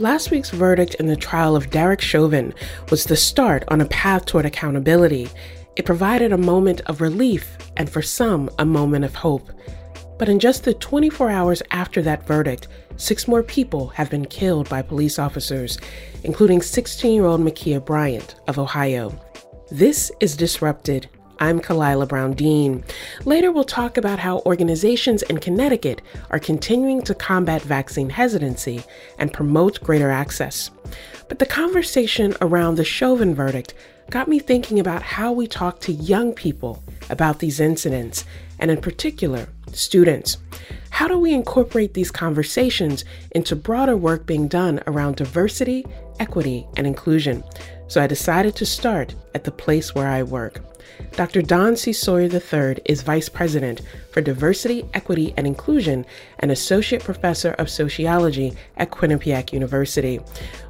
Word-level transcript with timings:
Last 0.00 0.32
week's 0.32 0.50
verdict 0.50 0.96
in 0.96 1.06
the 1.06 1.14
trial 1.14 1.54
of 1.54 1.70
Derek 1.70 2.00
Chauvin 2.00 2.52
was 2.90 3.04
the 3.04 3.14
start 3.14 3.62
on 3.68 3.80
a 3.80 3.86
path 3.86 4.26
toward 4.26 4.44
accountability. 4.44 5.28
It 5.76 5.84
provided 5.84 6.32
a 6.32 6.36
moment 6.36 6.80
of 6.86 7.00
relief 7.00 7.56
and, 7.76 7.88
for 7.88 8.02
some, 8.02 8.50
a 8.58 8.64
moment 8.64 9.04
of 9.04 9.14
hope. 9.14 9.52
But 10.18 10.28
in 10.28 10.40
just 10.40 10.64
the 10.64 10.74
24 10.74 11.30
hours 11.30 11.62
after 11.70 12.02
that 12.02 12.26
verdict, 12.26 12.66
six 12.96 13.28
more 13.28 13.44
people 13.44 13.86
have 13.90 14.10
been 14.10 14.24
killed 14.24 14.68
by 14.68 14.82
police 14.82 15.20
officers, 15.20 15.78
including 16.24 16.60
16 16.60 17.14
year 17.14 17.26
old 17.26 17.40
Ma'Khia 17.40 17.84
Bryant 17.84 18.34
of 18.48 18.58
Ohio. 18.58 19.16
This 19.70 20.10
is 20.18 20.36
Disrupted. 20.36 21.08
I'm 21.40 21.60
Khalilah 21.60 22.06
Brown 22.06 22.34
Dean. 22.34 22.84
Later, 23.24 23.50
we'll 23.50 23.64
talk 23.64 23.96
about 23.96 24.20
how 24.20 24.38
organizations 24.46 25.22
in 25.22 25.38
Connecticut 25.38 26.00
are 26.30 26.38
continuing 26.38 27.02
to 27.02 27.14
combat 27.14 27.60
vaccine 27.62 28.08
hesitancy 28.08 28.84
and 29.18 29.32
promote 29.32 29.82
greater 29.82 30.10
access. 30.10 30.70
But 31.28 31.40
the 31.40 31.46
conversation 31.46 32.34
around 32.40 32.76
the 32.76 32.84
Chauvin 32.84 33.34
verdict 33.34 33.74
got 34.10 34.28
me 34.28 34.38
thinking 34.38 34.78
about 34.78 35.02
how 35.02 35.32
we 35.32 35.48
talk 35.48 35.80
to 35.80 35.92
young 35.92 36.34
people 36.34 36.82
about 37.10 37.40
these 37.40 37.58
incidents, 37.58 38.24
and 38.60 38.70
in 38.70 38.80
particular, 38.80 39.48
students. 39.72 40.38
How 40.90 41.08
do 41.08 41.18
we 41.18 41.32
incorporate 41.32 41.94
these 41.94 42.12
conversations 42.12 43.04
into 43.32 43.56
broader 43.56 43.96
work 43.96 44.24
being 44.26 44.46
done 44.46 44.80
around 44.86 45.16
diversity, 45.16 45.84
equity, 46.20 46.68
and 46.76 46.86
inclusion? 46.86 47.42
So 47.88 48.00
I 48.00 48.06
decided 48.06 48.54
to 48.56 48.66
start 48.66 49.16
at 49.34 49.42
the 49.42 49.50
place 49.50 49.94
where 49.94 50.08
I 50.08 50.22
work. 50.22 50.60
Dr. 51.12 51.42
Don 51.42 51.76
C. 51.76 51.92
Sawyer 51.92 52.28
III 52.28 52.80
is 52.84 53.02
Vice 53.02 53.28
President 53.28 53.82
for 54.12 54.20
Diversity, 54.20 54.84
Equity, 54.94 55.34
and 55.36 55.46
Inclusion 55.46 56.04
and 56.40 56.50
Associate 56.50 57.02
Professor 57.02 57.52
of 57.52 57.70
Sociology 57.70 58.52
at 58.76 58.90
Quinnipiac 58.90 59.52
University. 59.52 60.20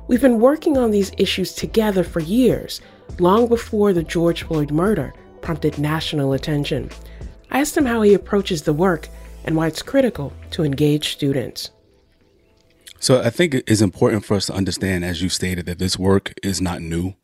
We've 0.08 0.20
been 0.20 0.40
working 0.40 0.76
on 0.76 0.90
these 0.90 1.12
issues 1.18 1.54
together 1.54 2.04
for 2.04 2.20
years, 2.20 2.80
long 3.18 3.48
before 3.48 3.92
the 3.92 4.04
George 4.04 4.42
Floyd 4.42 4.70
murder 4.70 5.14
prompted 5.40 5.78
national 5.78 6.32
attention. 6.32 6.90
I 7.50 7.60
asked 7.60 7.76
him 7.76 7.84
how 7.84 8.02
he 8.02 8.14
approaches 8.14 8.62
the 8.62 8.72
work 8.72 9.08
and 9.44 9.56
why 9.56 9.66
it's 9.66 9.82
critical 9.82 10.32
to 10.52 10.64
engage 10.64 11.12
students. 11.12 11.70
So 12.98 13.20
I 13.20 13.28
think 13.28 13.54
it's 13.54 13.82
important 13.82 14.24
for 14.24 14.34
us 14.34 14.46
to 14.46 14.54
understand, 14.54 15.04
as 15.04 15.20
you 15.20 15.28
stated, 15.28 15.66
that 15.66 15.78
this 15.78 15.98
work 15.98 16.32
is 16.42 16.62
not 16.62 16.80
new. 16.80 17.14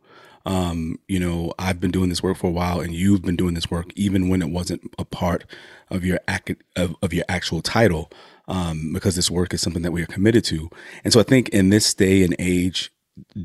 Um, 0.46 0.98
you 1.06 1.20
know, 1.20 1.52
I've 1.58 1.80
been 1.80 1.90
doing 1.90 2.08
this 2.08 2.22
work 2.22 2.38
for 2.38 2.46
a 2.48 2.52
while, 2.52 2.80
and 2.80 2.94
you've 2.94 3.22
been 3.22 3.36
doing 3.36 3.54
this 3.54 3.70
work 3.70 3.92
even 3.94 4.28
when 4.28 4.42
it 4.42 4.50
wasn't 4.50 4.82
a 4.98 5.04
part 5.04 5.44
of 5.90 6.04
your 6.04 6.18
ac- 6.28 6.56
of, 6.76 6.94
of 7.02 7.12
your 7.12 7.24
actual 7.28 7.60
title, 7.60 8.10
um, 8.48 8.92
because 8.92 9.16
this 9.16 9.30
work 9.30 9.52
is 9.52 9.60
something 9.60 9.82
that 9.82 9.92
we 9.92 10.02
are 10.02 10.06
committed 10.06 10.44
to. 10.44 10.70
And 11.04 11.12
so, 11.12 11.20
I 11.20 11.24
think 11.24 11.50
in 11.50 11.68
this 11.68 11.92
day 11.92 12.22
and 12.22 12.34
age, 12.38 12.90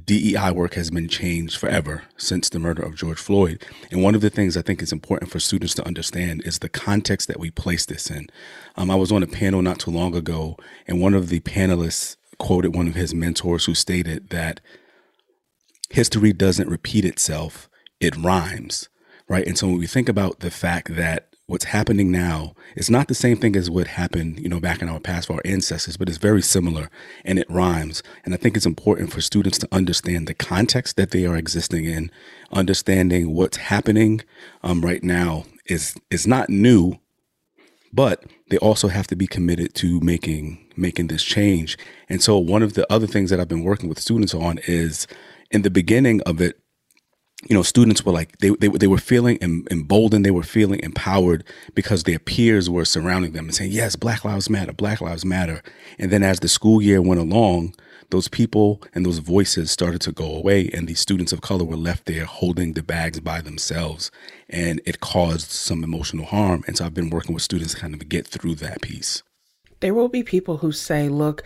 DEI 0.05 0.51
work 0.51 0.75
has 0.75 0.89
been 0.89 1.07
changed 1.07 1.57
forever 1.57 2.03
since 2.17 2.49
the 2.49 2.59
murder 2.59 2.83
of 2.83 2.95
George 2.95 3.19
Floyd. 3.19 3.65
And 3.91 4.01
one 4.01 4.15
of 4.15 4.21
the 4.21 4.29
things 4.29 4.55
I 4.55 4.61
think 4.61 4.81
is 4.81 4.91
important 4.91 5.31
for 5.31 5.39
students 5.39 5.73
to 5.75 5.85
understand 5.85 6.43
is 6.45 6.59
the 6.59 6.69
context 6.69 7.27
that 7.27 7.39
we 7.39 7.51
place 7.51 7.85
this 7.85 8.09
in. 8.09 8.27
Um, 8.77 8.89
I 8.89 8.95
was 8.95 9.11
on 9.11 9.23
a 9.23 9.27
panel 9.27 9.61
not 9.61 9.79
too 9.79 9.91
long 9.91 10.15
ago, 10.15 10.57
and 10.87 11.01
one 11.01 11.13
of 11.13 11.29
the 11.29 11.39
panelists 11.41 12.15
quoted 12.37 12.75
one 12.75 12.87
of 12.87 12.95
his 12.95 13.13
mentors 13.13 13.65
who 13.65 13.73
stated 13.73 14.29
that 14.29 14.59
history 15.95 16.33
doesn't 16.33 16.67
repeat 16.67 17.05
itself, 17.05 17.69
it 18.01 18.17
rhymes, 18.17 18.89
right? 19.29 19.47
And 19.47 19.57
so 19.57 19.67
when 19.67 19.77
we 19.77 19.87
think 19.87 20.09
about 20.09 20.41
the 20.41 20.51
fact 20.51 20.93
that 20.97 21.29
what's 21.47 21.65
happening 21.65 22.11
now 22.11 22.53
is 22.75 22.89
not 22.89 23.07
the 23.07 23.15
same 23.15 23.37
thing 23.37 23.55
as 23.55 23.69
what 23.69 23.87
happened, 23.87 24.41
you 24.41 24.49
know, 24.49 24.59
back 24.59 24.81
in 24.81 24.89
our 24.89 24.99
past 24.99 25.27
for 25.27 25.35
our 25.35 25.41
ancestors, 25.45 25.95
but 25.95 26.09
it's 26.09 26.17
very 26.17 26.41
similar 26.41 26.89
and 27.23 27.39
it 27.39 27.49
rhymes. 27.49 28.03
And 28.25 28.33
I 28.33 28.37
think 28.37 28.57
it's 28.57 28.65
important 28.65 29.13
for 29.13 29.21
students 29.21 29.57
to 29.59 29.69
understand 29.71 30.27
the 30.27 30.33
context 30.33 30.97
that 30.97 31.11
they 31.11 31.25
are 31.25 31.37
existing 31.37 31.85
in, 31.85 32.11
understanding 32.51 33.33
what's 33.33 33.57
happening 33.57 34.21
um, 34.63 34.81
right 34.81 35.01
now 35.01 35.45
is 35.67 35.95
is 36.11 36.27
not 36.27 36.49
new, 36.49 36.99
but 37.93 38.25
they 38.49 38.57
also 38.57 38.89
have 38.89 39.07
to 39.07 39.15
be 39.15 39.27
committed 39.27 39.73
to 39.75 40.01
making 40.01 40.73
making 40.75 41.07
this 41.07 41.23
change. 41.23 41.77
And 42.09 42.21
so 42.21 42.37
one 42.37 42.63
of 42.63 42.73
the 42.73 42.85
other 42.91 43.07
things 43.07 43.29
that 43.29 43.39
I've 43.39 43.47
been 43.47 43.63
working 43.63 43.87
with 43.87 43.99
students 43.99 44.33
on 44.33 44.59
is 44.67 45.07
in 45.51 45.61
the 45.61 45.69
beginning 45.69 46.21
of 46.21 46.41
it, 46.41 46.59
you 47.47 47.55
know, 47.55 47.63
students 47.63 48.03
were 48.05 48.11
like 48.11 48.37
they 48.39 48.49
they, 48.49 48.69
they 48.69 48.87
were 48.87 48.97
feeling 48.97 49.37
emboldened, 49.41 50.25
they 50.25 50.31
were 50.31 50.43
feeling 50.43 50.79
empowered 50.81 51.43
because 51.73 52.03
their 52.03 52.19
peers 52.19 52.69
were 52.69 52.85
surrounding 52.85 53.33
them 53.33 53.45
and 53.45 53.55
saying, 53.55 53.71
"Yes, 53.71 53.95
Black 53.95 54.25
Lives 54.25 54.49
Matter, 54.49 54.73
Black 54.73 55.01
Lives 55.01 55.25
Matter." 55.25 55.61
And 55.99 56.11
then 56.11 56.23
as 56.23 56.39
the 56.39 56.47
school 56.47 56.81
year 56.81 57.01
went 57.01 57.19
along, 57.19 57.75
those 58.09 58.27
people 58.27 58.81
and 58.93 59.05
those 59.05 59.19
voices 59.19 59.69
started 59.69 60.01
to 60.01 60.11
go 60.11 60.33
away, 60.33 60.69
and 60.73 60.87
these 60.87 60.99
students 60.99 61.33
of 61.33 61.41
color 61.41 61.65
were 61.65 61.75
left 61.75 62.05
there 62.05 62.25
holding 62.25 62.73
the 62.73 62.83
bags 62.83 63.19
by 63.19 63.41
themselves, 63.41 64.11
and 64.49 64.81
it 64.85 64.99
caused 64.99 65.51
some 65.51 65.83
emotional 65.83 66.25
harm. 66.25 66.63
And 66.67 66.77
so 66.77 66.85
I've 66.85 66.93
been 66.93 67.09
working 67.09 67.33
with 67.33 67.43
students 67.43 67.73
to 67.73 67.79
kind 67.79 67.93
of 67.93 68.07
get 68.09 68.25
through 68.25 68.55
that 68.55 68.81
piece. 68.81 69.21
There 69.81 69.93
will 69.93 70.09
be 70.09 70.23
people 70.23 70.57
who 70.57 70.71
say, 70.71 71.09
"Look." 71.09 71.43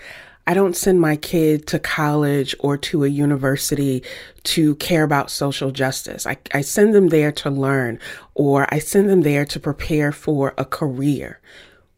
I 0.49 0.55
don't 0.55 0.75
send 0.75 0.99
my 0.99 1.15
kid 1.15 1.67
to 1.67 1.77
college 1.77 2.55
or 2.59 2.75
to 2.75 3.03
a 3.03 3.07
university 3.07 4.01
to 4.45 4.73
care 4.77 5.03
about 5.03 5.29
social 5.29 5.69
justice. 5.69 6.25
I, 6.25 6.37
I 6.51 6.61
send 6.61 6.95
them 6.95 7.09
there 7.09 7.31
to 7.33 7.51
learn 7.51 7.99
or 8.33 8.65
I 8.73 8.79
send 8.79 9.11
them 9.11 9.21
there 9.21 9.45
to 9.45 9.59
prepare 9.59 10.11
for 10.11 10.55
a 10.57 10.65
career. 10.65 11.39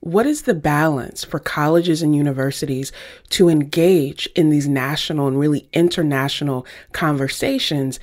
What 0.01 0.25
is 0.25 0.41
the 0.41 0.53
balance 0.53 1.23
for 1.23 1.39
colleges 1.39 2.01
and 2.01 2.13
universities 2.13 2.91
to 3.29 3.47
engage 3.47 4.27
in 4.35 4.49
these 4.49 4.67
national 4.67 5.29
and 5.29 5.39
really 5.39 5.69
international 5.71 6.65
conversations 6.91 8.01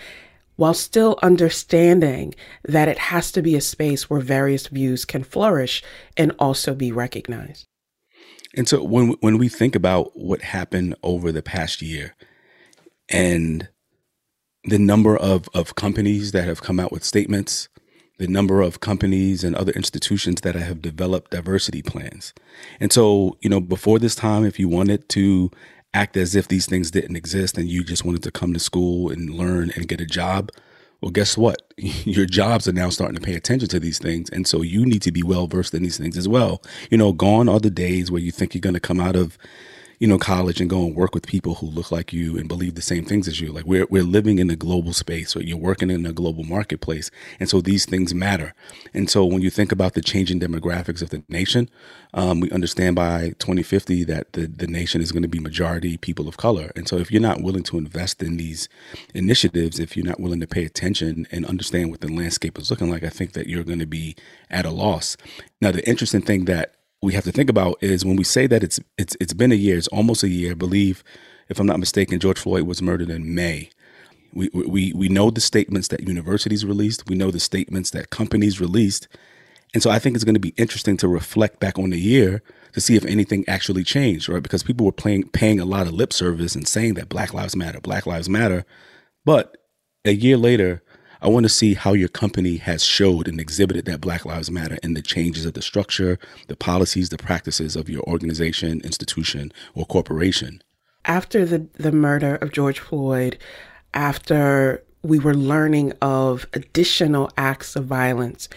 while 0.57 0.73
still 0.73 1.19
understanding 1.23 2.35
that 2.67 2.89
it 2.89 2.97
has 2.97 3.31
to 3.33 3.43
be 3.43 3.55
a 3.55 3.61
space 3.61 4.09
where 4.09 4.21
various 4.21 4.69
views 4.69 5.05
can 5.05 5.25
flourish 5.25 5.83
and 6.17 6.35
also 6.39 6.75
be 6.75 6.91
recognized? 6.91 7.67
And 8.59 8.69
so 8.69 8.83
when 8.83 9.11
when 9.21 9.39
we 9.39 9.49
think 9.49 9.77
about 9.77 10.11
what 10.19 10.43
happened 10.43 10.97
over 11.05 11.31
the 11.31 11.43
past 11.43 11.81
year 11.81 12.17
and 13.09 13.69
the 14.65 14.81
number 14.81 15.17
of, 15.17 15.49
of 15.55 15.77
companies 15.77 16.33
that 16.33 16.45
have 16.45 16.61
come 16.61 16.81
out 16.81 16.91
with 16.91 17.05
statements, 17.05 17.69
the 18.19 18.27
number 18.27 18.61
of 18.61 18.81
companies 18.81 19.45
and 19.45 19.55
other 19.55 19.71
institutions 19.73 20.41
that 20.41 20.57
have 20.57 20.83
developed 20.83 21.31
diversity 21.31 21.83
plans. 21.83 22.35
And 22.81 22.93
so, 22.93 23.39
you 23.41 23.49
know, 23.49 23.61
before 23.61 24.01
this 24.01 24.17
time, 24.17 24.45
if 24.45 24.59
you 24.59 24.69
wanted 24.69 25.09
to 25.11 25.53
act 25.95 26.17
as 26.17 26.35
if 26.35 26.49
these 26.49 26.67
things 26.67 26.91
didn't 26.91 27.15
exist 27.15 27.57
and 27.57 27.69
you 27.69 27.85
just 27.85 28.05
wanted 28.05 28.25
to 28.25 28.33
come 28.33 28.53
to 28.53 28.61
school 28.61 29.09
and 29.09 29.31
learn 29.31 29.71
and 29.77 29.87
get 29.87 30.01
a 30.01 30.07
job, 30.07 30.51
well, 31.01 31.11
guess 31.11 31.37
what? 31.39 31.63
Your 31.79 32.27
jobs 32.27 32.67
are 32.67 32.73
now 32.73 32.91
starting 32.91 33.17
to 33.17 33.21
pay 33.21 33.35
attention 33.35 33.69
to 33.69 33.81
these 33.81 33.99
things. 33.99 34.31
And 34.31 34.47
so 34.47 34.63
you 34.63 34.85
need 34.85 35.03
to 35.03 35.13
be 35.13 35.23
well 35.23 35.47
versed 35.47 35.75
in 35.75 35.83
these 35.83 35.99
things 35.99 36.17
as 36.17 36.29
well. 36.29 36.63
You 36.91 36.99
know, 36.99 37.13
gone 37.13 37.49
are 37.49 37.61
the 37.61 37.71
days 37.71 38.11
where 38.11 38.21
you 38.21 38.33
think 38.33 38.55
you're 38.55 38.61
going 38.61 38.75
to 38.75 38.81
come 38.81 39.01
out 39.01 39.17
of 39.17 39.39
you 39.99 40.07
know, 40.07 40.19
college 40.19 40.61
and 40.61 40.71
go 40.71 40.85
and 40.85 40.95
work 40.95 41.15
with 41.15 41.27
people 41.27 41.57
who 41.57 41.67
look 41.67 41.91
like 41.91 42.13
you 42.13 42.37
and 42.39 42.47
believe 42.47 42.75
the 42.75 42.83
same 42.83 43.05
things 43.05 43.27
as 43.27 43.41
you. 43.41 43.53
Like 43.53 43.65
we're 43.65 43.87
we're 43.91 44.05
living 44.05 44.39
in 44.39 44.49
a 44.51 44.57
global 44.57 44.93
space, 44.93 45.35
or 45.35 45.43
you're 45.43 45.57
working 45.57 45.91
in 45.91 46.07
a 46.07 46.13
global 46.13 46.45
marketplace, 46.45 47.11
and 47.41 47.49
so 47.49 47.61
these 47.61 47.85
things 47.85 48.15
matter. 48.15 48.55
And 48.95 49.11
so 49.11 49.25
when 49.25 49.43
you 49.43 49.51
think 49.51 49.73
about 49.73 49.95
the 49.95 50.03
changing 50.03 50.41
demographics 50.41 51.03
of 51.03 51.11
the 51.11 51.25
nation, 51.29 51.69
um, 52.15 52.41
we 52.41 52.51
understand 52.51 52.97
by 52.97 53.35
2050 53.39 54.05
that 54.05 54.33
the 54.35 54.47
the 54.47 54.67
nation 54.69 55.01
is 55.01 55.11
going 55.11 55.23
to 55.23 55.29
be 55.29 55.41
majority 55.41 55.97
people 55.97 56.29
of 56.29 56.37
color. 56.37 56.71
And 56.77 56.89
so 56.89 56.99
if 56.99 57.11
you're 57.11 57.21
not 57.21 57.43
willing 57.43 57.65
to 57.65 57.79
invest 57.79 58.23
in 58.23 58.37
these 58.37 58.69
initiatives, 59.15 59.81
if 59.81 59.97
you're 59.97 60.07
not 60.07 60.21
willing 60.21 60.41
to 60.41 60.47
pay 60.47 60.65
attention 60.65 61.27
and 61.33 61.45
understand 61.45 61.91
what 61.91 62.01
the 62.01 62.13
landscape 62.13 62.59
is 62.59 62.71
looking 62.71 62.91
like, 62.91 63.03
I 63.03 63.09
think 63.09 63.33
that 63.33 63.49
you're 63.49 63.65
going 63.65 63.81
to 63.81 63.87
be 63.87 64.15
at 64.51 64.65
a 64.65 64.71
loss. 64.71 65.17
Now, 65.61 65.73
the 65.73 65.87
interesting 65.89 66.23
thing 66.23 66.45
that 66.45 66.75
we 67.03 67.13
have 67.15 67.25
to 67.25 67.33
think 67.33 67.51
about 67.51 67.79
is 67.81 68.05
when 68.05 68.17
we 68.17 68.25
say 68.25 68.47
that 68.47 68.63
it's 68.63 68.81
it's 68.97 69.17
it's 69.21 69.33
been 69.33 69.53
a 69.53 69.57
year, 69.57 69.77
it's 69.77 69.89
almost 69.89 70.23
a 70.23 70.29
year. 70.29 70.53
I 70.53 70.55
believe, 70.55 71.05
if 71.49 71.61
I'm 71.61 71.67
not 71.67 71.79
mistaken, 71.79 72.19
George 72.19 72.39
Floyd 72.39 72.63
was 72.63 72.83
murdered 72.83 73.11
in 73.11 73.35
May. 73.35 73.71
We 74.33 74.51
we 74.53 74.93
we 74.93 75.09
know 75.09 75.31
the 75.31 75.41
statements 75.41 75.89
that 75.89 76.07
universities 76.07 76.65
released. 76.65 77.09
We 77.09 77.17
know 77.17 77.31
the 77.31 77.41
statements 77.41 77.91
that 77.91 78.11
companies 78.11 78.61
released, 78.61 79.07
and 79.75 79.83
so 79.83 79.91
I 79.91 79.99
think 79.99 80.17
it's 80.17 80.25
going 80.25 80.35
to 80.35 80.41
be 80.41 80.55
interesting 80.57 80.97
to 80.99 81.09
reflect 81.09 81.61
back 81.61 81.79
on 81.79 81.91
the 81.91 82.01
year 82.01 82.43
to 82.73 82.81
see 82.81 82.97
if 82.97 83.05
anything 83.05 83.45
actually 83.49 83.85
changed, 83.85 84.29
right? 84.29 84.43
Because 84.43 84.63
people 84.63 84.85
were 84.85 84.93
playing 84.93 85.29
paying 85.29 85.61
a 85.61 85.65
lot 85.65 85.87
of 85.87 85.93
lip 85.93 86.13
service 86.13 86.55
and 86.55 86.67
saying 86.67 86.95
that 86.95 87.09
Black 87.09 87.33
Lives 87.33 87.57
Matter, 87.57 87.81
Black 87.81 88.07
Lives 88.07 88.29
Matter, 88.29 88.65
but 89.25 89.57
a 90.05 90.13
year 90.13 90.37
later, 90.37 90.83
I 91.21 91.29
want 91.29 91.45
to 91.45 91.49
see 91.49 91.75
how 91.75 91.95
your 91.95 92.09
company 92.09 92.59
has 92.59 92.85
showed 92.85 93.27
and 93.27 93.41
exhibited 93.41 93.87
that 93.87 94.01
Black 94.01 94.25
Lives 94.25 94.51
Matter 94.51 94.79
and 94.85 94.97
the 94.97 95.03
changes 95.03 95.45
of 95.45 95.55
the 95.55 95.63
structure, 95.63 96.17
the 96.47 96.55
policies, 96.55 97.09
the 97.09 97.19
practices 97.19 97.75
of 97.75 97.89
your 97.89 98.03
organization, 98.03 98.81
institution, 98.83 99.53
or 99.75 99.85
corporation. 99.85 100.63
After 101.05 101.45
the, 101.45 101.67
the 101.75 101.91
murder 101.91 102.37
of 102.37 102.53
George 102.53 102.79
Floyd, 102.79 103.37
after 103.95 104.85
we 105.03 105.19
were 105.19 105.35
learning 105.35 105.93
of 106.01 106.47
additional 106.53 107.31
acts 107.37 107.75
of 107.75 107.85
violence, 107.87 108.49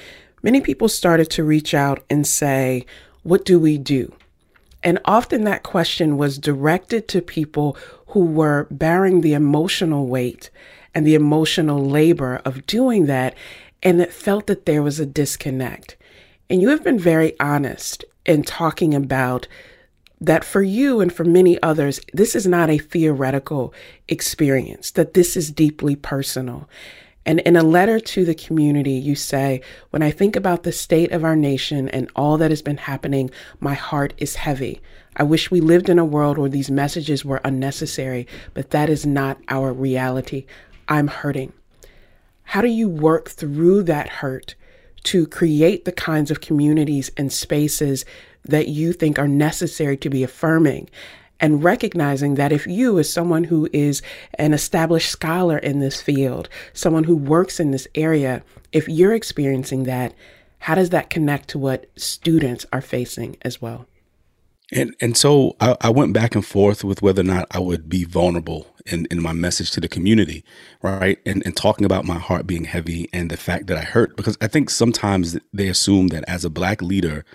many 0.44 0.62
people 0.62 0.88
started 0.88 1.31
to 1.31 1.44
reach 1.44 1.74
out 1.74 2.04
and 2.12 2.28
say, 2.28 2.86
What 3.24 3.44
do 3.44 3.60
we 3.60 3.80
do? 3.80 4.14
And 4.84 5.00
often 5.06 5.46
that 5.46 5.64
question 5.64 6.18
was 6.18 6.38
directed 6.38 7.07
to 7.10 7.22
people 7.22 7.75
who 8.07 8.25
were 8.25 8.68
bearing 8.69 9.22
the 9.22 9.34
emotional 9.34 10.07
weight 10.07 10.52
and 10.94 11.06
the 11.06 11.16
emotional 11.16 11.84
labor 11.84 12.42
of 12.46 12.66
doing 12.66 13.06
that, 13.06 13.36
and 13.84 14.00
that 14.00 14.14
felt 14.14 14.48
that 14.48 14.66
there 14.66 14.84
was 14.84 15.00
a 15.00 15.06
disconnect. 15.06 15.96
And 16.50 16.62
you 16.62 16.70
have 16.70 16.84
been 16.84 17.00
very 17.00 17.40
honest 17.40 18.04
in 18.26 18.44
talking 18.44 18.94
about 18.94 19.48
that 20.20 20.44
for 20.44 20.62
you 20.62 21.02
and 21.02 21.12
for 21.12 21.24
many 21.24 21.62
others, 21.64 22.00
this 22.14 22.36
is 22.36 22.46
not 22.46 22.70
a 22.70 22.78
theoretical 22.78 23.74
experience, 24.08 24.92
that 24.92 25.16
this 25.16 25.36
is 25.36 25.52
deeply 25.52 25.96
personal. 25.96 26.70
And 27.26 27.40
in 27.42 27.56
a 27.56 27.64
letter 27.64 28.00
to 28.00 28.26
the 28.26 28.36
community, 28.36 28.94
you 28.94 29.16
say, 29.16 29.62
When 29.92 30.02
I 30.02 30.12
think 30.12 30.36
about 30.36 30.64
the 30.64 30.72
state 30.72 31.12
of 31.12 31.24
our 31.24 31.36
nation 31.36 31.90
and 31.90 32.10
all 32.16 32.38
that 32.38 32.52
has 32.52 32.62
been 32.62 32.78
happening, 32.78 33.30
my 33.60 33.74
heart 33.74 34.14
is 34.18 34.36
heavy. 34.36 34.82
I 35.16 35.24
wish 35.24 35.52
we 35.52 35.62
lived 35.62 35.90
in 35.90 36.00
a 36.00 36.06
world 36.06 36.38
where 36.38 36.50
these 36.50 36.72
messages 36.72 37.26
were 37.26 37.42
unnecessary, 37.44 38.28
but 38.54 38.72
that 38.72 38.90
is 38.90 39.06
not 39.06 39.40
our 39.50 39.74
reality. 39.74 40.46
I'm 40.92 41.08
hurting. 41.08 41.54
How 42.44 42.62
do 42.62 42.68
you 42.68 42.90
work 42.90 43.30
through 43.30 43.84
that 43.84 44.10
hurt 44.10 44.56
to 45.06 45.26
create 45.26 45.86
the 45.86 45.94
kinds 45.94 46.30
of 46.30 46.42
communities 46.42 47.10
and 47.16 47.32
spaces 47.32 48.04
that 48.44 48.68
you 48.68 48.92
think 48.92 49.18
are 49.18 49.28
necessary 49.28 49.96
to 49.96 50.10
be 50.10 50.22
affirming 50.22 50.90
and 51.40 51.64
recognizing 51.64 52.36
that 52.36 52.52
if 52.52 52.68
you, 52.68 53.00
as 53.00 53.12
someone 53.12 53.46
who 53.46 53.70
is 53.72 54.02
an 54.34 54.54
established 54.54 55.10
scholar 55.10 55.58
in 55.58 55.80
this 55.80 56.02
field, 56.02 56.50
someone 56.74 57.06
who 57.06 57.16
works 57.16 57.58
in 57.58 57.72
this 57.72 57.88
area, 57.96 58.44
if 58.74 58.90
you're 58.90 59.14
experiencing 59.14 59.84
that, 59.84 60.14
how 60.60 60.76
does 60.76 60.90
that 60.90 61.10
connect 61.10 61.48
to 61.50 61.58
what 61.58 61.90
students 61.96 62.66
are 62.74 62.82
facing 62.82 63.38
as 63.44 63.62
well? 63.62 63.88
And 64.74 64.94
and 65.00 65.16
so 65.16 65.56
I, 65.62 65.78
I, 65.82 65.90
went 65.90 66.14
back 66.14 66.36
and 66.36 66.46
forth 66.46 66.84
with 66.84 67.02
whether 67.02 67.22
or 67.22 67.26
not 67.26 67.48
I 67.52 67.60
would 67.60 67.90
be 67.90 68.06
vulnerable 68.06 68.68
in, 68.86 69.07
in 69.12 69.22
my 69.22 69.33
message 69.33 69.72
to 69.72 69.81
the 69.81 69.88
community, 69.88 70.44
right? 70.81 71.19
And 71.25 71.44
and 71.45 71.56
talking 71.56 71.86
about 71.86 72.06
my 72.06 72.18
heart 72.18 72.48
being 72.48 72.66
heavy 72.66 73.10
and 73.13 73.30
the 73.30 73.38
fact 73.38 73.68
that 73.68 73.78
I 73.78 73.81
hurt 73.81 74.16
because 74.16 74.38
I 74.42 74.48
think 74.48 74.69
sometimes 74.69 75.38
they 75.54 75.68
assume 75.68 76.07
that 76.07 76.24
as 76.28 76.45
a 76.45 76.50
black 76.50 76.81
leader 76.81 77.25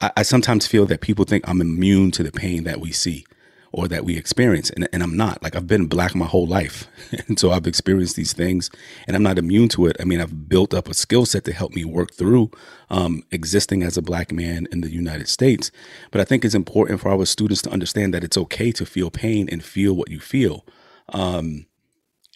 I, 0.00 0.10
I 0.18 0.22
sometimes 0.22 0.66
feel 0.66 0.86
that 0.86 1.00
people 1.00 1.24
think 1.24 1.48
I'm 1.48 1.60
immune 1.60 2.10
to 2.12 2.22
the 2.22 2.32
pain 2.32 2.64
that 2.64 2.80
we 2.80 2.92
see 2.92 3.24
or 3.72 3.88
that 3.88 4.04
we 4.04 4.16
experience. 4.16 4.70
And, 4.70 4.88
and, 4.92 5.02
I'm 5.02 5.16
not. 5.16 5.42
Like 5.42 5.54
I've 5.54 5.66
been 5.66 5.86
black 5.86 6.14
my 6.14 6.26
whole 6.26 6.46
life. 6.46 6.88
and 7.28 7.38
so 7.38 7.52
I've 7.52 7.66
experienced 7.66 8.16
these 8.16 8.32
things 8.32 8.70
and 9.06 9.14
I'm 9.14 9.22
not 9.22 9.38
immune 9.38 9.68
to 9.70 9.86
it. 9.86 9.96
I 10.00 10.04
mean, 10.04 10.20
I've 10.20 10.48
built 10.48 10.74
up 10.74 10.88
a 10.88 10.94
skill 10.94 11.24
set 11.24 11.44
to 11.44 11.52
help 11.52 11.74
me 11.74 11.84
work 11.84 12.12
through 12.12 12.50
um, 12.90 13.22
existing 13.30 13.82
as 13.82 13.96
a 13.96 14.02
black 14.02 14.32
man 14.32 14.66
in 14.72 14.80
the 14.80 14.92
United 14.92 15.28
States. 15.28 15.70
But 16.10 16.20
I 16.20 16.24
think 16.24 16.44
it's 16.44 16.54
important 16.54 17.00
for 17.00 17.10
our 17.10 17.24
students 17.24 17.62
to 17.62 17.70
understand 17.70 18.12
that 18.14 18.24
it's 18.24 18.36
okay 18.36 18.72
to 18.72 18.84
feel 18.84 19.10
pain 19.10 19.48
and 19.50 19.64
feel 19.64 19.94
what 19.94 20.10
you 20.10 20.20
feel. 20.20 20.66
Um, 21.10 21.66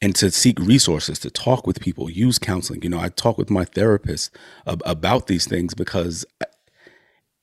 and 0.03 0.15
to 0.17 0.31
seek 0.31 0.59
resources, 0.61 1.19
to 1.21 1.31
talk 1.31 1.67
with 1.67 1.81
people, 1.81 2.11
use 2.11 2.39
counseling. 2.39 2.83
You 2.83 2.91
know, 2.91 3.01
I 3.01 3.09
talk 3.09 3.39
with 3.39 3.49
my 3.49 3.65
therapist 3.65 4.37
ab- 4.67 4.83
about 4.85 5.29
these 5.29 5.47
things 5.47 5.73
because 5.73 6.27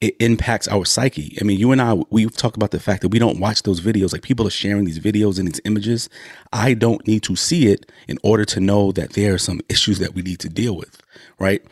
it 0.02 0.16
impacts 0.20 0.68
our 0.68 0.84
psyche. 0.84 1.38
I 1.40 1.44
mean, 1.44 1.60
you 1.60 1.72
and 1.72 1.82
I, 1.82 1.94
we've 2.10 2.36
talked 2.36 2.58
about 2.58 2.72
the 2.72 2.80
fact 2.80 3.04
that 3.04 3.10
we 3.10 3.20
don't 3.20 3.40
watch 3.40 3.62
those 3.62 3.82
videos. 3.82 4.12
Like 4.12 4.24
people 4.24 4.48
are 4.48 4.52
sharing 4.52 4.86
these 4.86 5.00
videos 5.00 5.38
and 5.38 5.48
these 5.48 5.62
images. 5.64 6.10
I 6.52 6.74
don't 6.74 7.06
need 7.08 7.22
to 7.24 7.36
see 7.36 7.68
it 7.68 7.92
in 8.08 8.18
order 8.24 8.44
to 8.46 8.60
know 8.60 8.92
that 8.94 9.14
there 9.14 9.36
are 9.36 9.38
some 9.38 9.62
issues 9.70 10.00
that 10.00 10.16
we 10.16 10.24
need 10.24 10.40
to 10.40 10.50
deal 10.50 10.76
with, 10.76 11.00
right? 11.38 11.64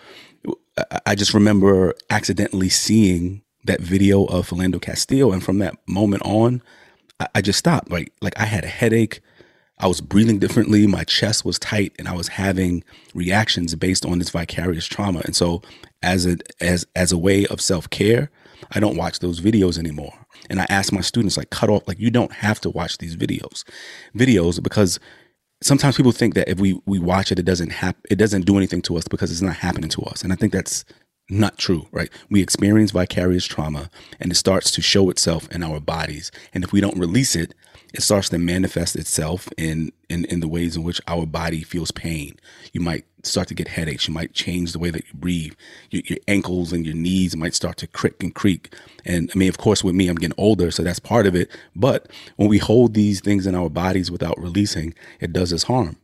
I 1.06 1.16
just 1.16 1.34
remember 1.34 1.96
accidentally 2.12 2.70
seeing 2.70 3.42
that 3.66 3.82
video 3.82 4.26
of 4.26 4.48
Philando 4.48 4.80
Castile. 4.80 5.34
And 5.34 5.44
from 5.44 5.58
that 5.60 5.76
moment 5.88 6.22
on, 6.24 6.62
I 7.34 7.42
just 7.42 7.60
stopped. 7.60 7.90
Like, 7.90 8.14
like 8.22 8.40
I 8.40 8.46
had 8.46 8.64
a 8.64 8.68
headache. 8.68 9.22
I 9.80 9.88
was 9.88 10.02
breathing 10.02 10.40
differently. 10.40 10.86
My 10.88 11.04
chest 11.04 11.46
was 11.46 11.58
tight 11.58 11.94
and 11.98 12.08
I 12.08 12.14
was 12.14 12.30
having 12.30 12.84
reactions 13.16 13.74
based 13.76 14.06
on 14.06 14.20
this 14.20 14.30
vicarious 14.30 14.86
trauma. 14.86 15.22
And 15.26 15.36
so 15.36 15.62
as 16.02 16.26
a 16.26 16.38
as 16.62 16.86
as 16.96 17.12
a 17.12 17.18
way 17.18 17.46
of 17.48 17.62
self-care, 17.62 18.30
I 18.72 18.80
don't 18.80 18.98
watch 18.98 19.20
those 19.20 19.42
videos 19.42 19.78
anymore. 19.78 20.14
And 20.50 20.60
I 20.60 20.66
ask 20.70 20.92
my 20.92 21.02
students 21.02 21.38
like 21.38 21.50
cut 21.50 21.70
off 21.70 21.88
like 21.88 22.00
you 22.00 22.12
don't 22.12 22.32
have 22.34 22.60
to 22.62 22.70
watch 22.70 22.98
these 22.98 23.16
videos. 23.16 23.64
Videos 24.16 24.62
because 24.62 25.00
sometimes 25.62 25.98
people 25.98 26.12
think 26.12 26.36
that 26.36 26.50
if 26.50 26.60
we 26.60 26.80
we 26.86 27.00
watch 27.00 27.32
it 27.32 27.40
it 27.40 27.46
doesn't 27.46 27.72
happen 27.72 28.02
it 28.10 28.16
doesn't 28.16 28.46
do 28.46 28.56
anything 28.56 28.82
to 28.84 28.98
us 28.98 29.08
because 29.08 29.32
it's 29.32 29.42
not 29.42 29.56
happening 29.56 29.90
to 29.90 30.02
us. 30.04 30.24
And 30.24 30.32
I 30.32 30.36
think 30.36 30.54
that's 30.54 30.86
not 31.30 31.58
true, 31.58 31.88
right? 31.92 32.10
We 32.30 32.42
experience 32.42 32.92
vicarious 32.92 33.46
trauma 33.46 33.90
and 34.20 34.32
it 34.32 34.36
starts 34.36 34.72
to 34.72 34.82
show 34.82 35.10
itself 35.10 35.50
in 35.52 35.64
our 35.64 35.80
bodies. 35.80 36.32
And 36.54 36.64
if 36.64 36.72
we 36.72 36.82
don't 36.82 36.98
release 36.98 37.36
it, 37.36 37.54
it 37.94 38.02
starts 38.02 38.30
to 38.30 38.38
manifest 38.38 38.96
itself 38.96 39.50
in, 39.58 39.92
in 40.10 40.26
in 40.26 40.42
the 40.42 40.48
ways 40.48 40.76
in 40.76 40.84
which 40.84 41.02
our 41.08 41.26
body 41.26 41.64
feels 41.64 41.92
pain. 41.92 42.38
You 42.72 42.82
might 42.82 43.06
start 43.24 43.48
to 43.48 43.56
get 43.56 43.68
headaches. 43.68 44.08
You 44.08 44.14
might 44.14 44.34
change 44.34 44.72
the 44.72 44.80
way 44.80 44.92
that 44.92 45.08
you 45.08 45.14
breathe. 45.14 45.54
Your, 45.90 46.04
your, 46.06 46.20
ankles 46.28 46.72
and 46.72 46.86
your 46.86 46.96
knees 46.96 47.36
might 47.36 47.56
start 47.56 47.78
to 47.78 47.88
crick 47.88 48.22
and 48.22 48.34
creak. 48.34 48.74
And 49.06 49.32
I 49.34 49.38
mean, 49.38 49.50
of 49.50 49.58
course, 49.58 49.84
with 49.84 49.96
me, 49.96 50.08
I'm 50.08 50.16
getting 50.16 50.38
older, 50.38 50.72
so 50.72 50.84
that's 50.84 51.00
part 51.00 51.26
of 51.26 51.36
it. 51.36 51.50
But 51.76 52.10
when 52.38 52.48
we 52.48 52.60
hold 52.60 52.94
these 52.94 53.22
things 53.22 53.48
in 53.48 53.56
our 53.56 53.70
bodies 53.70 54.12
without 54.12 54.40
releasing, 54.40 54.94
it 55.20 55.34
does 55.34 55.52
us 55.52 55.64
harm. 55.64 55.98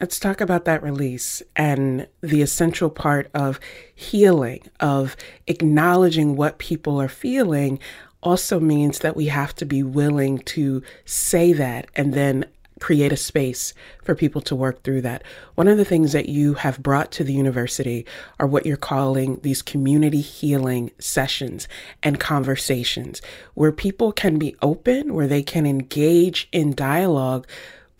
Let's 0.00 0.18
talk 0.18 0.40
about 0.40 0.64
that 0.64 0.82
release 0.82 1.42
and 1.54 2.08
the 2.22 2.40
essential 2.40 2.88
part 2.88 3.30
of 3.34 3.60
healing, 3.94 4.62
of 4.80 5.14
acknowledging 5.46 6.36
what 6.36 6.56
people 6.56 6.98
are 6.98 7.08
feeling 7.08 7.78
also 8.22 8.58
means 8.58 9.00
that 9.00 9.14
we 9.14 9.26
have 9.26 9.54
to 9.56 9.66
be 9.66 9.82
willing 9.82 10.38
to 10.38 10.82
say 11.04 11.52
that 11.52 11.88
and 11.94 12.14
then 12.14 12.46
create 12.80 13.12
a 13.12 13.16
space 13.16 13.74
for 14.02 14.14
people 14.14 14.40
to 14.40 14.56
work 14.56 14.82
through 14.82 15.02
that. 15.02 15.22
One 15.54 15.68
of 15.68 15.76
the 15.76 15.84
things 15.84 16.12
that 16.12 16.30
you 16.30 16.54
have 16.54 16.82
brought 16.82 17.12
to 17.12 17.24
the 17.24 17.34
university 17.34 18.06
are 18.38 18.46
what 18.46 18.64
you're 18.64 18.78
calling 18.78 19.38
these 19.42 19.60
community 19.60 20.22
healing 20.22 20.92
sessions 20.98 21.68
and 22.02 22.18
conversations 22.18 23.20
where 23.52 23.70
people 23.70 24.12
can 24.12 24.38
be 24.38 24.56
open, 24.62 25.12
where 25.12 25.28
they 25.28 25.42
can 25.42 25.66
engage 25.66 26.48
in 26.52 26.74
dialogue. 26.74 27.46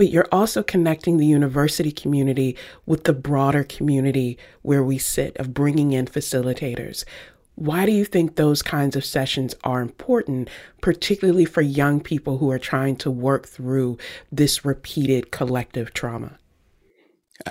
But 0.01 0.09
you're 0.09 0.29
also 0.33 0.63
connecting 0.63 1.19
the 1.19 1.27
university 1.27 1.93
community 1.93 2.57
with 2.87 3.05
the 3.05 3.13
broader 3.13 3.65
community 3.65 4.39
where 4.63 4.83
we 4.83 4.97
sit, 4.97 5.37
of 5.37 5.53
bringing 5.53 5.93
in 5.93 6.07
facilitators. 6.07 7.05
Why 7.55 7.85
do 7.85 7.93
you 7.93 8.07
think 8.07 8.37
those 8.37 8.63
kinds 8.63 8.97
of 8.97 9.05
sessions 9.05 9.55
are 9.63 9.83
important, 9.83 10.49
particularly 10.81 11.45
for 11.45 11.61
young 11.61 12.01
people 12.01 12.39
who 12.39 12.51
are 12.51 12.59
trying 12.59 12.97
to 12.97 13.11
work 13.11 13.47
through 13.47 13.99
this 14.33 14.65
repeated 14.65 15.33
collective 15.33 15.93
trauma? 15.93 16.39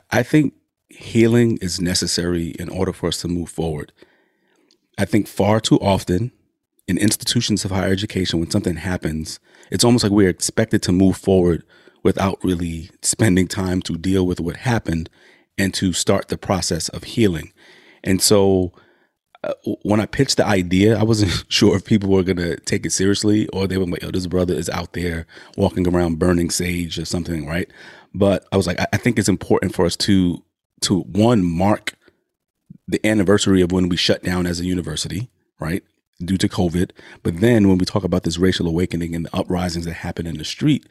I 0.09 0.23
think 0.23 0.55
healing 0.89 1.59
is 1.61 1.79
necessary 1.79 2.55
in 2.57 2.67
order 2.69 2.93
for 2.93 3.09
us 3.09 3.21
to 3.21 3.27
move 3.27 3.49
forward. 3.49 3.91
I 4.97 5.05
think 5.05 5.27
far 5.27 5.59
too 5.59 5.77
often 5.77 6.31
in 6.87 6.97
institutions 6.97 7.63
of 7.63 7.69
higher 7.69 7.91
education, 7.91 8.39
when 8.39 8.49
something 8.49 8.77
happens, 8.77 9.39
it's 9.69 9.83
almost 9.83 10.03
like 10.03 10.11
we're 10.11 10.29
expected 10.29 10.81
to 10.81 10.91
move 10.91 11.15
forward 11.15 11.63
without 12.03 12.43
really 12.43 12.89
spending 13.01 13.47
time 13.47 13.81
to 13.83 13.97
deal 13.97 14.25
with 14.25 14.39
what 14.39 14.57
happened 14.57 15.09
and 15.57 15.73
to 15.75 15.93
start 15.93 16.29
the 16.29 16.37
process 16.37 16.89
of 16.89 17.03
healing. 17.03 17.51
And 18.03 18.21
so, 18.21 18.71
uh, 19.43 19.53
when 19.83 19.99
I 19.99 20.05
pitched 20.05 20.37
the 20.37 20.45
idea, 20.45 20.97
I 20.97 21.03
wasn't 21.03 21.45
sure 21.49 21.75
if 21.75 21.85
people 21.85 22.09
were 22.09 22.23
gonna 22.23 22.57
take 22.57 22.85
it 22.85 22.91
seriously 22.91 23.47
or 23.49 23.67
they 23.67 23.77
were 23.77 23.85
like, 23.85 24.03
"Oh, 24.03 24.11
this 24.11 24.27
brother 24.27 24.53
is 24.53 24.69
out 24.69 24.93
there 24.93 25.27
walking 25.57 25.87
around 25.87 26.19
burning 26.19 26.49
sage 26.49 26.99
or 26.99 27.05
something," 27.05 27.45
right? 27.47 27.69
But 28.13 28.45
I 28.51 28.57
was 28.57 28.67
like, 28.67 28.79
I, 28.79 28.87
I 28.93 28.97
think 28.97 29.19
it's 29.19 29.29
important 29.29 29.75
for 29.75 29.85
us 29.85 29.95
to 29.97 30.43
to 30.81 31.01
one 31.01 31.43
mark 31.43 31.95
the 32.87 33.05
anniversary 33.05 33.61
of 33.61 33.71
when 33.71 33.87
we 33.87 33.95
shut 33.95 34.23
down 34.23 34.47
as 34.47 34.59
a 34.59 34.65
university, 34.65 35.29
right? 35.59 35.83
Due 36.23 36.37
to 36.37 36.49
COVID. 36.49 36.91
But 37.21 37.39
then 37.39 37.67
when 37.67 37.77
we 37.77 37.85
talk 37.85 38.03
about 38.03 38.23
this 38.23 38.39
racial 38.39 38.67
awakening 38.67 39.13
and 39.13 39.25
the 39.25 39.35
uprisings 39.35 39.85
that 39.85 39.93
happened 39.93 40.27
in 40.27 40.37
the 40.37 40.43
street, 40.43 40.85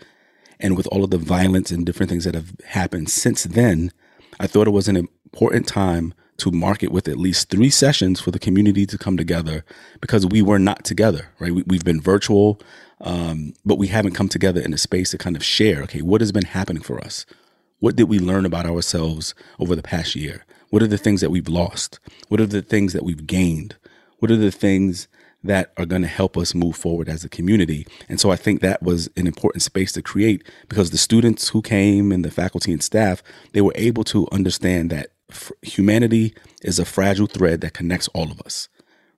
and 0.61 0.77
with 0.77 0.87
all 0.89 1.05
of 1.05 1.11
the 1.11 1.19
violence 1.19 1.71
and 1.71 1.87
different 1.87 2.11
things 2.11 2.25
that 2.25 2.35
have 2.35 2.53
happened 2.67 3.11
since 3.11 3.45
then, 3.45 3.93
I 4.41 4.47
thought 4.47 4.67
it 4.67 4.73
was 4.73 4.89
an 4.89 4.97
important 4.97 5.67
time 5.67 6.15
to 6.39 6.53
market 6.53 6.93
with 6.93 7.09
at 7.09 7.19
least 7.19 7.51
three 7.51 7.71
sessions 7.71 8.21
for 8.21 8.31
the 8.31 8.39
community 8.39 8.87
to 8.87 8.97
come 8.97 9.17
together 9.17 9.65
because 10.01 10.25
we 10.25 10.41
were 10.41 10.59
not 10.59 10.85
together, 10.85 11.31
right? 11.41 11.53
We, 11.53 11.77
have 11.77 11.85
been 11.85 12.01
virtual, 12.01 12.61
um, 13.01 13.55
but 13.65 13.79
we 13.79 13.89
haven't 13.89 14.15
come 14.15 14.29
together 14.29 14.61
in 14.61 14.73
a 14.73 14.79
space 14.79 15.11
to 15.11 15.19
kind 15.19 15.35
of 15.35 15.43
share, 15.43 15.83
okay, 15.83 16.01
what 16.01 16.21
has 16.21 16.31
been 16.31 16.45
happening 16.45 16.83
for 16.83 17.01
us? 17.01 17.27
What 17.81 17.97
did 17.97 18.09
we 18.09 18.19
learn 18.19 18.47
about 18.47 18.67
ourselves 18.67 19.35
over 19.59 19.75
the 19.75 19.83
past 19.83 20.15
year? 20.15 20.45
What 20.71 20.83
are 20.83 20.89
the 20.89 20.99
things 20.99 21.21
that 21.21 21.31
we've 21.31 21.49
lost? 21.49 21.99
What 22.29 22.41
are 22.41 22.47
the 22.47 22.63
things 22.63 22.93
that 22.93 23.05
we've 23.05 23.27
gained? 23.27 23.77
What 24.19 24.31
are 24.31 24.37
the 24.37 24.51
things 24.53 25.09
that 25.45 25.73
are 25.77 25.87
going 25.87 26.03
to 26.03 26.09
help 26.09 26.37
us 26.37 26.55
move 26.55 26.77
forward 26.77 27.09
as 27.09 27.25
a 27.25 27.29
community? 27.29 27.87
And 28.09 28.21
so 28.21 28.31
I 28.31 28.37
think 28.37 28.61
that 28.61 28.83
was 28.83 29.09
an 29.17 29.27
important 29.27 29.63
space 29.63 29.93
to 29.93 30.03
create 30.03 30.43
because 30.69 30.91
the 30.91 30.99
students 30.99 31.49
who 31.49 31.63
came 31.63 32.13
and 32.13 32.25
the 32.25 32.31
faculty 32.31 32.73
and 32.73 32.83
staff, 32.83 33.23
they 33.53 33.61
were 33.61 33.75
able 33.75 34.05
to 34.05 34.29
understand 34.33 34.91
that 34.91 35.09
humanity 35.63 36.35
is 36.63 36.79
a 36.79 36.85
fragile 36.85 37.27
thread 37.27 37.61
that 37.61 37.75
connects 37.75 38.09
all 38.09 38.31
of 38.31 38.41
us 38.41 38.69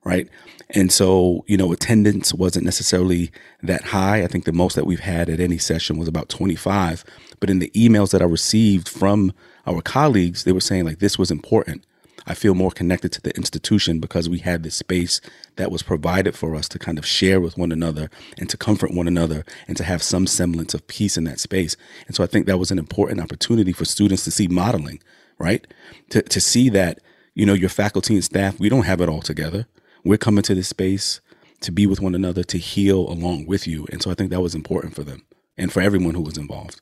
right? 0.03 0.27
And 0.71 0.91
so, 0.91 1.43
you 1.47 1.57
know, 1.57 1.71
attendance 1.71 2.33
wasn't 2.33 2.65
necessarily 2.65 3.31
that 3.61 3.83
high. 3.85 4.23
I 4.23 4.27
think 4.27 4.45
the 4.45 4.51
most 4.51 4.75
that 4.75 4.85
we've 4.85 5.01
had 5.01 5.29
at 5.29 5.39
any 5.39 5.57
session 5.57 5.97
was 5.97 6.07
about 6.07 6.29
25. 6.29 7.03
But 7.39 7.49
in 7.49 7.59
the 7.59 7.71
emails 7.75 8.11
that 8.11 8.21
I 8.21 8.25
received 8.25 8.87
from 8.87 9.33
our 9.67 9.81
colleagues, 9.81 10.43
they 10.43 10.51
were 10.51 10.59
saying 10.59 10.85
like 10.85 10.99
this 10.99 11.19
was 11.19 11.31
important. 11.31 11.85
I 12.25 12.33
feel 12.33 12.53
more 12.53 12.71
connected 12.71 13.11
to 13.13 13.21
the 13.21 13.35
institution 13.35 13.99
because 13.99 14.29
we 14.29 14.39
had 14.39 14.63
this 14.63 14.75
space 14.75 15.21
that 15.55 15.71
was 15.71 15.83
provided 15.83 16.35
for 16.35 16.55
us 16.55 16.67
to 16.69 16.79
kind 16.79 16.97
of 16.97 17.05
share 17.05 17.39
with 17.39 17.57
one 17.57 17.71
another 17.71 18.09
and 18.37 18.49
to 18.49 18.57
comfort 18.57 18.93
one 18.93 19.07
another 19.07 19.45
and 19.67 19.77
to 19.77 19.83
have 19.83 20.03
some 20.03 20.27
semblance 20.27 20.73
of 20.73 20.87
peace 20.87 21.17
in 21.17 21.23
that 21.25 21.39
space. 21.39 21.75
And 22.07 22.15
so 22.15 22.23
I 22.23 22.27
think 22.27 22.45
that 22.47 22.59
was 22.59 22.71
an 22.71 22.79
important 22.79 23.21
opportunity 23.21 23.73
for 23.73 23.85
students 23.85 24.23
to 24.25 24.31
see 24.31 24.47
modeling, 24.47 25.01
right? 25.37 25.65
To, 26.11 26.21
to 26.21 26.41
see 26.41 26.69
that, 26.69 26.99
you 27.33 27.45
know, 27.45 27.53
your 27.53 27.69
faculty 27.69 28.15
and 28.15 28.23
staff, 28.23 28.59
we 28.59 28.69
don't 28.69 28.85
have 28.85 29.01
it 29.01 29.09
all 29.09 29.21
together 29.21 29.67
we're 30.03 30.17
coming 30.17 30.43
to 30.43 30.55
this 30.55 30.69
space 30.69 31.21
to 31.61 31.71
be 31.71 31.85
with 31.85 32.01
one 32.01 32.15
another, 32.15 32.43
to 32.43 32.57
heal 32.57 32.99
along 33.09 33.45
with 33.45 33.67
you. 33.67 33.85
And 33.91 34.01
so 34.01 34.09
I 34.09 34.15
think 34.15 34.31
that 34.31 34.41
was 34.41 34.55
important 34.55 34.95
for 34.95 35.03
them 35.03 35.25
and 35.57 35.71
for 35.71 35.81
everyone 35.81 36.15
who 36.15 36.21
was 36.21 36.37
involved. 36.37 36.81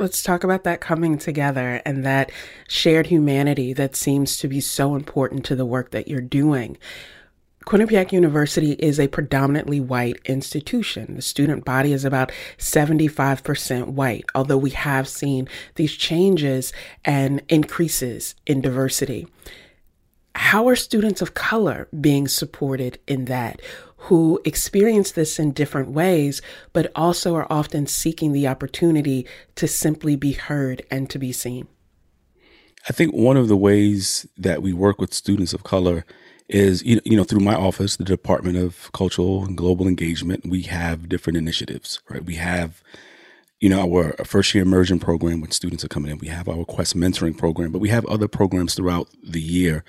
Let's 0.00 0.22
talk 0.22 0.44
about 0.44 0.64
that 0.64 0.80
coming 0.80 1.18
together 1.18 1.82
and 1.84 2.06
that 2.06 2.32
shared 2.66 3.08
humanity 3.08 3.74
that 3.74 3.94
seems 3.94 4.38
to 4.38 4.48
be 4.48 4.58
so 4.58 4.94
important 4.94 5.44
to 5.44 5.54
the 5.54 5.66
work 5.66 5.90
that 5.90 6.08
you're 6.08 6.22
doing. 6.22 6.78
Quinnipiac 7.66 8.10
University 8.10 8.72
is 8.72 8.98
a 8.98 9.08
predominantly 9.08 9.78
white 9.78 10.16
institution. 10.24 11.16
The 11.16 11.20
student 11.20 11.66
body 11.66 11.92
is 11.92 12.06
about 12.06 12.32
75% 12.56 13.88
white, 13.88 14.24
although 14.34 14.56
we 14.56 14.70
have 14.70 15.06
seen 15.06 15.46
these 15.74 15.92
changes 15.92 16.72
and 17.04 17.42
increases 17.50 18.34
in 18.46 18.62
diversity 18.62 19.26
how 20.34 20.68
are 20.68 20.76
students 20.76 21.20
of 21.20 21.34
color 21.34 21.88
being 22.00 22.26
supported 22.26 22.98
in 23.06 23.26
that? 23.26 23.60
Who 24.04 24.40
experience 24.44 25.12
this 25.12 25.38
in 25.38 25.52
different 25.52 25.90
ways, 25.90 26.40
but 26.72 26.90
also 26.96 27.34
are 27.34 27.46
often 27.50 27.86
seeking 27.86 28.32
the 28.32 28.48
opportunity 28.48 29.26
to 29.56 29.68
simply 29.68 30.16
be 30.16 30.32
heard 30.32 30.82
and 30.90 31.08
to 31.10 31.18
be 31.18 31.32
seen? 31.32 31.68
I 32.88 32.92
think 32.92 33.14
one 33.14 33.36
of 33.36 33.48
the 33.48 33.56
ways 33.56 34.26
that 34.38 34.62
we 34.62 34.72
work 34.72 35.00
with 35.00 35.12
students 35.12 35.52
of 35.52 35.64
color 35.64 36.04
is 36.50 36.82
you 36.82 37.16
know 37.16 37.24
through 37.24 37.40
my 37.40 37.54
office 37.54 37.96
the 37.96 38.04
department 38.04 38.56
of 38.56 38.90
cultural 38.92 39.44
and 39.44 39.56
global 39.56 39.86
engagement 39.86 40.44
we 40.44 40.62
have 40.62 41.08
different 41.08 41.36
initiatives 41.36 42.00
right 42.08 42.24
we 42.24 42.34
have 42.34 42.82
you 43.60 43.68
know 43.68 43.80
our 43.80 44.12
first 44.24 44.52
year 44.52 44.64
immersion 44.64 44.98
program 44.98 45.40
when 45.40 45.52
students 45.52 45.84
are 45.84 45.88
coming 45.88 46.10
in 46.10 46.18
we 46.18 46.26
have 46.26 46.48
our 46.48 46.64
quest 46.64 46.96
mentoring 46.96 47.38
program 47.38 47.70
but 47.70 47.78
we 47.78 47.88
have 47.88 48.04
other 48.06 48.26
programs 48.26 48.74
throughout 48.74 49.08
the 49.22 49.40
year 49.40 49.84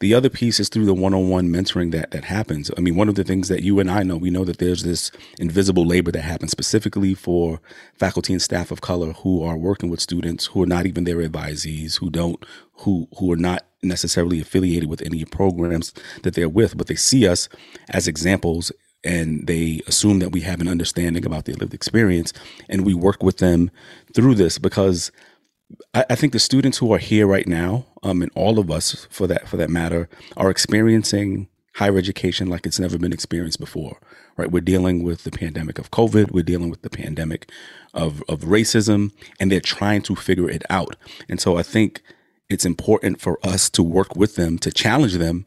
the 0.00 0.14
other 0.14 0.30
piece 0.30 0.60
is 0.60 0.68
through 0.68 0.86
the 0.86 0.94
one-on-one 0.94 1.48
mentoring 1.48 1.90
that 1.92 2.12
that 2.12 2.24
happens. 2.24 2.70
I 2.76 2.80
mean, 2.80 2.94
one 2.94 3.08
of 3.08 3.16
the 3.16 3.24
things 3.24 3.48
that 3.48 3.62
you 3.62 3.80
and 3.80 3.90
I 3.90 4.02
know, 4.04 4.16
we 4.16 4.30
know 4.30 4.44
that 4.44 4.58
there's 4.58 4.84
this 4.84 5.10
invisible 5.38 5.84
labor 5.84 6.12
that 6.12 6.22
happens 6.22 6.52
specifically 6.52 7.14
for 7.14 7.60
faculty 7.94 8.32
and 8.32 8.42
staff 8.42 8.70
of 8.70 8.80
color 8.80 9.12
who 9.12 9.42
are 9.42 9.56
working 9.56 9.90
with 9.90 10.00
students 10.00 10.46
who 10.46 10.62
are 10.62 10.66
not 10.66 10.86
even 10.86 11.04
their 11.04 11.16
advisees, 11.16 11.98
who 11.98 12.10
don't 12.10 12.44
who 12.72 13.08
who 13.18 13.32
are 13.32 13.36
not 13.36 13.66
necessarily 13.82 14.40
affiliated 14.40 14.88
with 14.88 15.02
any 15.02 15.24
programs 15.24 15.92
that 16.22 16.34
they're 16.34 16.48
with, 16.48 16.76
but 16.76 16.86
they 16.86 16.96
see 16.96 17.26
us 17.26 17.48
as 17.90 18.08
examples 18.08 18.72
and 19.04 19.46
they 19.46 19.80
assume 19.86 20.18
that 20.18 20.32
we 20.32 20.40
have 20.40 20.60
an 20.60 20.68
understanding 20.68 21.24
about 21.24 21.44
their 21.44 21.54
lived 21.54 21.74
experience 21.74 22.32
and 22.68 22.84
we 22.84 22.94
work 22.94 23.22
with 23.22 23.38
them 23.38 23.70
through 24.14 24.34
this 24.34 24.58
because 24.58 25.12
I, 25.94 26.04
I 26.10 26.14
think 26.14 26.32
the 26.32 26.38
students 26.38 26.78
who 26.78 26.92
are 26.92 26.98
here 26.98 27.26
right 27.26 27.46
now, 27.46 27.86
um, 28.02 28.22
and 28.22 28.30
all 28.34 28.58
of 28.58 28.70
us 28.70 29.06
for 29.10 29.26
that 29.26 29.48
for 29.48 29.56
that 29.56 29.70
matter, 29.70 30.08
are 30.36 30.50
experiencing 30.50 31.48
higher 31.74 31.96
education 31.96 32.48
like 32.48 32.66
it's 32.66 32.80
never 32.80 32.98
been 32.98 33.12
experienced 33.12 33.60
before. 33.60 33.98
Right? 34.36 34.50
We're 34.50 34.60
dealing 34.60 35.02
with 35.02 35.24
the 35.24 35.30
pandemic 35.30 35.78
of 35.78 35.90
COVID. 35.90 36.30
We're 36.30 36.44
dealing 36.44 36.70
with 36.70 36.82
the 36.82 36.90
pandemic 36.90 37.50
of 37.94 38.22
of 38.28 38.40
racism, 38.40 39.12
and 39.40 39.50
they're 39.50 39.60
trying 39.60 40.02
to 40.02 40.14
figure 40.14 40.50
it 40.50 40.62
out. 40.70 40.96
And 41.28 41.40
so 41.40 41.56
I 41.56 41.62
think 41.62 42.02
it's 42.48 42.64
important 42.64 43.20
for 43.20 43.38
us 43.42 43.68
to 43.70 43.82
work 43.82 44.16
with 44.16 44.36
them, 44.36 44.58
to 44.58 44.70
challenge 44.70 45.14
them, 45.14 45.46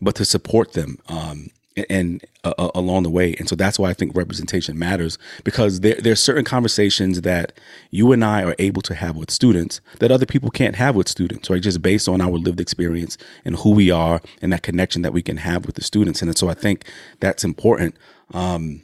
but 0.00 0.14
to 0.16 0.24
support 0.24 0.72
them. 0.72 0.98
Um, 1.08 1.48
and 1.90 2.24
uh, 2.44 2.54
uh, 2.58 2.70
along 2.74 3.02
the 3.02 3.10
way. 3.10 3.34
And 3.38 3.48
so 3.48 3.56
that's 3.56 3.78
why 3.78 3.90
I 3.90 3.94
think 3.94 4.16
representation 4.16 4.78
matters 4.78 5.18
because 5.44 5.80
there 5.80 5.96
there's 6.00 6.20
certain 6.20 6.44
conversations 6.44 7.22
that 7.22 7.52
you 7.90 8.12
and 8.12 8.24
I 8.24 8.42
are 8.42 8.54
able 8.58 8.82
to 8.82 8.94
have 8.94 9.16
with 9.16 9.30
students 9.30 9.80
that 10.00 10.10
other 10.10 10.26
people 10.26 10.50
can't 10.50 10.76
have 10.76 10.94
with 10.94 11.08
students, 11.08 11.50
right? 11.50 11.62
Just 11.62 11.82
based 11.82 12.08
on 12.08 12.20
our 12.20 12.38
lived 12.38 12.60
experience 12.60 13.18
and 13.44 13.56
who 13.56 13.70
we 13.70 13.90
are 13.90 14.20
and 14.42 14.52
that 14.52 14.62
connection 14.62 15.02
that 15.02 15.12
we 15.12 15.22
can 15.22 15.38
have 15.38 15.66
with 15.66 15.74
the 15.74 15.82
students. 15.82 16.22
And 16.22 16.36
so 16.36 16.48
I 16.48 16.54
think 16.54 16.84
that's 17.20 17.44
important. 17.44 17.96
Um, 18.32 18.82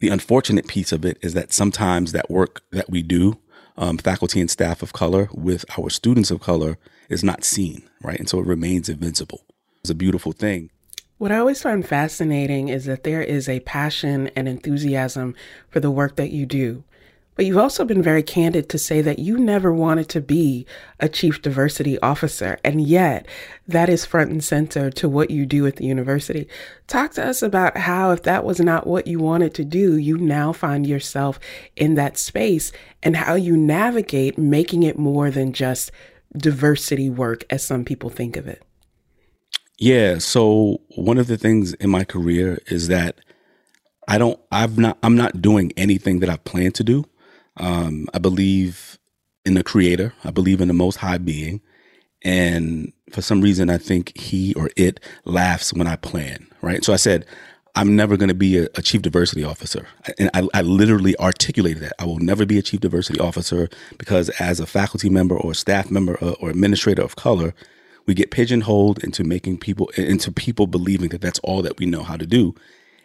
the 0.00 0.08
unfortunate 0.08 0.66
piece 0.66 0.90
of 0.90 1.04
it 1.04 1.16
is 1.22 1.32
that 1.34 1.52
sometimes 1.52 2.10
that 2.10 2.28
work 2.28 2.62
that 2.72 2.90
we 2.90 3.02
do, 3.02 3.38
um, 3.76 3.98
faculty 3.98 4.40
and 4.40 4.50
staff 4.50 4.82
of 4.82 4.92
color 4.92 5.28
with 5.32 5.64
our 5.78 5.90
students 5.90 6.30
of 6.32 6.40
color, 6.40 6.76
is 7.08 7.22
not 7.22 7.44
seen, 7.44 7.88
right? 8.02 8.18
And 8.18 8.28
so 8.28 8.40
it 8.40 8.46
remains 8.46 8.88
invincible. 8.88 9.44
It's 9.80 9.90
a 9.90 9.94
beautiful 9.94 10.32
thing. 10.32 10.70
What 11.22 11.30
I 11.30 11.38
always 11.38 11.62
find 11.62 11.86
fascinating 11.86 12.68
is 12.68 12.86
that 12.86 13.04
there 13.04 13.22
is 13.22 13.48
a 13.48 13.60
passion 13.60 14.28
and 14.34 14.48
enthusiasm 14.48 15.36
for 15.68 15.78
the 15.78 15.88
work 15.88 16.16
that 16.16 16.32
you 16.32 16.46
do. 16.46 16.82
But 17.36 17.46
you've 17.46 17.58
also 17.58 17.84
been 17.84 18.02
very 18.02 18.24
candid 18.24 18.68
to 18.70 18.76
say 18.76 19.02
that 19.02 19.20
you 19.20 19.38
never 19.38 19.72
wanted 19.72 20.08
to 20.08 20.20
be 20.20 20.66
a 20.98 21.08
chief 21.08 21.40
diversity 21.40 21.96
officer, 22.00 22.58
and 22.64 22.80
yet 22.80 23.28
that 23.68 23.88
is 23.88 24.04
front 24.04 24.32
and 24.32 24.42
center 24.42 24.90
to 24.90 25.08
what 25.08 25.30
you 25.30 25.46
do 25.46 25.64
at 25.64 25.76
the 25.76 25.86
university. 25.86 26.48
Talk 26.88 27.12
to 27.12 27.24
us 27.24 27.40
about 27.40 27.76
how, 27.76 28.10
if 28.10 28.24
that 28.24 28.44
was 28.44 28.58
not 28.58 28.88
what 28.88 29.06
you 29.06 29.20
wanted 29.20 29.54
to 29.54 29.64
do, 29.64 29.96
you 29.96 30.18
now 30.18 30.52
find 30.52 30.88
yourself 30.88 31.38
in 31.76 31.94
that 31.94 32.18
space 32.18 32.72
and 33.00 33.14
how 33.14 33.36
you 33.36 33.56
navigate 33.56 34.38
making 34.38 34.82
it 34.82 34.98
more 34.98 35.30
than 35.30 35.52
just 35.52 35.92
diversity 36.36 37.08
work 37.08 37.44
as 37.48 37.62
some 37.62 37.84
people 37.84 38.10
think 38.10 38.36
of 38.36 38.48
it. 38.48 38.64
Yeah. 39.82 40.18
So 40.18 40.80
one 40.94 41.18
of 41.18 41.26
the 41.26 41.36
things 41.36 41.74
in 41.74 41.90
my 41.90 42.04
career 42.04 42.60
is 42.68 42.86
that 42.86 43.16
I 44.06 44.16
don't, 44.16 44.38
I've 44.52 44.78
not, 44.78 44.96
I'm 45.02 45.16
not 45.16 45.42
doing 45.42 45.72
anything 45.76 46.20
that 46.20 46.30
I 46.30 46.36
plan 46.36 46.70
to 46.72 46.84
do. 46.84 47.04
Um, 47.56 48.06
I 48.14 48.20
believe 48.20 49.00
in 49.44 49.54
the 49.54 49.64
creator. 49.64 50.14
I 50.22 50.30
believe 50.30 50.60
in 50.60 50.68
the 50.68 50.74
most 50.74 50.98
high 50.98 51.18
being. 51.18 51.60
And 52.22 52.92
for 53.10 53.22
some 53.22 53.40
reason, 53.40 53.70
I 53.70 53.78
think 53.78 54.16
he 54.16 54.54
or 54.54 54.70
it 54.76 55.00
laughs 55.24 55.72
when 55.72 55.88
I 55.88 55.96
plan, 55.96 56.46
right? 56.60 56.84
So 56.84 56.92
I 56.92 56.96
said, 56.96 57.26
I'm 57.74 57.96
never 57.96 58.16
going 58.16 58.28
to 58.28 58.36
be 58.36 58.58
a, 58.58 58.68
a, 58.76 58.82
chief 58.82 59.02
diversity 59.02 59.42
officer. 59.42 59.88
And 60.16 60.30
I, 60.32 60.46
I, 60.54 60.62
literally 60.62 61.18
articulated 61.18 61.82
that. 61.82 61.94
I 61.98 62.04
will 62.04 62.18
never 62.18 62.46
be 62.46 62.56
a 62.56 62.62
chief 62.62 62.78
diversity 62.78 63.18
officer 63.18 63.68
because 63.98 64.28
as 64.38 64.60
a 64.60 64.66
faculty 64.66 65.10
member 65.10 65.36
or 65.36 65.54
staff 65.54 65.90
member 65.90 66.14
or, 66.20 66.28
uh, 66.28 66.34
or 66.34 66.50
administrator 66.50 67.02
of 67.02 67.16
color, 67.16 67.52
we 68.06 68.14
get 68.14 68.30
pigeonholed 68.30 69.02
into 69.04 69.24
making 69.24 69.58
people 69.58 69.88
into 69.96 70.32
people 70.32 70.66
believing 70.66 71.10
that 71.10 71.20
that's 71.20 71.38
all 71.40 71.62
that 71.62 71.78
we 71.78 71.86
know 71.86 72.02
how 72.02 72.16
to 72.16 72.26
do. 72.26 72.54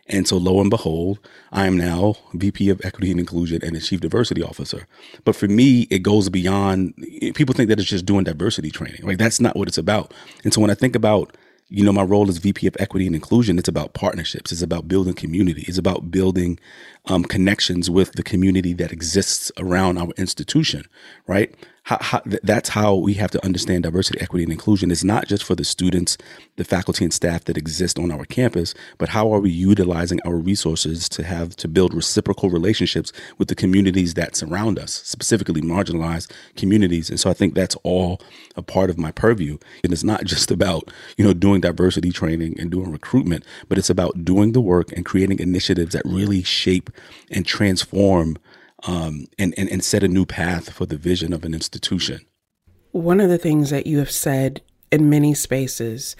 And 0.10 0.25
so, 0.25 0.38
lo 0.38 0.62
and 0.62 0.70
behold, 0.70 1.20
I 1.51 1.68
am 1.68 1.75
now 1.77 2.16
VP 2.34 2.70
of 2.70 2.80
Equity 2.84 3.12
and 3.12 3.20
Inclusion 3.20 3.62
and 3.62 3.75
a 3.75 3.82
Chief 3.82 4.00
Diversity 4.00 4.42
Officer. 4.42 4.88
But 5.25 5.36
for 5.36 5.50
me, 5.50 5.82
it 5.89 6.00
goes 6.00 6.30
beyond. 6.30 6.94
People 7.36 7.54
think 7.54 7.68
that 7.70 7.80
it's 7.80 7.89
just 7.89 8.06
doing 8.06 8.24
diversity 8.24 8.72
training. 8.72 9.01
Like 9.04 9.18
that's 9.18 9.42
not 9.42 9.58
what 9.58 9.68
it's 9.68 9.77
about. 9.77 10.13
And 10.44 10.54
so, 10.54 10.62
when 10.62 10.72
I 10.72 10.75
think 10.75 10.96
about 10.96 11.36
you 11.70 11.84
know, 11.84 11.92
my 11.92 12.04
role 12.04 12.30
as 12.30 12.38
VP 12.38 12.66
of 12.68 12.77
Equity 12.80 13.08
and 13.08 13.16
Inclusion, 13.16 13.60
it's 13.60 13.68
about 13.68 13.94
partnerships. 13.94 14.51
It's 14.51 14.62
about 14.62 14.88
building 14.88 15.13
community. 15.13 15.66
It's 15.68 15.77
about 15.77 16.10
building 16.10 16.60
um, 17.08 17.24
connections 17.24 17.90
with 17.90 18.14
the 18.14 18.24
community 18.24 18.74
that 18.74 18.92
exists 18.92 19.52
around 19.58 19.98
our 19.98 20.12
institution, 20.18 20.86
right? 21.26 21.54
how, 21.88 21.98
how, 22.02 22.22
that's 22.44 22.68
how 22.68 22.96
we 22.96 23.14
have 23.14 23.32
to 23.32 23.46
understand 23.46 23.84
diversity, 23.84 24.20
equity, 24.20 24.44
and 24.44 24.52
inclusion. 24.52 24.92
It's 24.92 25.06
not 25.06 25.26
just 25.26 25.42
for 25.42 25.56
the 25.56 25.64
students, 25.64 26.18
the 26.58 26.66
faculty, 26.66 27.06
and 27.06 27.14
staff 27.14 27.46
that 27.46 27.56
exist 27.56 27.98
on 27.98 28.12
our 28.12 28.26
campus, 28.26 28.74
but 28.98 29.08
how 29.08 29.34
are 29.34 29.40
we 29.40 29.52
utilizing 29.52 30.20
our 30.26 30.36
resources 30.36 31.08
to 31.08 31.24
have 31.24 31.56
to 31.56 31.70
build 31.70 31.94
reciprocal 31.94 32.50
relationships 32.50 33.14
with 33.38 33.48
the 33.48 33.56
communities 33.56 34.16
that 34.16 34.36
surround 34.36 34.78
us, 34.78 34.96
specifically 35.06 35.62
marginalized 35.62 36.30
communities. 36.58 37.10
And 37.10 37.22
so 37.22 37.30
I 37.30 37.34
think 37.34 37.54
that's 37.54 37.78
all 37.84 38.20
a 38.58 38.62
part 38.62 38.90
of 38.90 38.98
my 38.98 39.14
purview. 39.14 39.58
And 39.82 39.94
it's 39.94 40.04
not 40.04 40.24
just 40.26 40.52
about 40.52 40.92
you 41.16 41.24
know 41.24 41.34
doing 41.34 41.62
diversity 41.62 42.12
training 42.12 42.60
and 42.60 42.70
doing 42.70 42.92
recruitment, 42.92 43.46
but 43.70 43.78
it's 43.78 43.90
about 43.90 44.26
doing 44.26 44.52
the 44.52 44.60
work 44.60 44.92
and 44.92 45.06
creating 45.06 45.40
initiatives 45.40 45.94
that 45.94 46.04
really 46.04 46.44
shape 46.44 46.90
and 47.32 47.46
transform 47.46 48.38
um, 48.88 49.25
and, 49.39 49.54
and, 49.58 49.70
and 49.70 49.84
set 49.84 50.04
a 50.04 50.08
new 50.08 50.25
path 50.25 50.72
for 50.72 50.86
the 50.86 50.98
vision 50.98 51.34
of 51.34 51.44
an 51.44 51.54
institution. 51.54 52.25
One 52.92 53.20
of 53.20 53.30
the 53.30 53.38
things 53.38 53.70
that 53.70 53.88
you 53.88 54.00
have 54.00 54.12
said 54.12 54.62
in 54.92 55.10
many 55.10 55.34
spaces 55.34 56.16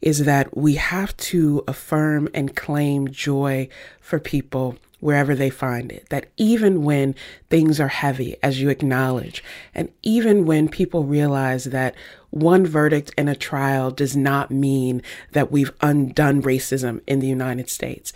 is 0.00 0.24
that 0.24 0.56
we 0.56 0.74
have 0.74 1.16
to 1.16 1.64
affirm 1.66 2.28
and 2.34 2.54
claim 2.54 3.08
joy 3.08 3.68
for 4.00 4.18
people 4.18 4.76
wherever 5.00 5.34
they 5.34 5.50
find 5.50 5.92
it. 5.92 6.08
That 6.10 6.26
even 6.36 6.82
when 6.82 7.14
things 7.50 7.80
are 7.80 7.88
heavy, 7.88 8.36
as 8.42 8.60
you 8.60 8.68
acknowledge, 8.68 9.42
and 9.74 9.90
even 10.02 10.46
when 10.46 10.68
people 10.68 11.04
realize 11.04 11.64
that 11.64 11.94
one 12.30 12.66
verdict 12.66 13.12
in 13.16 13.28
a 13.28 13.36
trial 13.36 13.90
does 13.90 14.16
not 14.16 14.50
mean 14.50 15.02
that 15.32 15.50
we've 15.50 15.72
undone 15.80 16.42
racism 16.42 17.00
in 17.06 17.20
the 17.20 17.26
United 17.26 17.68
States, 17.70 18.12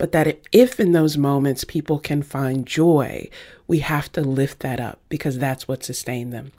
but 0.00 0.12
that 0.12 0.38
if 0.50 0.80
in 0.80 0.92
those 0.92 1.18
moments 1.18 1.62
people 1.62 1.98
can 1.98 2.22
find 2.22 2.64
joy, 2.64 3.28
we 3.66 3.80
have 3.80 4.10
to 4.12 4.22
lift 4.22 4.60
that 4.60 4.80
up 4.80 4.98
because 5.10 5.38
that's 5.38 5.68
what 5.68 5.84
sustained 5.84 6.32
them. 6.32 6.52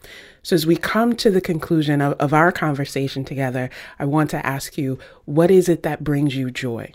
So, 0.43 0.53
as 0.53 0.67
we 0.67 0.75
come 0.75 1.15
to 1.15 1.31
the 1.31 1.41
conclusion 1.41 2.01
of, 2.01 2.13
of 2.19 2.35
our 2.35 2.51
conversation 2.51 3.25
together, 3.25 3.71
I 3.97 4.05
want 4.05 4.29
to 4.29 4.45
ask 4.45 4.77
you 4.77 4.99
what 5.25 5.49
is 5.49 5.67
it 5.67 5.81
that 5.81 6.03
brings 6.03 6.35
you 6.35 6.51
joy? 6.51 6.93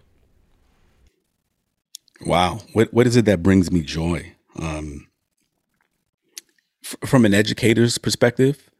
Wow. 2.25 2.61
What, 2.75 2.95
what 2.95 3.09
is 3.09 3.17
it 3.17 3.25
that 3.25 3.43
brings 3.43 3.73
me 3.73 3.81
joy? 3.81 4.33
Um, 4.55 5.09
f- 6.85 6.95
from 7.05 7.25
an 7.25 7.35
educator's 7.35 7.99
perspective, 7.99 8.71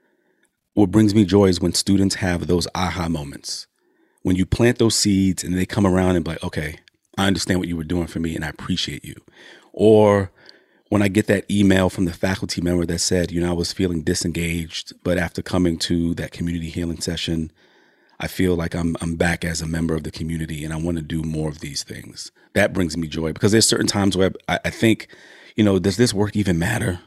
what 0.75 0.93
brings 0.93 1.17
me 1.17 1.25
joy 1.25 1.47
is 1.47 1.61
when 1.61 1.75
students 1.75 2.15
have 2.17 2.47
those 2.47 2.69
aha 2.77 3.09
moments. 3.09 3.67
When 4.23 4.37
you 4.37 4.47
plant 4.47 4.79
those 4.79 4.95
seeds 4.95 5.43
and 5.43 5.59
they 5.59 5.67
come 5.67 5.85
around 5.85 6.15
and 6.15 6.25
be 6.25 6.31
like, 6.31 6.45
okay, 6.45 6.79
I 7.17 7.27
understand 7.27 7.61
what 7.61 7.69
you 7.69 7.77
were 7.77 7.85
doing 7.85 8.07
for 8.07 8.21
me 8.21 8.35
and 8.35 8.45
I 8.45 8.49
appreciate 8.49 9.05
you. 9.05 9.15
Or 9.73 10.31
when 10.89 11.03
I 11.03 11.09
get 11.09 11.27
that 11.27 11.51
email 11.51 11.91
from 11.91 12.05
the 12.05 12.13
faculty 12.13 12.61
member 12.61 12.87
that 12.87 12.99
said, 13.01 13.33
you 13.33 13.41
know, 13.41 13.51
I 13.51 13.55
was 13.55 13.73
feeling 13.73 14.03
disengaged, 14.03 14.93
but 15.03 15.19
after 15.19 15.43
coming 15.43 15.79
to 15.81 16.15
that 16.15 16.33
community 16.33 16.69
healing 16.71 17.01
session, 17.01 17.51
I 18.19 18.29
feel 18.29 18.55
like 18.55 18.75
I'm 18.75 18.97
I'm 19.01 19.17
back 19.17 19.45
as 19.45 19.61
a 19.61 19.67
member 19.67 19.95
of 19.95 20.05
the 20.05 20.11
community 20.11 20.65
and 20.65 20.73
I 20.73 20.77
want 20.77 20.97
to 20.97 21.03
do 21.03 21.23
more 21.23 21.49
of 21.49 21.61
these 21.61 21.83
things. 21.83 22.33
That 22.55 22.73
brings 22.73 22.97
me 22.97 23.09
joy 23.09 23.33
because 23.33 23.53
there's 23.53 23.69
certain 23.69 23.87
times 23.87 24.17
where 24.17 24.33
I, 24.49 24.59
I 24.65 24.71
think, 24.71 25.09
you 25.55 25.65
know, 25.65 25.79
does 25.79 25.97
this 25.97 26.15
work 26.15 26.35
even 26.37 26.59
matter? 26.59 27.01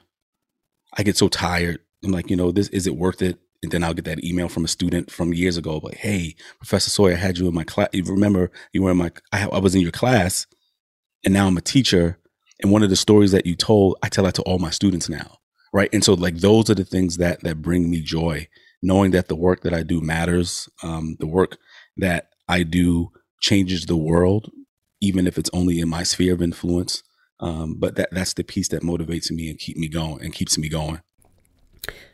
I 0.98 1.04
get 1.04 1.18
so 1.18 1.28
tired. 1.28 1.80
I'm 2.04 2.12
like, 2.12 2.30
you 2.30 2.36
know, 2.36 2.52
this 2.52 2.68
is 2.70 2.86
it 2.86 2.96
worth 2.96 3.22
it? 3.22 3.40
And 3.62 3.72
then 3.72 3.84
I'll 3.84 3.94
get 3.94 4.06
that 4.06 4.24
email 4.24 4.48
from 4.48 4.64
a 4.64 4.70
student 4.70 5.12
from 5.12 5.34
years 5.34 5.58
ago, 5.58 5.80
like, 5.84 5.98
"Hey, 5.98 6.36
Professor 6.58 6.90
Sawyer, 6.90 7.14
I 7.14 7.18
had 7.18 7.38
you 7.38 7.48
in 7.48 7.54
my 7.54 7.64
class. 7.64 7.90
Remember 7.94 8.52
you 8.74 8.84
were 8.84 8.92
in 8.92 8.98
my? 8.98 9.12
I, 9.32 9.48
I, 9.48 9.60
was 9.60 9.76
in 9.76 9.82
your 9.82 9.92
class, 9.92 10.48
and 11.26 11.34
now 11.34 11.48
I'm 11.48 11.58
a 11.58 11.62
teacher. 11.62 12.18
And 12.62 12.72
one 12.72 12.84
of 12.84 12.90
the 12.90 12.96
stories 12.96 13.32
that 13.32 13.46
you 13.46 13.56
told, 13.56 13.98
I 14.04 14.10
tell 14.10 14.26
that 14.26 14.36
to 14.36 14.42
all 14.44 14.60
my 14.60 14.70
students 14.70 15.08
now, 15.08 15.38
right? 15.74 15.90
And 15.94 16.04
so, 16.04 16.14
like, 16.14 16.38
those 16.38 16.70
are 16.70 16.76
the 16.76 16.86
things 16.86 17.18
that 17.18 17.42
that 17.44 17.62
bring 17.62 17.90
me 17.90 18.02
joy, 18.02 18.48
knowing 18.82 19.12
that 19.12 19.28
the 19.28 19.36
work 19.36 19.62
that 19.64 19.74
I 19.74 19.84
do 19.84 20.02
matters. 20.02 20.70
Um, 20.84 21.18
the 21.20 21.28
work 21.28 21.58
that 21.98 22.30
I 22.48 22.64
do 22.64 23.12
changes 23.42 23.86
the 23.86 23.98
world, 23.98 24.52
even 25.02 25.28
if 25.28 25.38
it's 25.38 25.50
only 25.54 25.80
in 25.80 25.90
my 25.90 26.04
sphere 26.04 26.34
of 26.34 26.42
influence. 26.42 27.04
Um, 27.42 27.76
but 27.78 27.96
that 27.96 28.10
that's 28.12 28.34
the 28.34 28.44
piece 28.44 28.70
that 28.70 28.84
motivates 28.84 29.32
me 29.32 29.50
and 29.50 29.60
keep 29.60 29.78
me 29.78 29.88
going 29.88 30.22
and 30.22 30.34
keeps 30.34 30.58
me 30.58 30.70
going. 30.70 31.02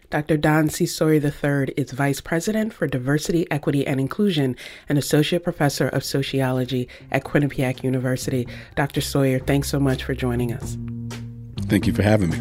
Dr. 0.10 0.38
Don 0.38 0.70
C. 0.70 0.86
Sawyer 0.86 1.16
III 1.16 1.74
is 1.76 1.92
Vice 1.92 2.22
President 2.22 2.74
for 2.74 2.88
Diversity, 2.88 3.50
Equity, 3.52 3.86
and 3.86 4.00
Inclusion 4.00 4.56
and 4.88 4.98
Associate 4.98 5.44
Professor 5.44 5.88
of 5.90 6.04
Sociology 6.04 6.88
at 7.12 7.24
Quinnipiac 7.24 7.84
University. 7.84 8.48
Dr. 8.76 9.02
Sawyer, 9.02 9.40
thanks 9.40 9.70
so 9.70 9.80
much 9.80 10.04
for 10.04 10.14
joining 10.14 10.54
us. 10.54 10.78
Thank 11.68 11.88
you 11.88 11.94
for 11.94 12.04
having 12.04 12.30
me. 12.30 12.38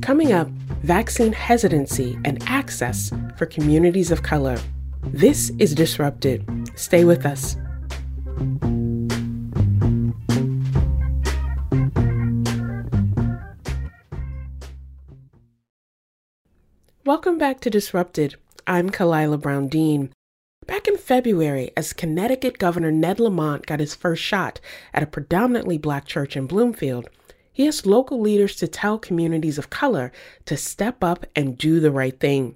Coming 0.00 0.32
up, 0.32 0.48
vaccine 0.82 1.32
hesitancy 1.32 2.18
and 2.24 2.42
access 2.46 3.12
for 3.36 3.46
communities 3.46 4.10
of 4.10 4.22
color. 4.22 4.58
This 5.02 5.50
is 5.58 5.74
Disrupted. 5.74 6.44
Stay 6.74 7.04
with 7.04 7.24
us. 7.26 7.56
Welcome 17.16 17.38
back 17.38 17.60
to 17.60 17.70
Disrupted. 17.70 18.34
I'm 18.66 18.90
Khalilah 18.90 19.40
Brown 19.40 19.68
Dean. 19.68 20.12
Back 20.66 20.86
in 20.86 20.98
February, 20.98 21.70
as 21.74 21.94
Connecticut 21.94 22.58
Governor 22.58 22.92
Ned 22.92 23.18
Lamont 23.18 23.64
got 23.64 23.80
his 23.80 23.94
first 23.94 24.22
shot 24.22 24.60
at 24.92 25.02
a 25.02 25.06
predominantly 25.06 25.78
black 25.78 26.04
church 26.04 26.36
in 26.36 26.46
Bloomfield, 26.46 27.08
he 27.50 27.66
asked 27.66 27.86
local 27.86 28.20
leaders 28.20 28.54
to 28.56 28.68
tell 28.68 28.98
communities 28.98 29.56
of 29.56 29.70
color 29.70 30.12
to 30.44 30.58
step 30.58 31.02
up 31.02 31.24
and 31.34 31.56
do 31.56 31.80
the 31.80 31.90
right 31.90 32.20
thing. 32.20 32.54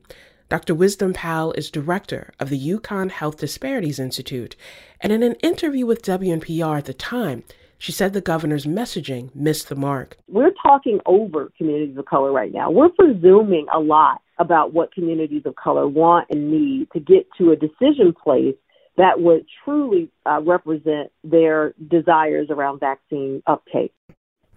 Dr. 0.50 0.74
Wizdom 0.74 1.14
Powell 1.14 1.54
is 1.54 1.70
director 1.70 2.30
of 2.38 2.50
the 2.50 2.60
UConn 2.60 3.12
Health 3.12 3.38
Disparities 3.38 3.98
Institute, 3.98 4.56
and 5.00 5.10
in 5.10 5.22
an 5.22 5.36
interview 5.36 5.86
with 5.86 6.02
WNPR 6.02 6.76
at 6.76 6.84
the 6.84 6.92
time, 6.92 7.44
she 7.78 7.92
said 7.92 8.12
the 8.12 8.20
governor's 8.20 8.66
messaging 8.66 9.34
missed 9.34 9.70
the 9.70 9.74
mark. 9.74 10.18
We're 10.28 10.52
talking 10.62 11.00
over 11.06 11.50
communities 11.56 11.96
of 11.96 12.04
color 12.04 12.30
right 12.30 12.52
now. 12.52 12.70
We're 12.70 12.90
presuming 12.90 13.64
a 13.72 13.80
lot 13.80 14.20
about 14.40 14.72
what 14.72 14.92
communities 14.92 15.42
of 15.44 15.54
color 15.54 15.86
want 15.86 16.26
and 16.30 16.50
need 16.50 16.88
to 16.92 16.98
get 16.98 17.28
to 17.38 17.52
a 17.52 17.56
decision 17.56 18.12
place 18.12 18.56
that 18.96 19.20
would 19.20 19.46
truly 19.64 20.10
uh, 20.26 20.40
represent 20.42 21.12
their 21.22 21.74
desires 21.88 22.48
around 22.50 22.80
vaccine 22.80 23.42
uptake. 23.46 23.92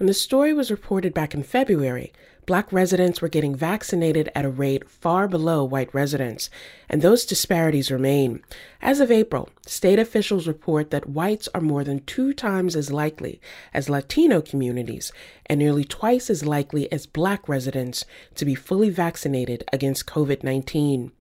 When 0.03 0.07
the 0.07 0.13
story 0.13 0.51
was 0.51 0.69
reported 0.69 1.13
back 1.13 1.33
in 1.33 1.43
February, 1.43 2.11
black 2.45 2.73
residents 2.73 3.21
were 3.21 3.29
getting 3.29 3.55
vaccinated 3.55 4.29
at 4.35 4.43
a 4.43 4.49
rate 4.49 4.89
far 4.89 5.29
below 5.29 5.63
white 5.63 5.93
residents, 5.93 6.49
and 6.89 7.01
those 7.01 7.25
disparities 7.25 7.89
remain. 7.89 8.43
As 8.81 8.99
of 8.99 9.11
April, 9.11 9.47
state 9.65 9.99
officials 9.99 10.45
report 10.45 10.91
that 10.91 11.07
whites 11.07 11.47
are 11.55 11.61
more 11.61 11.85
than 11.85 12.03
two 12.03 12.33
times 12.33 12.75
as 12.75 12.91
likely 12.91 13.39
as 13.73 13.89
Latino 13.89 14.41
communities 14.41 15.13
and 15.45 15.57
nearly 15.57 15.85
twice 15.85 16.29
as 16.29 16.45
likely 16.45 16.91
as 16.91 17.05
black 17.05 17.47
residents 17.47 18.03
to 18.35 18.43
be 18.43 18.55
fully 18.55 18.89
vaccinated 18.89 19.63
against 19.71 20.05
COVID 20.05 20.43
19. 20.43 21.13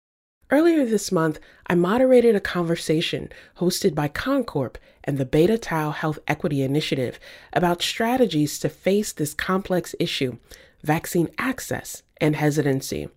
Earlier 0.52 0.84
this 0.84 1.10
month, 1.10 1.40
I 1.66 1.74
moderated 1.74 2.36
a 2.36 2.40
conversation 2.40 3.30
hosted 3.56 3.94
by 3.94 4.08
Concorp 4.08 4.76
and 5.02 5.16
the 5.16 5.24
Beta 5.24 5.56
Tau 5.56 5.92
Health 5.92 6.18
Equity 6.28 6.60
Initiative 6.60 7.18
about 7.54 7.80
strategies 7.80 8.58
to 8.58 8.68
face 8.68 9.12
this 9.12 9.32
complex 9.32 9.94
issue 9.98 10.36
vaccine 10.82 11.30
access 11.38 12.02
and 12.20 12.36
hesitancy. 12.36 13.08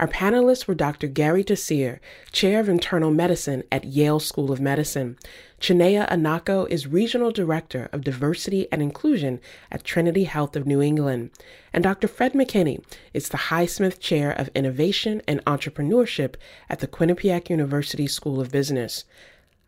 Our 0.00 0.06
panelists 0.06 0.68
were 0.68 0.76
Dr. 0.76 1.08
Gary 1.08 1.42
Desir, 1.42 2.00
Chair 2.30 2.60
of 2.60 2.68
Internal 2.68 3.10
Medicine 3.10 3.64
at 3.72 3.82
Yale 3.82 4.20
School 4.20 4.52
of 4.52 4.60
Medicine. 4.60 5.18
Chineye 5.60 6.08
Anako 6.08 6.68
is 6.70 6.86
Regional 6.86 7.32
Director 7.32 7.88
of 7.92 8.04
Diversity 8.04 8.68
and 8.70 8.80
Inclusion 8.80 9.40
at 9.72 9.82
Trinity 9.82 10.22
Health 10.22 10.54
of 10.54 10.68
New 10.68 10.80
England. 10.80 11.30
And 11.72 11.82
Dr. 11.82 12.06
Fred 12.06 12.32
McKinney 12.32 12.84
is 13.12 13.28
the 13.28 13.48
Highsmith 13.50 13.98
Chair 13.98 14.30
of 14.30 14.50
Innovation 14.54 15.20
and 15.26 15.44
Entrepreneurship 15.46 16.36
at 16.70 16.78
the 16.78 16.86
Quinnipiac 16.86 17.50
University 17.50 18.06
School 18.06 18.40
of 18.40 18.52
Business. 18.52 19.04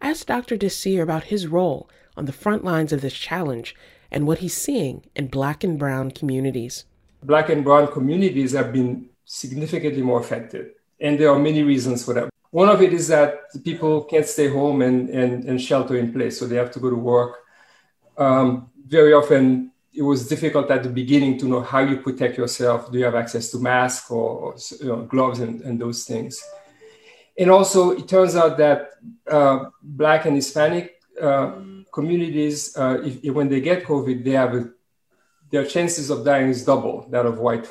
I 0.00 0.10
asked 0.10 0.28
Dr. 0.28 0.56
Desir 0.56 1.02
about 1.02 1.24
his 1.24 1.48
role 1.48 1.90
on 2.16 2.26
the 2.26 2.32
front 2.32 2.62
lines 2.62 2.92
of 2.92 3.00
this 3.00 3.14
challenge 3.14 3.74
and 4.12 4.28
what 4.28 4.38
he's 4.38 4.54
seeing 4.54 5.02
in 5.16 5.26
Black 5.26 5.64
and 5.64 5.76
Brown 5.76 6.12
communities. 6.12 6.84
Black 7.20 7.48
and 7.48 7.64
Brown 7.64 7.88
communities 7.88 8.52
have 8.52 8.72
been 8.72 9.08
significantly 9.30 10.02
more 10.02 10.18
affected. 10.18 10.72
And 11.00 11.16
there 11.18 11.30
are 11.30 11.38
many 11.38 11.62
reasons 11.62 12.04
for 12.04 12.14
that. 12.14 12.30
One 12.50 12.68
of 12.68 12.82
it 12.82 12.92
is 12.92 13.06
that 13.08 13.42
people 13.62 14.02
can't 14.02 14.26
stay 14.26 14.48
home 14.48 14.82
and, 14.82 15.08
and, 15.08 15.44
and 15.44 15.60
shelter 15.60 15.96
in 15.96 16.12
place, 16.12 16.36
so 16.36 16.46
they 16.46 16.56
have 16.56 16.72
to 16.72 16.80
go 16.80 16.90
to 16.90 16.96
work. 16.96 17.36
Um, 18.18 18.70
very 18.84 19.12
often, 19.12 19.70
it 19.94 20.02
was 20.02 20.26
difficult 20.26 20.68
at 20.72 20.82
the 20.82 20.88
beginning 20.88 21.38
to 21.38 21.46
know 21.46 21.60
how 21.60 21.78
you 21.78 21.98
protect 21.98 22.38
yourself. 22.38 22.90
Do 22.90 22.98
you 22.98 23.04
have 23.04 23.14
access 23.14 23.52
to 23.52 23.58
masks 23.58 24.10
or, 24.10 24.30
or 24.44 24.54
you 24.80 24.88
know, 24.88 25.02
gloves 25.02 25.38
and, 25.38 25.60
and 25.60 25.80
those 25.80 26.04
things? 26.04 26.42
And 27.38 27.52
also, 27.52 27.92
it 27.92 28.08
turns 28.08 28.34
out 28.34 28.58
that 28.58 28.90
uh, 29.30 29.66
Black 29.80 30.26
and 30.26 30.34
Hispanic 30.34 31.00
uh, 31.22 31.52
communities, 31.92 32.76
uh, 32.76 33.00
if, 33.04 33.24
if, 33.24 33.32
when 33.32 33.48
they 33.48 33.60
get 33.60 33.84
COVID, 33.84 34.24
they 34.24 34.32
have 34.32 34.54
a, 34.54 34.70
their 35.50 35.64
chances 35.64 36.10
of 36.10 36.24
dying 36.24 36.48
is 36.48 36.64
double 36.64 37.06
that 37.10 37.26
of 37.26 37.38
white 37.38 37.68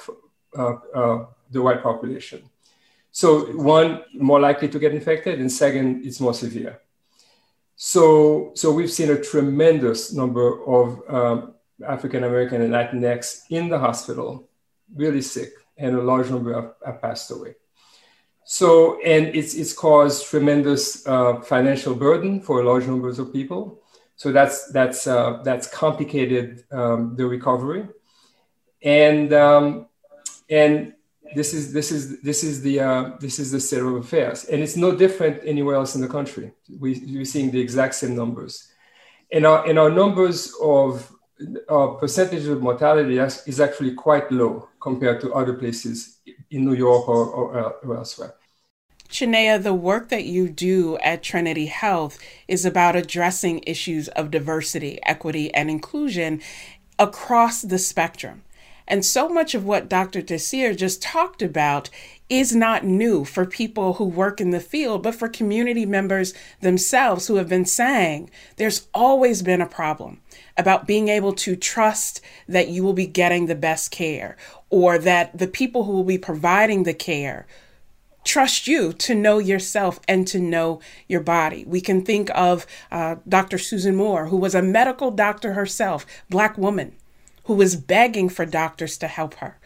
uh, 0.57 0.75
uh, 0.95 1.25
the 1.49 1.61
white 1.61 1.81
population. 1.83 2.41
So 3.11 3.45
one, 3.57 4.03
more 4.13 4.39
likely 4.39 4.69
to 4.69 4.79
get 4.79 4.93
infected, 4.93 5.39
and 5.39 5.51
second, 5.51 6.05
it's 6.05 6.19
more 6.19 6.33
severe. 6.33 6.79
So, 7.75 8.51
so 8.55 8.71
we've 8.71 8.91
seen 8.91 9.09
a 9.09 9.21
tremendous 9.21 10.13
number 10.13 10.63
of 10.65 11.01
um, 11.09 11.53
African 11.87 12.23
American 12.23 12.61
and 12.61 12.73
Latinx 12.73 13.43
in 13.49 13.69
the 13.69 13.79
hospital, 13.79 14.49
really 14.95 15.21
sick, 15.21 15.51
and 15.77 15.95
a 15.95 16.01
large 16.01 16.29
number 16.29 16.53
have, 16.53 16.73
have 16.85 17.01
passed 17.01 17.31
away. 17.31 17.55
So, 18.43 18.99
and 19.01 19.27
it's, 19.27 19.53
it's 19.55 19.73
caused 19.73 20.27
tremendous 20.27 21.07
uh, 21.07 21.39
financial 21.41 21.95
burden 21.95 22.41
for 22.41 22.63
large 22.63 22.85
numbers 22.85 23.19
of 23.19 23.31
people. 23.31 23.81
So 24.15 24.33
that's 24.33 24.69
that's 24.71 25.07
uh, 25.07 25.41
that's 25.45 25.67
complicated 25.67 26.65
um, 26.71 27.15
the 27.15 27.25
recovery, 27.25 27.87
and 28.83 29.31
um, 29.31 29.87
and 30.49 30.93
this 31.35 31.53
is 31.53 31.73
this 31.73 31.91
is 31.91 32.21
this 32.21 32.43
is 32.43 32.61
the 32.61 32.79
uh, 32.79 33.11
this 33.19 33.39
is 33.39 33.51
the 33.51 33.59
state 33.59 33.81
of 33.81 33.93
affairs, 33.95 34.45
and 34.45 34.61
it's 34.61 34.75
no 34.75 34.95
different 34.95 35.41
anywhere 35.45 35.75
else 35.75 35.95
in 35.95 36.01
the 36.01 36.07
country. 36.07 36.51
We 36.79 37.01
we're 37.07 37.25
seeing 37.25 37.51
the 37.51 37.59
exact 37.59 37.95
same 37.95 38.15
numbers, 38.15 38.71
and 39.31 39.45
our 39.45 39.67
and 39.67 39.77
our 39.77 39.89
numbers 39.89 40.53
of 40.61 41.11
our 41.69 41.89
percentage 41.95 42.45
of 42.47 42.61
mortality 42.61 43.17
is 43.17 43.59
actually 43.59 43.93
quite 43.93 44.31
low 44.31 44.67
compared 44.81 45.21
to 45.21 45.33
other 45.33 45.53
places 45.53 46.19
in 46.51 46.65
New 46.65 46.73
York 46.73 47.07
or, 47.07 47.27
or, 47.27 47.73
or 47.83 47.97
elsewhere. 47.97 48.35
Chinea, 49.09 49.61
the 49.61 49.73
work 49.73 50.09
that 50.09 50.25
you 50.25 50.49
do 50.49 50.97
at 50.97 51.23
Trinity 51.23 51.65
Health 51.65 52.19
is 52.47 52.65
about 52.65 52.95
addressing 52.95 53.63
issues 53.65 54.07
of 54.09 54.31
diversity, 54.31 54.99
equity, 55.03 55.51
and 55.53 55.69
inclusion 55.69 56.41
across 56.99 57.61
the 57.61 57.79
spectrum. 57.79 58.43
And 58.89 59.05
so 59.05 59.29
much 59.29 59.53
of 59.53 59.65
what 59.65 59.87
Dr. 59.87 60.23
Desir 60.23 60.73
just 60.73 61.01
talked 61.01 61.43
about 61.43 61.91
is 62.27 62.55
not 62.55 62.83
new 62.83 63.23
for 63.23 63.45
people 63.45 63.93
who 63.93 64.05
work 64.05 64.41
in 64.41 64.49
the 64.49 64.59
field, 64.59 65.03
but 65.03 65.13
for 65.13 65.29
community 65.29 65.85
members 65.85 66.33
themselves 66.61 67.27
who 67.27 67.35
have 67.35 67.47
been 67.47 67.65
saying 67.65 68.31
there's 68.57 68.87
always 68.93 69.43
been 69.43 69.61
a 69.61 69.67
problem 69.67 70.21
about 70.57 70.87
being 70.87 71.07
able 71.07 71.33
to 71.33 71.55
trust 71.55 72.19
that 72.47 72.69
you 72.69 72.83
will 72.83 72.93
be 72.93 73.07
getting 73.07 73.45
the 73.45 73.55
best 73.55 73.91
care 73.91 74.35
or 74.71 74.97
that 74.97 75.37
the 75.37 75.47
people 75.47 75.83
who 75.83 75.93
will 75.93 76.03
be 76.03 76.17
providing 76.17 76.83
the 76.83 76.93
care 76.93 77.45
trust 78.23 78.67
you 78.67 78.93
to 78.93 79.15
know 79.15 79.39
yourself 79.39 79.99
and 80.07 80.27
to 80.27 80.39
know 80.39 80.79
your 81.07 81.21
body. 81.21 81.63
We 81.65 81.81
can 81.81 82.03
think 82.03 82.29
of 82.35 82.67
uh, 82.91 83.15
Dr. 83.27 83.57
Susan 83.57 83.95
Moore, 83.95 84.27
who 84.27 84.37
was 84.37 84.53
a 84.53 84.61
medical 84.61 85.09
doctor 85.09 85.53
herself, 85.53 86.05
black 86.29 86.57
woman, 86.57 86.95
who 87.49 87.55
was 87.55 87.75
begging 87.75 88.29
for 88.29 88.45
doctors 88.45 88.95
to 88.95 89.07
help 89.07 89.33
her. 89.33 89.57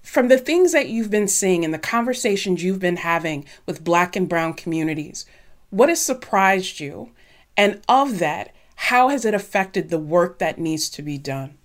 From 0.00 0.28
the 0.28 0.38
things 0.38 0.70
that 0.70 0.88
you've 0.88 1.10
been 1.10 1.26
seeing 1.26 1.64
and 1.64 1.74
the 1.74 1.78
conversations 1.78 2.62
you've 2.62 2.78
been 2.78 2.98
having 2.98 3.46
with 3.66 3.82
black 3.82 4.14
and 4.14 4.28
brown 4.28 4.54
communities, 4.54 5.26
what 5.70 5.88
has 5.88 6.00
surprised 6.00 6.78
you? 6.78 7.10
And 7.56 7.82
of 7.88 8.20
that, 8.20 8.54
how 8.76 9.08
has 9.08 9.24
it 9.24 9.34
affected 9.34 9.90
the 9.90 9.98
work 9.98 10.38
that 10.38 10.60
needs 10.60 10.88
to 10.90 11.02
be 11.02 11.18
done? 11.18 11.58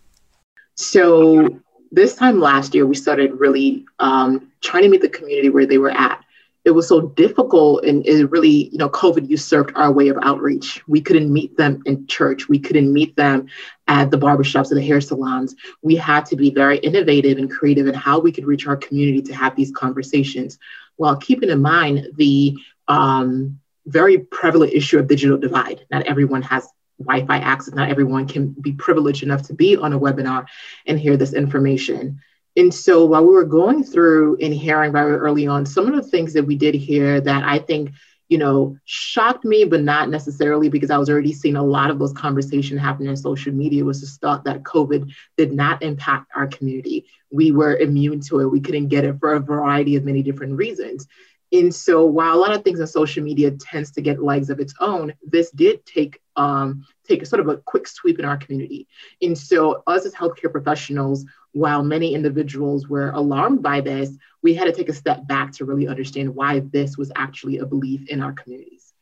So, 0.74 1.60
this 1.92 2.16
time 2.16 2.40
last 2.40 2.74
year, 2.74 2.88
we 2.88 2.96
started 2.96 3.40
really 3.40 3.86
um, 4.00 4.52
trying 4.62 4.82
to 4.82 4.90
meet 4.90 5.02
the 5.02 5.10
community 5.10 5.50
where 5.50 5.68
they 5.68 5.78
were 5.78 5.92
at. 5.92 6.26
It 6.66 6.72
was 6.72 6.88
so 6.88 7.02
difficult, 7.02 7.86
and 7.86 8.06
it 8.06 8.30
really, 8.30 8.70
you 8.70 8.78
know, 8.78 8.90
COVID 8.90 9.30
usurped 9.30 9.72
our 9.76 9.92
way 9.92 10.10
of 10.10 10.18
outreach. 10.22 10.82
We 10.88 11.02
couldn't 11.02 11.32
meet 11.32 11.56
them 11.56 11.82
in 11.86 12.06
church. 12.06 12.50
We 12.50 12.60
couldn't 12.60 12.92
meet 12.92 13.16
them 13.16 13.48
at 13.88 14.12
the 14.12 14.18
barbershops 14.18 14.72
or 14.72 14.76
the 14.76 14.86
hair 14.86 15.00
salons. 15.00 15.56
We 15.82 15.96
had 15.96 16.26
to 16.28 16.36
be 16.36 16.52
very 16.52 16.78
innovative 16.80 17.38
and 17.38 17.50
creative 17.50 17.88
in 17.88 17.94
how 17.94 18.20
we 18.20 18.32
could 18.32 18.46
reach 18.46 18.68
our 18.68 18.76
community 18.76 19.22
to 19.24 19.34
have 19.34 19.56
these 19.56 19.72
conversations, 19.72 20.60
while 20.98 21.16
keeping 21.16 21.50
in 21.50 21.62
mind 21.62 22.10
the 22.18 22.58
um, 22.90 23.60
very 23.86 24.20
prevalent 24.20 24.74
issue 24.74 25.00
of 25.00 25.08
digital 25.08 25.38
divide. 25.38 25.86
Not 25.90 26.08
everyone 26.08 26.42
has 26.44 26.68
Wi-Fi 27.00 27.38
access. 27.38 27.74
Not 27.74 27.90
everyone 27.90 28.28
can 28.28 28.50
be 28.50 28.74
privileged 28.74 29.24
enough 29.24 29.44
to 29.44 29.54
be 29.54 29.78
on 29.78 29.94
a 29.94 30.00
webinar 30.00 30.46
and 30.86 31.00
hear 31.00 31.16
this 31.16 31.34
information. 31.34 32.20
And 32.60 32.74
so 32.74 33.06
while 33.06 33.26
we 33.26 33.34
were 33.34 33.46
going 33.46 33.86
through 33.86 34.38
and 34.42 34.54
hearing 34.54 34.92
very 34.92 35.16
early 35.16 35.48
on, 35.48 35.66
some 35.66 35.88
of 35.88 35.96
the 35.96 36.10
things 36.10 36.34
that 36.34 36.44
we 36.44 36.58
did 36.58 36.76
hear 36.76 37.22
that 37.22 37.46
I 37.46 37.58
think, 37.58 37.92
you 38.28 38.38
know, 38.38 38.78
shocked 38.84 39.46
me, 39.46 39.64
but 39.64 39.82
not 39.82 40.10
necessarily 40.10 40.68
because 40.68 40.92
I 40.92 40.98
was 40.98 41.10
already 41.10 41.32
seeing 41.32 41.56
a 41.56 41.64
lot 41.64 41.90
of 41.90 42.00
those 42.00 42.12
conversations 42.12 42.82
happening 42.82 43.08
on 43.08 43.16
social 43.16 43.54
media 43.54 43.86
was 43.86 44.02
this 44.02 44.18
thought 44.18 44.44
that 44.44 44.64
COVID 44.64 45.10
did 45.38 45.54
not 45.54 45.82
impact 45.82 46.32
our 46.36 46.48
community. 46.48 47.06
We 47.32 47.54
were 47.54 47.78
immune 47.78 48.20
to 48.28 48.42
it. 48.42 48.52
We 48.52 48.60
couldn't 48.60 48.90
get 48.90 49.06
it 49.06 49.22
for 49.22 49.36
a 49.36 49.40
variety 49.40 49.96
of 49.96 50.04
many 50.04 50.22
different 50.22 50.58
reasons. 50.58 51.08
And 51.54 51.74
so 51.74 52.06
while 52.06 52.36
a 52.36 52.42
lot 52.42 52.54
of 52.54 52.66
things 52.66 52.82
on 52.82 52.88
social 52.88 53.24
media 53.24 53.52
tends 53.52 53.92
to 53.92 54.02
get 54.02 54.22
legs 54.22 54.50
of 54.50 54.60
its 54.60 54.74
own, 54.82 55.14
this 55.26 55.50
did 55.52 55.86
take 55.86 56.20
um, 56.40 56.86
take 57.06 57.22
a 57.22 57.26
sort 57.26 57.42
of 57.42 57.50
a 57.50 57.58
quick 57.58 57.86
sweep 57.86 58.18
in 58.18 58.24
our 58.24 58.38
community. 58.38 58.88
And 59.22 59.38
so 59.38 59.84
us 59.86 60.06
as 60.06 60.14
healthcare 60.14 60.52
professionals, 60.52 61.26
while 61.52 61.84
many 61.84 62.16
individuals 62.16 62.88
were 62.88 63.12
alarmed 63.12 63.62
by 63.62 63.82
this, 63.82 64.16
we 64.42 64.54
had 64.54 64.66
to 64.66 64.72
take 64.72 64.88
a 64.88 64.94
step 64.94 65.28
back 65.28 65.52
to 65.54 65.66
really 65.66 65.88
understand 65.88 66.34
why 66.34 66.62
this 66.62 66.98
was 66.98 67.12
actually 67.16 67.58
a 67.58 67.66
belief 67.66 68.08
in 68.08 68.22
our 68.24 68.32
communities. 68.32 68.94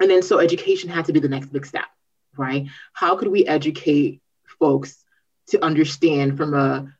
And 0.00 0.08
then 0.08 0.22
so 0.22 0.38
education 0.38 0.90
had 0.90 1.06
to 1.06 1.12
be 1.12 1.20
the 1.20 1.28
next 1.28 1.52
big 1.52 1.66
step, 1.66 1.86
right? 2.36 2.68
How 2.92 3.16
could 3.16 3.28
we 3.28 3.46
educate 3.46 4.22
folks 4.60 5.04
to 5.48 5.62
understand 5.64 6.36
from 6.36 6.54
a 6.54 6.94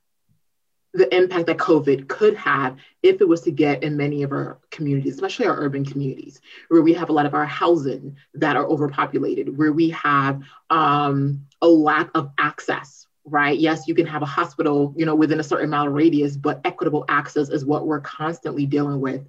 the 0.95 1.13
impact 1.15 1.47
that 1.47 1.59
COVID 1.59 2.09
could 2.09 2.37
have 2.37 2.77
if 3.03 3.21
it 3.21 3.29
was 3.29 3.41
to 3.43 3.51
get 3.51 3.83
in 3.83 3.97
many 3.97 4.23
of 4.23 4.31
our 4.31 4.61
communities, 4.71 5.15
especially 5.15 5.47
our 5.47 5.59
urban 5.59 5.85
communities, 5.85 6.41
where 6.69 6.83
we 6.83 6.95
have 6.95 7.09
a 7.09 7.13
lot 7.13 7.27
of 7.27 7.35
our 7.35 7.45
housing 7.45 8.17
that 8.35 8.57
are 8.57 8.65
overpopulated, 8.65 9.59
where 9.59 9.73
we 9.73 9.91
have 9.91 10.41
um, 10.71 11.45
a 11.61 11.67
lack 11.67 12.11
of 12.15 12.31
access, 12.39 13.09
right? 13.25 13.59
Yes, 13.59 13.89
you 13.89 13.95
can 13.97 14.07
have 14.07 14.23
a 14.23 14.27
hospital, 14.27 14.95
you 14.97 15.05
know, 15.05 15.17
within 15.17 15.41
a 15.41 15.45
certain 15.45 15.71
mile 15.71 15.89
radius, 15.89 16.37
but 16.37 16.61
equitable 16.65 17.05
access 17.09 17.49
is 17.49 17.65
what 17.65 17.89
we're 17.89 18.01
constantly 18.01 18.65
dealing 18.65 19.01
with 19.01 19.27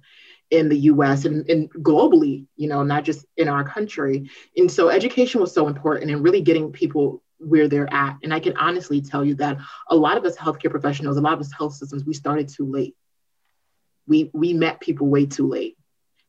in 0.50 0.68
the 0.68 0.78
US 0.78 1.24
and, 1.24 1.50
and 1.50 1.68
globally, 1.72 2.46
you 2.54 2.68
know, 2.68 2.84
not 2.84 3.02
just 3.02 3.26
in 3.36 3.48
our 3.48 3.64
country. 3.64 4.30
And 4.56 4.70
so 4.70 4.88
education 4.88 5.40
was 5.40 5.52
so 5.52 5.66
important 5.66 6.12
and 6.12 6.22
really 6.22 6.42
getting 6.42 6.70
people 6.70 7.24
where 7.38 7.68
they're 7.68 7.92
at. 7.92 8.18
And 8.22 8.32
I 8.32 8.40
can 8.40 8.56
honestly 8.56 9.00
tell 9.00 9.24
you 9.24 9.34
that 9.36 9.58
a 9.88 9.96
lot 9.96 10.16
of 10.16 10.24
us 10.24 10.36
healthcare 10.36 10.70
professionals, 10.70 11.16
a 11.16 11.20
lot 11.20 11.34
of 11.34 11.40
us 11.40 11.52
health 11.52 11.74
systems, 11.74 12.04
we 12.04 12.14
started 12.14 12.48
too 12.48 12.66
late. 12.66 12.94
We 14.06 14.30
we 14.32 14.52
met 14.52 14.80
people 14.80 15.08
way 15.08 15.26
too 15.26 15.48
late. 15.48 15.76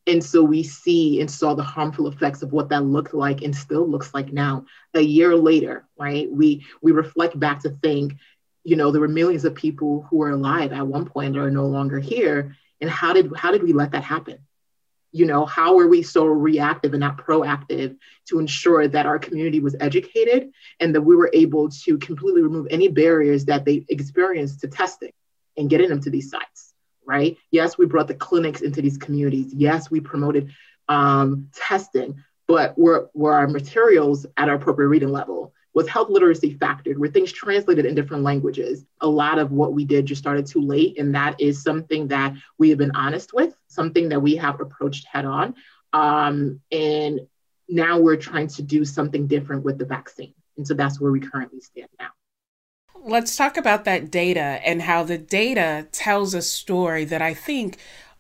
And 0.08 0.24
so 0.24 0.42
we 0.42 0.64
see 0.64 1.20
and 1.20 1.30
saw 1.30 1.54
the 1.54 1.64
harmful 1.64 2.08
effects 2.08 2.42
of 2.42 2.54
what 2.54 2.70
that 2.70 2.86
looked 2.86 3.14
like 3.14 3.42
and 3.42 3.54
still 3.54 3.88
looks 3.88 4.14
like 4.14 4.32
now. 4.32 4.66
A 4.94 5.02
year 5.02 5.36
later, 5.36 5.86
right? 6.00 6.32
We 6.32 6.66
we 6.82 6.94
reflect 6.94 7.38
back 7.38 7.62
to 7.64 7.70
think, 7.70 8.16
you 8.64 8.78
know, 8.78 8.92
there 8.92 9.02
were 9.02 9.10
millions 9.10 9.44
of 9.44 9.54
people 9.54 10.08
who 10.10 10.18
were 10.18 10.32
alive 10.32 10.72
at 10.72 10.88
one 10.88 11.06
point 11.06 11.34
that 11.34 11.42
are 11.42 11.52
no 11.52 11.66
longer 11.66 12.00
here. 12.00 12.56
And 12.80 12.90
how 12.90 13.14
did 13.14 13.36
how 13.36 13.52
did 13.52 13.64
we 13.64 13.74
let 13.74 13.92
that 13.92 14.04
happen? 14.04 14.40
You 15.12 15.26
know 15.26 15.46
how 15.46 15.78
are 15.80 15.88
we 15.88 16.02
so 16.04 16.26
reactive 16.26 16.94
and 16.94 17.00
not 17.00 17.18
proactive 17.18 17.98
to 18.28 18.40
ensure 18.40 18.88
that 18.88 19.06
our 19.06 19.18
community 19.18 19.60
was 19.60 19.76
educated 19.80 20.52
and 20.80 20.94
that 20.94 21.02
we 21.02 21.16
were 21.16 21.30
able 21.34 21.70
to 21.70 21.98
completely 21.98 22.42
remove 22.42 22.68
any 22.70 22.88
barriers 22.88 23.46
that 23.46 23.66
they 23.66 23.86
experienced 23.90 24.62
to 24.62 24.68
testing 24.68 25.12
and 25.58 25.70
getting 25.70 25.90
them 25.90 26.02
to 26.02 26.10
these 26.10 26.30
sites 26.30 26.74
right? 27.08 27.38
Yes 27.52 27.78
we 27.78 27.86
brought 27.86 28.08
the 28.08 28.14
clinics 28.14 28.62
into 28.62 28.82
these 28.82 28.98
communities. 28.98 29.54
Yes 29.54 29.90
we 29.90 30.02
promoted 30.02 30.52
um, 30.90 31.50
testing 31.54 32.24
but 32.48 32.78
were, 32.78 33.10
were 33.14 33.34
our 33.34 33.48
materials 33.48 34.26
at 34.38 34.48
our 34.48 34.56
appropriate 34.56 34.88
reading 34.88 35.12
level 35.12 35.54
was 35.78 35.88
health 35.88 36.10
literacy 36.10 36.56
factored? 36.56 36.98
Were 36.98 37.08
things 37.08 37.32
translated 37.32 37.86
in 37.86 37.94
different 37.94 38.24
languages? 38.24 38.84
A 39.02 39.08
lot 39.08 39.38
of 39.38 39.52
what 39.52 39.74
we 39.74 39.86
did 39.86 40.08
just 40.08 40.18
started 40.18 40.48
too 40.48 40.60
late. 40.60 40.98
And 40.98 41.14
that 41.14 41.40
is 41.40 41.62
something 41.62 42.08
that 42.08 42.34
we 42.58 42.70
have 42.70 42.80
been 42.80 42.96
honest 42.96 43.32
with, 43.32 43.56
something 43.68 44.10
that 44.10 44.20
we 44.20 44.36
have 44.38 44.60
approached 44.60 45.06
head 45.06 45.26
on. 45.26 45.54
Um, 45.94 46.62
and 46.72 47.20
now 47.70 48.00
we're 48.00 48.16
trying 48.16 48.48
to 48.48 48.64
do 48.64 48.86
something 48.86 49.28
different 49.28 49.64
with 49.64 49.78
the 49.78 49.86
vaccine. 49.86 50.34
And 50.58 50.68
so 50.68 50.74
that's 50.74 51.00
where 51.00 51.12
we 51.12 51.20
currently 51.20 51.60
stand 51.60 51.90
now. 52.00 52.10
Let's 53.04 53.36
talk 53.36 53.56
about 53.56 53.86
that 53.86 54.10
data 54.10 54.60
and 54.66 54.82
how 54.82 55.04
the 55.04 55.20
data 55.20 55.86
tells 55.92 56.34
a 56.34 56.42
story 56.42 57.06
that 57.06 57.22
I 57.22 57.36
think 57.36 57.78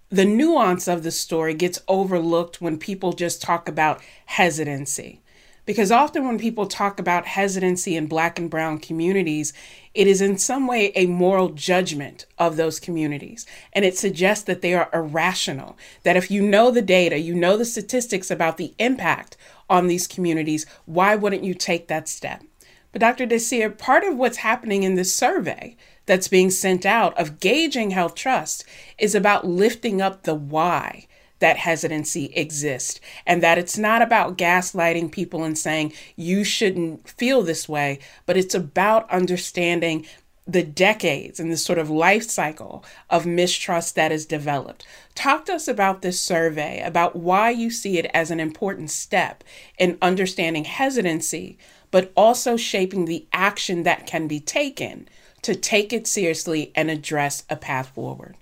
the 0.10 0.26
nuance 0.26 0.88
of 0.88 1.02
the 1.02 1.10
story 1.10 1.56
gets 1.56 1.80
overlooked 1.88 2.62
when 2.62 2.78
people 2.78 3.14
just 3.14 3.42
talk 3.42 3.68
about 3.68 4.00
hesitancy. 4.28 5.24
Because 5.68 5.92
often 5.92 6.26
when 6.26 6.40
people 6.40 6.66
talk 6.66 6.98
about 6.98 7.28
hesitancy 7.28 7.98
in 7.98 8.08
Black 8.08 8.40
and 8.40 8.50
Brown 8.50 8.80
communities, 8.80 9.52
it 9.94 10.08
is 10.08 10.22
in 10.22 10.38
some 10.38 10.66
way 10.66 10.94
a 10.96 11.08
moral 11.08 11.50
judgment 11.50 12.26
of 12.38 12.56
those 12.56 12.80
communities. 12.80 13.46
And 13.74 13.84
it 13.84 13.98
suggests 13.98 14.46
that 14.46 14.62
they 14.62 14.74
are 14.74 14.90
irrational, 14.94 15.78
that 16.04 16.16
if 16.16 16.32
you 16.32 16.42
know 16.42 16.72
the 16.72 16.82
data, 16.82 17.20
you 17.20 17.36
know 17.36 17.58
the 17.58 17.66
statistics 17.66 18.32
about 18.32 18.56
the 18.56 18.74
impact 18.80 19.36
on 19.70 19.88
these 19.88 20.08
communities, 20.08 20.66
why 20.86 21.18
wouldn't 21.18 21.44
you 21.44 21.54
take 21.54 21.90
that 21.90 22.08
step? 22.08 22.46
But 22.94 23.02
Dr. 23.02 23.26
Desir, 23.26 23.70
part 23.70 24.06
of 24.06 24.16
what's 24.16 24.38
happening 24.38 24.84
in 24.84 24.96
this 24.96 25.14
survey 25.14 25.76
that's 26.06 26.30
being 26.30 26.50
sent 26.50 26.86
out 26.86 27.20
of 27.20 27.42
gauging 27.42 27.92
health 27.92 28.16
trust 28.16 28.64
is 28.98 29.14
about 29.14 29.46
lifting 29.46 30.02
up 30.02 30.24
the 30.24 30.34
why 30.34 31.07
that 31.40 31.58
hesitancy 31.58 32.32
exists 32.36 33.00
and 33.26 33.44
that 33.44 33.58
it's 33.58 33.78
not 33.78 34.02
about 34.02 34.38
gaslighting 34.38 35.12
people 35.12 35.44
and 35.44 35.58
saying 35.58 35.94
you 36.16 36.44
shouldn't 36.44 37.08
feel 37.08 37.44
this 37.44 37.68
way, 37.70 38.00
but 38.26 38.38
it's 38.38 38.56
about 38.56 39.10
understanding 39.10 40.06
the 40.48 40.64
decades 40.64 41.40
and 41.40 41.52
the 41.52 41.58
sort 41.58 41.78
of 41.78 41.90
life 41.90 42.24
cycle 42.24 42.84
of 43.10 43.26
mistrust 43.26 43.96
that 43.96 44.12
is 44.14 44.26
developed. 44.26 44.88
Talk 45.14 45.46
to 45.46 45.54
us 45.54 45.68
about 45.68 46.02
this 46.02 46.22
survey, 46.22 46.82
about 46.82 47.18
why 47.18 47.50
you 47.50 47.70
see 47.70 47.98
it 47.98 48.10
as 48.14 48.32
an 48.32 48.40
important 48.40 48.90
step 48.90 49.44
in 49.78 49.98
understanding 50.02 50.64
hesitancy, 50.64 51.58
but 51.92 52.14
also 52.16 52.56
shaping 52.56 53.06
the 53.06 53.28
action 53.34 53.84
that 53.84 54.08
can 54.08 54.28
be 54.28 54.40
taken 54.40 55.10
to 55.42 55.54
take 55.54 55.92
it 55.92 56.08
seriously 56.08 56.72
and 56.76 56.90
address 56.90 57.44
a 57.50 57.56
path 57.56 57.90
forward. 57.90 58.36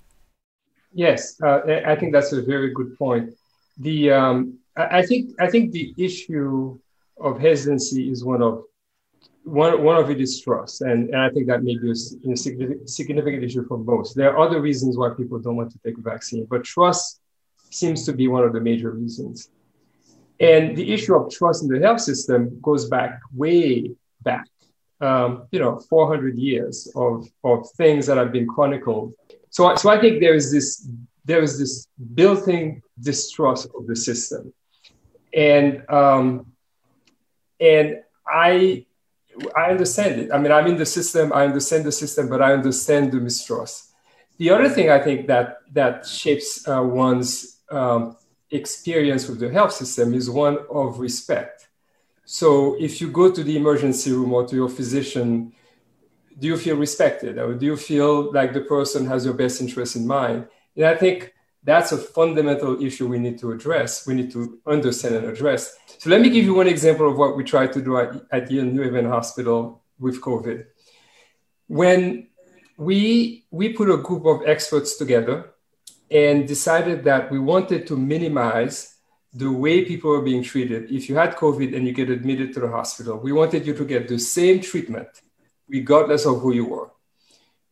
Yes, 0.96 1.40
uh, 1.44 1.60
I 1.86 1.96
think 1.98 2.14
that's 2.14 2.32
a 2.32 2.42
very 2.42 2.72
good 2.74 2.98
point. 2.98 3.34
The 3.80 4.12
um, 4.12 4.60
I 4.78 5.06
think 5.06 5.32
I 5.42 5.48
think 5.48 5.74
the 5.74 5.94
issue 5.98 6.80
of 7.20 7.38
hesitancy 7.40 8.10
is 8.10 8.24
one 8.24 8.42
of 8.42 8.64
one, 9.44 9.84
one 9.84 9.98
of 9.98 10.10
it 10.10 10.22
is 10.22 10.42
trust, 10.42 10.82
and, 10.82 11.10
and 11.10 11.22
I 11.22 11.30
think 11.30 11.48
that 11.48 11.64
may 11.64 11.78
be 11.78 11.90
a, 11.90 12.32
a 12.32 12.38
significant 12.88 13.44
issue 13.44 13.68
for 13.68 13.78
most. 13.78 14.16
There 14.16 14.32
are 14.32 14.40
other 14.40 14.62
reasons 14.62 14.98
why 14.98 15.10
people 15.10 15.38
don't 15.38 15.58
want 15.58 15.72
to 15.74 15.80
take 15.86 15.98
a 15.98 16.02
vaccine, 16.02 16.48
but 16.50 16.64
trust 16.64 17.20
seems 17.72 18.06
to 18.06 18.14
be 18.14 18.30
one 18.30 18.46
of 18.46 18.54
the 18.54 18.62
major 18.62 18.92
reasons. 18.92 19.50
And 20.40 20.76
the 20.76 20.94
issue 20.94 21.16
of 21.16 21.32
trust 21.32 21.64
in 21.64 21.70
the 21.70 21.80
health 21.80 22.02
system 22.02 22.58
goes 22.62 22.90
back 22.90 23.20
way 23.34 23.92
back, 24.22 24.48
um, 25.02 25.48
you 25.52 25.60
know, 25.60 25.80
400 25.90 26.38
years 26.38 26.92
of, 26.96 27.28
of 27.44 27.70
things 27.78 28.08
that 28.08 28.18
have 28.18 28.32
been 28.32 28.48
chronicled. 28.48 29.14
So, 29.56 29.74
so 29.76 29.90
I 29.90 30.02
think 30.02 30.20
there 30.20 30.36
is 30.36 30.52
this 30.52 30.86
there 31.24 31.42
is 31.42 31.58
this 31.58 31.88
built-in 32.14 32.82
distrust 33.00 33.70
of 33.74 33.88
the 33.88 33.96
system, 33.96 34.54
and 35.34 35.82
um, 35.90 36.52
and 37.62 38.02
I 38.28 38.86
I 39.56 39.72
understand 39.72 40.20
it. 40.20 40.34
I 40.34 40.40
mean, 40.40 40.52
I'm 40.52 40.68
in 40.68 40.76
the 40.76 40.86
system. 40.86 41.32
I 41.32 41.46
understand 41.46 41.86
the 41.86 41.94
system, 41.94 42.28
but 42.28 42.42
I 42.42 42.52
understand 42.52 43.14
the 43.14 43.22
mistrust. 43.22 43.94
The 44.40 44.50
other 44.50 44.68
thing 44.68 44.90
I 44.90 45.00
think 45.00 45.28
that 45.28 45.60
that 45.72 46.06
shapes 46.06 46.68
uh, 46.68 46.84
one's 46.84 47.62
um, 47.72 48.18
experience 48.52 49.30
with 49.30 49.40
the 49.40 49.50
health 49.50 49.72
system 49.72 50.14
is 50.14 50.30
one 50.30 50.58
of 50.70 51.00
respect. 51.00 51.70
So, 52.26 52.76
if 52.78 53.00
you 53.00 53.08
go 53.10 53.32
to 53.32 53.42
the 53.42 53.56
emergency 53.56 54.12
room 54.12 54.34
or 54.34 54.46
to 54.50 54.54
your 54.54 54.68
physician, 54.68 55.54
do 56.38 56.48
you 56.48 56.58
feel 56.58 56.76
respected, 56.76 57.38
or 57.38 57.54
do 57.54 57.66
you 57.66 57.78
feel 57.78 58.32
like 58.34 58.54
the 58.54 58.62
person 58.62 59.06
has 59.08 59.26
your 59.26 59.34
best 59.34 59.62
interest 59.62 59.96
in 59.96 60.06
mind? 60.06 60.48
And 60.76 60.86
I 60.86 60.96
think 60.96 61.34
that's 61.64 61.92
a 61.92 61.98
fundamental 61.98 62.84
issue 62.84 63.08
we 63.08 63.20
need 63.20 63.40
to 63.40 63.52
address. 63.52 64.06
We 64.06 64.14
need 64.14 64.32
to 64.32 64.60
understand 64.68 65.16
and 65.16 65.26
address. 65.26 65.76
So 65.98 66.10
let 66.10 66.22
me 66.22 66.30
give 66.30 66.46
you 66.46 66.54
one 66.54 66.68
example 66.68 67.10
of 67.10 67.18
what 67.18 67.36
we 67.36 67.44
tried 67.44 67.74
to 67.74 67.82
do 67.82 67.98
at, 67.98 68.22
at 68.32 68.52
Yale 68.52 68.66
New 68.66 68.84
Haven 68.84 69.06
Hospital 69.06 69.82
with 69.98 70.22
COVID. 70.22 70.66
When 71.68 72.28
we, 72.78 73.46
we 73.50 73.74
put 73.74 73.90
a 73.90 73.98
group 73.98 74.26
of 74.26 74.42
experts 74.46 74.98
together 74.98 75.54
and 76.12 76.48
decided 76.48 77.04
that 77.06 77.32
we 77.32 77.40
wanted 77.40 77.88
to 77.88 77.98
minimize 77.98 78.96
the 79.34 79.52
way 79.52 79.84
people 79.84 80.12
were 80.12 80.22
being 80.22 80.44
treated. 80.44 80.92
If 80.92 81.10
you 81.10 81.16
had 81.16 81.36
COVID 81.36 81.76
and 81.76 81.88
you 81.88 81.94
get 81.94 82.10
admitted 82.10 82.54
to 82.54 82.60
the 82.60 82.70
hospital, 82.70 83.18
we 83.18 83.32
wanted 83.32 83.66
you 83.66 83.74
to 83.74 83.86
get 83.86 84.08
the 84.08 84.20
same 84.20 84.62
treatment 84.62 85.08
regardless 85.68 86.26
of 86.26 86.42
who 86.42 86.54
you 86.54 86.66
were. 86.66 86.90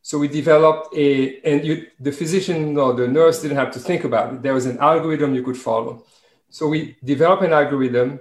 So 0.02 0.18
we 0.18 0.28
developed 0.28 0.94
a, 0.96 1.40
and 1.42 1.66
you, 1.66 1.88
the 2.00 2.12
physician 2.12 2.78
or 2.78 2.94
the 2.94 3.08
nurse 3.08 3.42
didn't 3.42 3.58
have 3.58 3.72
to 3.72 3.80
think 3.80 4.04
about 4.04 4.34
it. 4.34 4.42
There 4.42 4.54
was 4.54 4.66
an 4.66 4.78
algorithm 4.80 5.34
you 5.34 5.44
could 5.44 5.58
follow. 5.58 6.04
So 6.50 6.68
we 6.68 6.98
developed 7.04 7.44
an 7.44 7.54
algorithm 7.54 8.20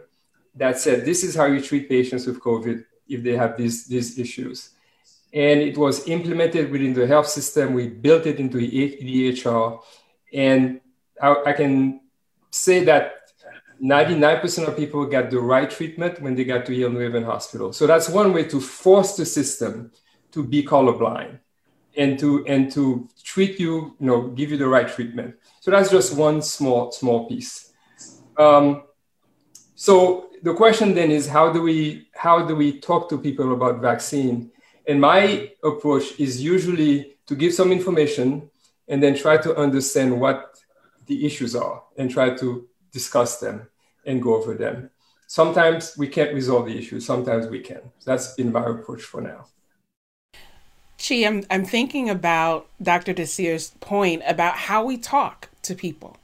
that 0.55 0.79
said, 0.79 1.05
this 1.05 1.25
is 1.25 1.35
how 1.35 1.47
you 1.47 1.61
treat 1.61 1.89
patients 1.89 2.27
with 2.27 2.41
COVID 2.41 2.85
if 3.09 3.23
they 3.23 3.37
have 3.37 3.57
these, 3.57 3.87
these 3.87 4.19
issues. 4.19 4.71
And 5.33 5.61
it 5.61 5.77
was 5.77 6.07
implemented 6.07 6.71
within 6.71 6.95
the 6.95 7.07
health 7.07 7.27
system. 7.27 7.75
We 7.75 7.89
built 7.89 8.27
it 8.27 8.39
into 8.39 8.59
the 8.59 8.71
EHR. 8.71 9.81
And 10.33 10.81
I, 11.21 11.37
I 11.47 11.53
can 11.53 12.01
say 12.51 12.85
that 12.85 13.22
99% 13.83 14.69
of 14.69 14.77
people 14.77 15.05
get 15.07 15.31
the 15.31 15.41
right 15.41 15.69
treatment 15.69 16.21
when 16.23 16.37
they 16.37 16.45
get 16.45 16.65
to 16.67 16.75
Yale 16.75 16.91
New 16.91 17.01
Haven 17.01 17.25
Hospital. 17.25 17.73
So 17.73 17.87
that's 17.89 18.09
one 18.09 18.33
way 18.33 18.45
to 18.45 18.61
force 18.61 19.17
the 19.17 19.27
system 19.27 19.91
to 20.31 20.45
be 20.45 20.63
colorblind 20.63 21.41
and 21.97 22.17
to 22.21 22.47
and 22.47 22.71
to 22.73 23.09
treat 23.25 23.59
you, 23.59 23.97
you 23.99 24.07
know, 24.07 24.29
give 24.29 24.53
you 24.53 24.57
the 24.57 24.69
right 24.69 24.89
treatment. 24.89 25.35
So 25.61 25.73
that's 25.73 25.91
just 25.91 26.17
one 26.17 26.43
small 26.43 26.93
small 26.93 27.29
piece. 27.29 27.73
Um, 28.39 28.85
so 29.75 30.31
the 30.45 30.55
question 30.55 30.95
then 30.95 31.11
is 31.11 31.27
how 31.27 31.53
do 31.53 31.61
we 31.61 32.09
how 32.15 32.47
do 32.47 32.55
we 32.55 32.79
talk 32.79 33.11
to 33.11 33.19
people 33.19 33.53
about 33.53 33.81
vaccine? 33.81 34.53
And 34.87 35.01
my 35.01 35.51
approach 35.65 36.21
is 36.21 36.41
usually 36.41 37.17
to 37.27 37.35
give 37.35 37.53
some 37.53 37.73
information 37.73 38.49
and 38.87 39.03
then 39.03 39.17
try 39.17 39.39
to 39.39 39.57
understand 39.57 40.21
what 40.21 40.57
the 41.07 41.27
issues 41.27 41.57
are 41.57 41.83
and 41.99 42.09
try 42.09 42.37
to 42.37 42.69
discuss 42.93 43.41
them 43.41 43.67
and 44.05 44.23
go 44.23 44.35
over 44.35 44.55
them. 44.55 44.91
Sometimes 45.27 45.97
we 45.97 46.09
can't 46.09 46.35
resolve 46.35 46.67
the 46.67 46.77
issue, 46.77 47.01
sometimes 47.01 47.47
we 47.47 47.61
can. 47.61 47.81
That's 48.05 48.35
been 48.35 48.53
my 48.53 48.65
approach 48.65 49.03
for 49.03 49.21
now. 49.21 49.47
Chi, 50.99 51.27
I'm, 51.27 51.45
I'm 51.51 51.65
thinking 51.65 52.09
about 52.09 52.69
Dr. 52.81 53.13
Desir's 53.13 53.71
point 53.81 54.23
about 54.27 54.55
how 54.55 54.85
we 54.85 54.97
talk 54.97 55.49
to 55.63 55.75
people. 55.75 56.17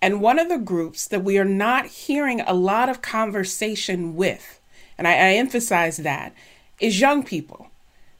And 0.00 0.20
one 0.20 0.40
of 0.40 0.48
the 0.48 0.58
groups 0.58 1.06
that 1.06 1.22
we 1.22 1.38
are 1.38 1.44
not 1.44 1.86
hearing 1.86 2.40
a 2.40 2.54
lot 2.54 2.88
of 2.88 3.02
conversation 3.02 4.16
with, 4.16 4.60
and 4.98 5.06
I, 5.06 5.12
I 5.12 5.34
emphasize 5.34 5.98
that, 5.98 6.34
is 6.80 7.00
young 7.00 7.22
people. 7.22 7.68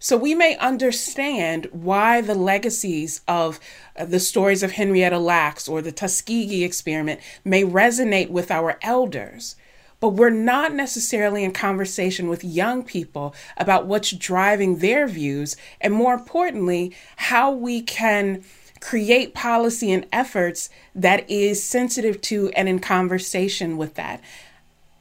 So 0.02 0.16
we 0.16 0.34
may 0.34 0.56
understand 0.56 1.68
why 1.70 2.22
the 2.22 2.34
legacies 2.34 3.20
of 3.28 3.60
uh, 3.94 4.04
the 4.04 4.18
stories 4.18 4.64
of 4.64 4.72
Henrietta 4.72 5.20
Lacks 5.20 5.68
or 5.68 5.80
the 5.80 5.92
Tuskegee 5.92 6.64
experiment 6.64 7.20
may 7.44 7.62
resonate 7.62 8.28
with 8.28 8.50
our 8.50 8.78
elders 8.82 9.54
but 10.00 10.08
we're 10.08 10.30
not 10.30 10.74
necessarily 10.74 11.44
in 11.44 11.52
conversation 11.52 12.28
with 12.28 12.42
young 12.42 12.82
people 12.82 13.32
about 13.56 13.86
what's 13.86 14.10
driving 14.10 14.78
their 14.78 15.06
views, 15.06 15.56
and 15.80 15.94
more 15.94 16.12
importantly, 16.12 16.92
how 17.14 17.52
we 17.52 17.80
can 17.80 18.42
create 18.80 19.32
policy 19.32 19.92
and 19.92 20.04
efforts 20.12 20.68
that 20.92 21.30
is 21.30 21.62
sensitive 21.62 22.20
to 22.20 22.48
and 22.56 22.68
in 22.68 22.80
conversation 22.80 23.76
with 23.76 23.94
that. 23.94 24.20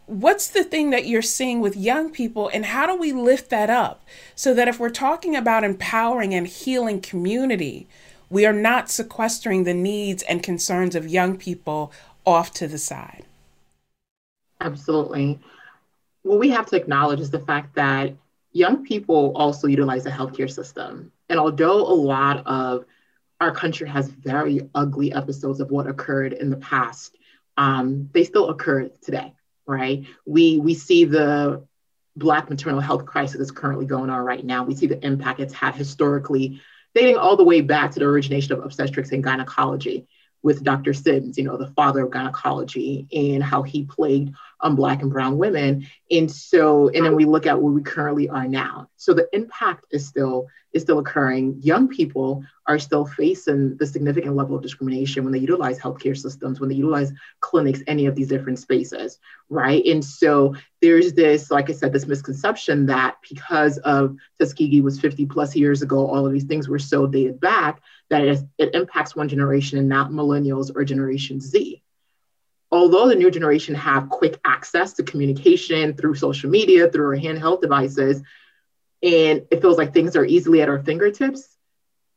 What's 0.06 0.50
the 0.50 0.64
thing 0.64 0.90
that 0.90 1.06
you're 1.06 1.22
seeing 1.22 1.62
with 1.62 1.78
young 1.78 2.10
people, 2.12 2.50
and 2.54 2.66
how 2.66 2.86
do 2.86 2.96
we 2.96 3.14
lift 3.14 3.50
that 3.50 3.70
up 3.70 4.04
so 4.36 4.54
that 4.54 4.68
if 4.68 4.80
we're 4.80 4.90
talking 4.90 5.36
about 5.36 5.64
empowering 5.64 6.34
and 6.34 6.48
healing 6.48 7.00
community, 7.00 7.88
we 8.30 8.46
are 8.46 8.54
not 8.54 8.90
sequestering 8.90 9.64
the 9.64 9.74
needs 9.74 10.24
and 10.24 10.44
concerns 10.44 10.96
of 10.96 11.08
young 11.08 11.38
people 11.38 11.92
off 12.26 12.52
to 12.56 12.68
the 12.68 12.78
side? 12.78 13.26
Absolutely. 14.60 15.40
What 16.24 16.40
we 16.40 16.50
have 16.50 16.66
to 16.68 16.76
acknowledge 16.76 17.20
is 17.20 17.32
the 17.32 17.40
fact 17.40 17.76
that 17.76 18.14
young 18.52 18.84
people 18.84 19.32
also 19.36 19.68
utilize 19.68 20.04
the 20.04 20.10
healthcare 20.10 20.52
system. 20.52 21.12
And 21.30 21.40
although 21.40 21.78
a 21.78 21.96
lot 21.96 22.46
of 22.46 22.86
our 23.40 23.54
country 23.54 23.88
has 23.90 24.10
very 24.10 24.70
ugly 24.76 25.14
episodes 25.14 25.62
of 25.62 25.72
what 25.72 25.88
occurred 25.88 26.34
in 26.34 26.50
the 26.50 26.58
past, 26.58 27.18
um, 27.58 28.10
they 28.14 28.24
still 28.24 28.50
occur 28.50 28.90
today, 29.02 29.34
right? 29.68 30.06
We 30.26 30.58
we 30.60 30.74
see 30.74 31.06
the 31.06 31.66
Black 32.16 32.50
maternal 32.50 32.82
health 32.82 33.06
crisis 33.06 33.38
that's 33.38 33.52
currently 33.52 33.86
going 33.86 34.10
on 34.10 34.20
right 34.20 34.46
now. 34.46 34.64
We 34.64 34.76
see 34.76 34.88
the 34.88 35.04
impact 35.06 35.40
it's 35.40 35.54
had 35.54 35.76
historically, 35.76 36.62
dating 36.94 37.18
all 37.18 37.38
the 37.38 37.44
way 37.44 37.62
back 37.62 37.92
to 37.92 38.00
the 38.00 38.06
origination 38.06 38.54
of 38.54 38.64
obstetrics 38.64 39.12
and 39.12 39.24
gynecology 39.24 40.08
with 40.44 40.64
Dr. 40.64 40.94
Sims, 40.94 41.38
you 41.38 41.44
know, 41.44 41.56
the 41.56 41.68
father 41.68 42.04
of 42.04 42.12
gynecology, 42.12 43.08
and 43.14 43.44
how 43.44 43.62
he 43.62 43.86
plagued 43.86 44.36
on 44.62 44.76
Black 44.76 45.02
and 45.02 45.12
Brown 45.12 45.38
women. 45.38 45.88
And 46.10 46.32
so, 46.32 46.90
and 46.90 47.06
then 47.06 47.16
we 47.16 47.26
look 47.26 47.46
at 47.46 47.62
where 47.62 47.74
we 47.74 47.82
currently 47.82 48.30
are 48.30 48.48
now. 48.48 48.90
So 48.98 49.14
the 49.14 49.28
impact 49.34 49.86
is 49.92 50.08
still 50.08 50.48
is 50.74 50.84
still 50.84 51.00
occurring. 51.00 51.58
Young 51.62 51.88
people 51.88 52.44
are 52.66 52.80
still 52.80 53.06
facing 53.06 53.76
the 53.78 53.86
significant 53.86 54.36
level 54.36 54.56
of 54.56 54.62
discrimination 54.62 55.24
when 55.24 55.34
they 55.34 55.40
utilize 55.40 55.78
healthcare 55.78 56.18
systems, 56.18 56.60
when 56.60 56.70
they 56.70 56.76
utilize 56.76 57.12
clinics, 57.42 57.82
any 57.88 58.06
of 58.06 58.16
these 58.16 58.30
different 58.30 58.58
spaces, 58.58 59.20
right? 59.50 59.86
And 59.86 60.04
so 60.04 60.56
there's 60.82 61.14
this, 61.14 61.52
like 61.52 61.70
I 61.70 61.74
said, 61.74 61.92
this 61.92 62.08
misconception 62.08 62.86
that 62.86 63.18
because 63.30 63.80
of 63.80 64.16
Tuskegee 64.40 64.82
was 64.82 65.00
50 65.00 65.26
plus 65.26 65.56
years 65.56 65.82
ago, 65.82 66.08
all 66.08 66.26
of 66.26 66.32
these 66.32 66.46
things 66.46 66.70
were 66.70 66.80
so 66.80 67.06
dated 67.06 67.40
back 67.40 67.82
that 68.10 68.24
it, 68.24 68.40
it 68.58 68.74
impacts 68.74 69.16
one 69.16 69.28
generation 69.28 69.78
and 69.78 69.90
not 69.90 70.12
millennials 70.12 70.72
or 70.74 70.86
Generation 70.86 71.42
Z 71.42 71.84
although 72.72 73.08
the 73.08 73.16
new 73.16 73.30
generation 73.30 73.76
have 73.76 74.10
quick 74.10 74.40
access 74.46 74.94
to 74.94 75.04
communication 75.04 75.94
through 75.96 76.16
social 76.16 76.50
media, 76.50 76.90
through 76.90 77.06
our 77.08 77.18
handheld 77.18 77.62
devices, 77.62 78.22
and 79.04 79.46
it 79.52 79.62
feels 79.62 79.78
like 79.78 79.94
things 79.94 80.16
are 80.16 80.26
easily 80.26 80.62
at 80.62 80.70
our 80.70 80.80
fingertips, 80.80 81.58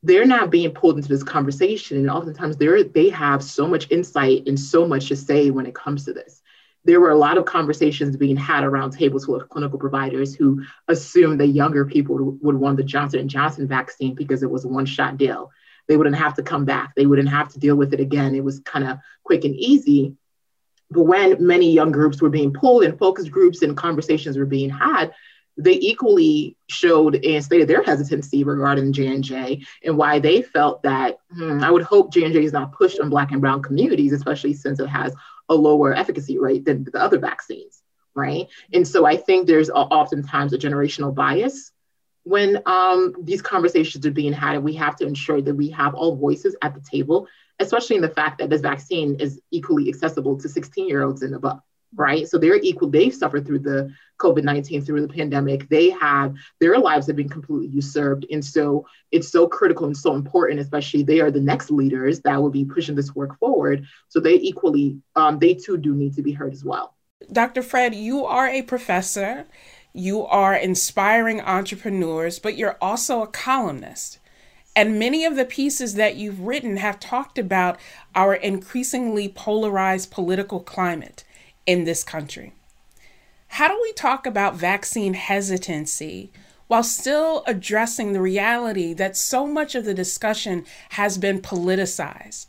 they're 0.02 0.26
not 0.26 0.50
being 0.50 0.70
pulled 0.70 0.96
into 0.96 1.08
this 1.08 1.22
conversation. 1.22 1.96
And 1.96 2.10
oftentimes 2.10 2.56
they're 2.56 2.84
they 2.84 3.08
have 3.08 3.42
so 3.42 3.66
much 3.66 3.90
insight 3.90 4.46
and 4.46 4.60
so 4.60 4.86
much 4.86 5.08
to 5.08 5.16
say 5.16 5.50
when 5.50 5.66
it 5.66 5.74
comes 5.74 6.04
to 6.04 6.12
this. 6.12 6.42
there 6.84 7.00
were 7.00 7.10
a 7.10 7.18
lot 7.18 7.38
of 7.38 7.46
conversations 7.46 8.16
being 8.16 8.36
had 8.36 8.62
around 8.62 8.90
tables 8.90 9.26
with 9.26 9.48
clinical 9.48 9.78
providers 9.78 10.34
who 10.34 10.62
assumed 10.88 11.40
that 11.40 11.48
younger 11.48 11.84
people 11.84 12.36
would 12.42 12.56
want 12.56 12.76
the 12.76 12.82
Johnson 12.82 13.26
& 13.28 13.28
Johnson 13.28 13.66
vaccine 13.66 14.14
because 14.14 14.42
it 14.42 14.50
was 14.50 14.64
a 14.64 14.68
one-shot 14.68 15.16
deal. 15.16 15.50
They 15.88 15.96
wouldn't 15.96 16.16
have 16.16 16.34
to 16.34 16.42
come 16.42 16.64
back. 16.64 16.94
They 16.94 17.06
wouldn't 17.06 17.28
have 17.28 17.48
to 17.50 17.58
deal 17.58 17.76
with 17.76 17.92
it 17.94 18.00
again. 18.00 18.34
It 18.34 18.44
was 18.44 18.60
kind 18.60 18.86
of 18.86 18.98
quick 19.22 19.44
and 19.44 19.54
easy. 19.54 20.16
But 20.94 21.04
when 21.04 21.44
many 21.44 21.72
young 21.72 21.92
groups 21.92 22.22
were 22.22 22.30
being 22.30 22.52
pulled 22.52 22.84
and 22.84 22.98
focus 22.98 23.28
groups 23.28 23.62
and 23.62 23.76
conversations 23.76 24.38
were 24.38 24.46
being 24.46 24.70
had, 24.70 25.12
they 25.56 25.74
equally 25.74 26.56
showed 26.68 27.24
and 27.24 27.44
stated 27.44 27.68
their 27.68 27.82
hesitancy 27.82 28.42
regarding 28.44 28.92
J&J 28.92 29.64
and 29.84 29.96
why 29.96 30.18
they 30.18 30.42
felt 30.42 30.82
that 30.82 31.18
hmm, 31.30 31.62
I 31.62 31.70
would 31.70 31.82
hope 31.82 32.12
J&J 32.12 32.44
is 32.44 32.52
not 32.52 32.72
pushed 32.72 33.00
on 33.00 33.10
black 33.10 33.30
and 33.32 33.40
brown 33.40 33.62
communities, 33.62 34.12
especially 34.12 34.54
since 34.54 34.80
it 34.80 34.88
has 34.88 35.14
a 35.48 35.54
lower 35.54 35.94
efficacy 35.94 36.38
rate 36.38 36.64
than 36.64 36.84
the 36.84 37.00
other 37.00 37.18
vaccines, 37.18 37.82
right? 38.14 38.48
And 38.72 38.86
so 38.86 39.04
I 39.04 39.16
think 39.16 39.46
there's 39.46 39.70
oftentimes 39.70 40.52
a 40.52 40.58
generational 40.58 41.14
bias 41.14 41.70
when 42.24 42.62
um, 42.66 43.14
these 43.22 43.42
conversations 43.42 44.04
are 44.06 44.10
being 44.10 44.32
had, 44.32 44.56
and 44.56 44.64
we 44.64 44.74
have 44.74 44.96
to 44.96 45.06
ensure 45.06 45.42
that 45.42 45.54
we 45.54 45.70
have 45.70 45.94
all 45.94 46.16
voices 46.16 46.56
at 46.62 46.74
the 46.74 46.80
table, 46.80 47.28
especially 47.60 47.96
in 47.96 48.02
the 48.02 48.08
fact 48.08 48.38
that 48.38 48.50
this 48.50 48.60
vaccine 48.60 49.16
is 49.20 49.40
equally 49.50 49.88
accessible 49.88 50.38
to 50.38 50.48
16 50.48 50.88
year 50.88 51.02
olds 51.02 51.22
and 51.22 51.34
above 51.34 51.60
right? 51.96 52.28
So 52.28 52.38
they're 52.38 52.56
equal, 52.56 52.90
they've 52.90 53.14
suffered 53.14 53.46
through 53.46 53.60
the 53.60 53.92
COVID 54.18 54.44
19, 54.44 54.84
through 54.84 55.06
the 55.06 55.12
pandemic. 55.12 55.68
They 55.68 55.90
have, 55.90 56.34
their 56.60 56.78
lives 56.78 57.06
have 57.06 57.16
been 57.16 57.28
completely 57.28 57.68
usurped. 57.68 58.26
And 58.30 58.44
so 58.44 58.86
it's 59.10 59.28
so 59.28 59.46
critical 59.46 59.86
and 59.86 59.96
so 59.96 60.14
important, 60.14 60.60
especially 60.60 61.02
they 61.02 61.20
are 61.20 61.30
the 61.30 61.40
next 61.40 61.70
leaders 61.70 62.20
that 62.20 62.40
will 62.40 62.50
be 62.50 62.64
pushing 62.64 62.94
this 62.94 63.14
work 63.14 63.38
forward. 63.38 63.86
So 64.08 64.20
they 64.20 64.34
equally, 64.34 64.98
um, 65.16 65.38
they 65.38 65.54
too 65.54 65.76
do 65.76 65.94
need 65.94 66.14
to 66.14 66.22
be 66.22 66.32
heard 66.32 66.52
as 66.52 66.64
well. 66.64 66.94
Dr. 67.32 67.62
Fred, 67.62 67.94
you 67.94 68.24
are 68.24 68.48
a 68.48 68.62
professor, 68.62 69.46
you 69.92 70.26
are 70.26 70.54
inspiring 70.54 71.40
entrepreneurs, 71.40 72.38
but 72.38 72.56
you're 72.56 72.76
also 72.80 73.22
a 73.22 73.26
columnist. 73.26 74.18
And 74.76 74.98
many 74.98 75.24
of 75.24 75.36
the 75.36 75.44
pieces 75.44 75.94
that 75.94 76.16
you've 76.16 76.40
written 76.40 76.78
have 76.78 76.98
talked 76.98 77.38
about 77.38 77.78
our 78.14 78.34
increasingly 78.34 79.28
polarized 79.28 80.10
political 80.10 80.60
climate 80.60 81.22
in 81.66 81.84
this 81.84 82.02
country. 82.02 82.52
How 83.48 83.68
do 83.68 83.78
we 83.80 83.92
talk 83.92 84.26
about 84.26 84.56
vaccine 84.56 85.14
hesitancy 85.14 86.32
while 86.66 86.82
still 86.82 87.44
addressing 87.46 88.12
the 88.12 88.20
reality 88.20 88.92
that 88.94 89.16
so 89.16 89.46
much 89.46 89.76
of 89.76 89.84
the 89.84 89.94
discussion 89.94 90.64
has 90.90 91.18
been 91.18 91.40
politicized? 91.40 92.46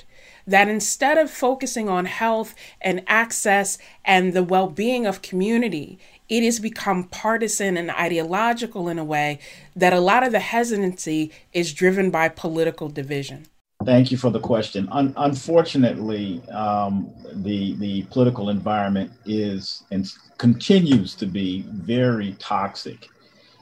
That 0.47 0.67
instead 0.67 1.19
of 1.19 1.29
focusing 1.29 1.89
on 1.89 2.05
health 2.05 2.55
and 2.81 3.03
access 3.05 3.77
and 4.03 4.33
the 4.33 4.43
well 4.43 4.67
being 4.67 5.05
of 5.05 5.21
community, 5.21 5.99
it 6.29 6.43
has 6.43 6.59
become 6.59 7.03
partisan 7.05 7.77
and 7.77 7.91
ideological 7.91 8.89
in 8.89 8.97
a 8.97 9.03
way 9.03 9.39
that 9.75 9.93
a 9.93 9.99
lot 9.99 10.23
of 10.23 10.31
the 10.31 10.39
hesitancy 10.39 11.31
is 11.53 11.73
driven 11.73 12.09
by 12.09 12.29
political 12.29 12.89
division. 12.89 13.45
Thank 13.83 14.11
you 14.11 14.17
for 14.17 14.31
the 14.31 14.39
question. 14.39 14.87
Un- 14.91 15.13
unfortunately, 15.17 16.41
um, 16.49 17.11
the 17.33 17.75
the 17.75 18.03
political 18.03 18.49
environment 18.49 19.11
is 19.25 19.83
and 19.91 20.09
continues 20.37 21.13
to 21.15 21.25
be 21.25 21.65
very 21.67 22.35
toxic. 22.39 23.07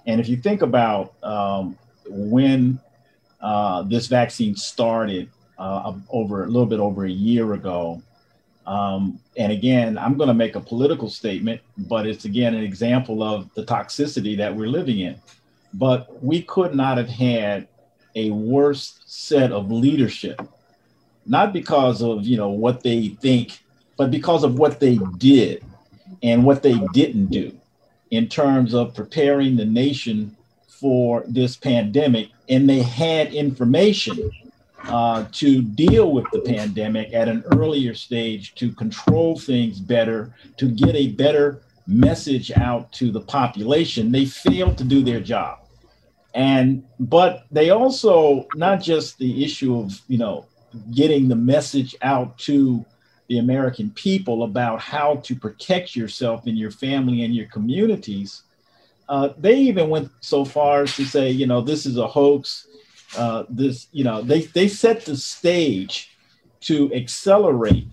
And 0.05 0.21
if 0.21 0.29
you 0.29 0.37
think 0.37 0.61
about 0.61 1.13
um, 1.23 1.77
when 2.07 2.79
uh, 3.41 3.83
this 3.83 4.07
vaccine 4.07 4.55
started 4.55 5.29
uh, 5.57 5.93
over 6.09 6.43
a 6.43 6.47
little 6.47 6.65
bit 6.65 6.79
over 6.79 7.05
a 7.05 7.11
year 7.11 7.53
ago, 7.53 8.01
um, 8.65 9.19
and 9.37 9.51
again, 9.51 9.97
I'm 9.97 10.17
going 10.17 10.27
to 10.27 10.33
make 10.33 10.55
a 10.55 10.61
political 10.61 11.09
statement, 11.09 11.61
but 11.77 12.07
it's 12.07 12.25
again 12.25 12.53
an 12.53 12.63
example 12.63 13.21
of 13.21 13.53
the 13.55 13.63
toxicity 13.63 14.37
that 14.37 14.55
we're 14.55 14.67
living 14.67 14.99
in. 14.99 15.19
But 15.73 16.23
we 16.23 16.43
could 16.43 16.75
not 16.75 16.97
have 16.97 17.09
had 17.09 17.67
a 18.15 18.29
worse 18.31 18.99
set 19.05 19.51
of 19.51 19.71
leadership, 19.71 20.41
not 21.25 21.51
because 21.51 22.01
of 22.01 22.25
you 22.25 22.37
know 22.37 22.49
what 22.49 22.83
they 22.83 23.09
think, 23.09 23.59
but 23.97 24.11
because 24.11 24.43
of 24.43 24.57
what 24.57 24.79
they 24.79 24.99
did 25.17 25.63
and 26.21 26.45
what 26.45 26.63
they 26.63 26.79
didn't 26.93 27.27
do 27.27 27.51
in 28.11 28.29
terms 28.29 28.73
of 28.73 28.93
preparing 28.93 29.57
the 29.57 29.65
nation 29.65 30.35
for 30.67 31.23
this 31.27 31.57
pandemic. 31.57 32.29
And 32.47 32.69
they 32.69 32.81
had 32.81 33.33
information 33.33 34.31
uh, 34.85 35.25
to 35.31 35.61
deal 35.61 36.11
with 36.11 36.25
the 36.31 36.39
pandemic 36.39 37.13
at 37.13 37.27
an 37.27 37.43
earlier 37.53 37.93
stage 37.93 38.55
to 38.55 38.71
control 38.73 39.37
things 39.37 39.79
better, 39.79 40.33
to 40.57 40.67
get 40.67 40.95
a 40.95 41.09
better 41.09 41.61
message 41.87 42.51
out 42.51 42.91
to 42.93 43.11
the 43.11 43.21
population. 43.21 44.11
They 44.11 44.25
failed 44.25 44.77
to 44.77 44.83
do 44.83 45.03
their 45.03 45.19
job 45.19 45.63
and 46.33 46.83
but 46.99 47.45
they 47.51 47.69
also 47.69 48.47
not 48.55 48.81
just 48.81 49.17
the 49.17 49.43
issue 49.43 49.79
of 49.79 49.99
you 50.07 50.17
know 50.17 50.45
getting 50.93 51.27
the 51.27 51.35
message 51.35 51.95
out 52.01 52.37
to 52.37 52.83
the 53.29 53.37
american 53.37 53.91
people 53.91 54.43
about 54.43 54.81
how 54.81 55.15
to 55.17 55.35
protect 55.35 55.95
yourself 55.95 56.47
and 56.47 56.57
your 56.57 56.71
family 56.71 57.23
and 57.23 57.35
your 57.35 57.47
communities 57.47 58.43
uh, 59.09 59.29
they 59.37 59.57
even 59.57 59.89
went 59.89 60.09
so 60.21 60.45
far 60.45 60.83
as 60.83 60.95
to 60.95 61.05
say 61.05 61.29
you 61.29 61.45
know 61.45 61.61
this 61.61 61.85
is 61.85 61.97
a 61.97 62.07
hoax 62.07 62.67
uh, 63.17 63.43
this 63.49 63.87
you 63.91 64.03
know 64.03 64.21
they, 64.21 64.41
they 64.41 64.67
set 64.67 65.05
the 65.05 65.15
stage 65.15 66.15
to 66.61 66.93
accelerate 66.93 67.87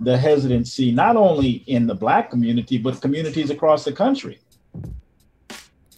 the 0.00 0.16
hesitancy 0.16 0.92
not 0.92 1.16
only 1.16 1.64
in 1.66 1.86
the 1.86 1.94
black 1.94 2.30
community 2.30 2.78
but 2.78 3.00
communities 3.00 3.50
across 3.50 3.84
the 3.84 3.92
country 3.92 4.38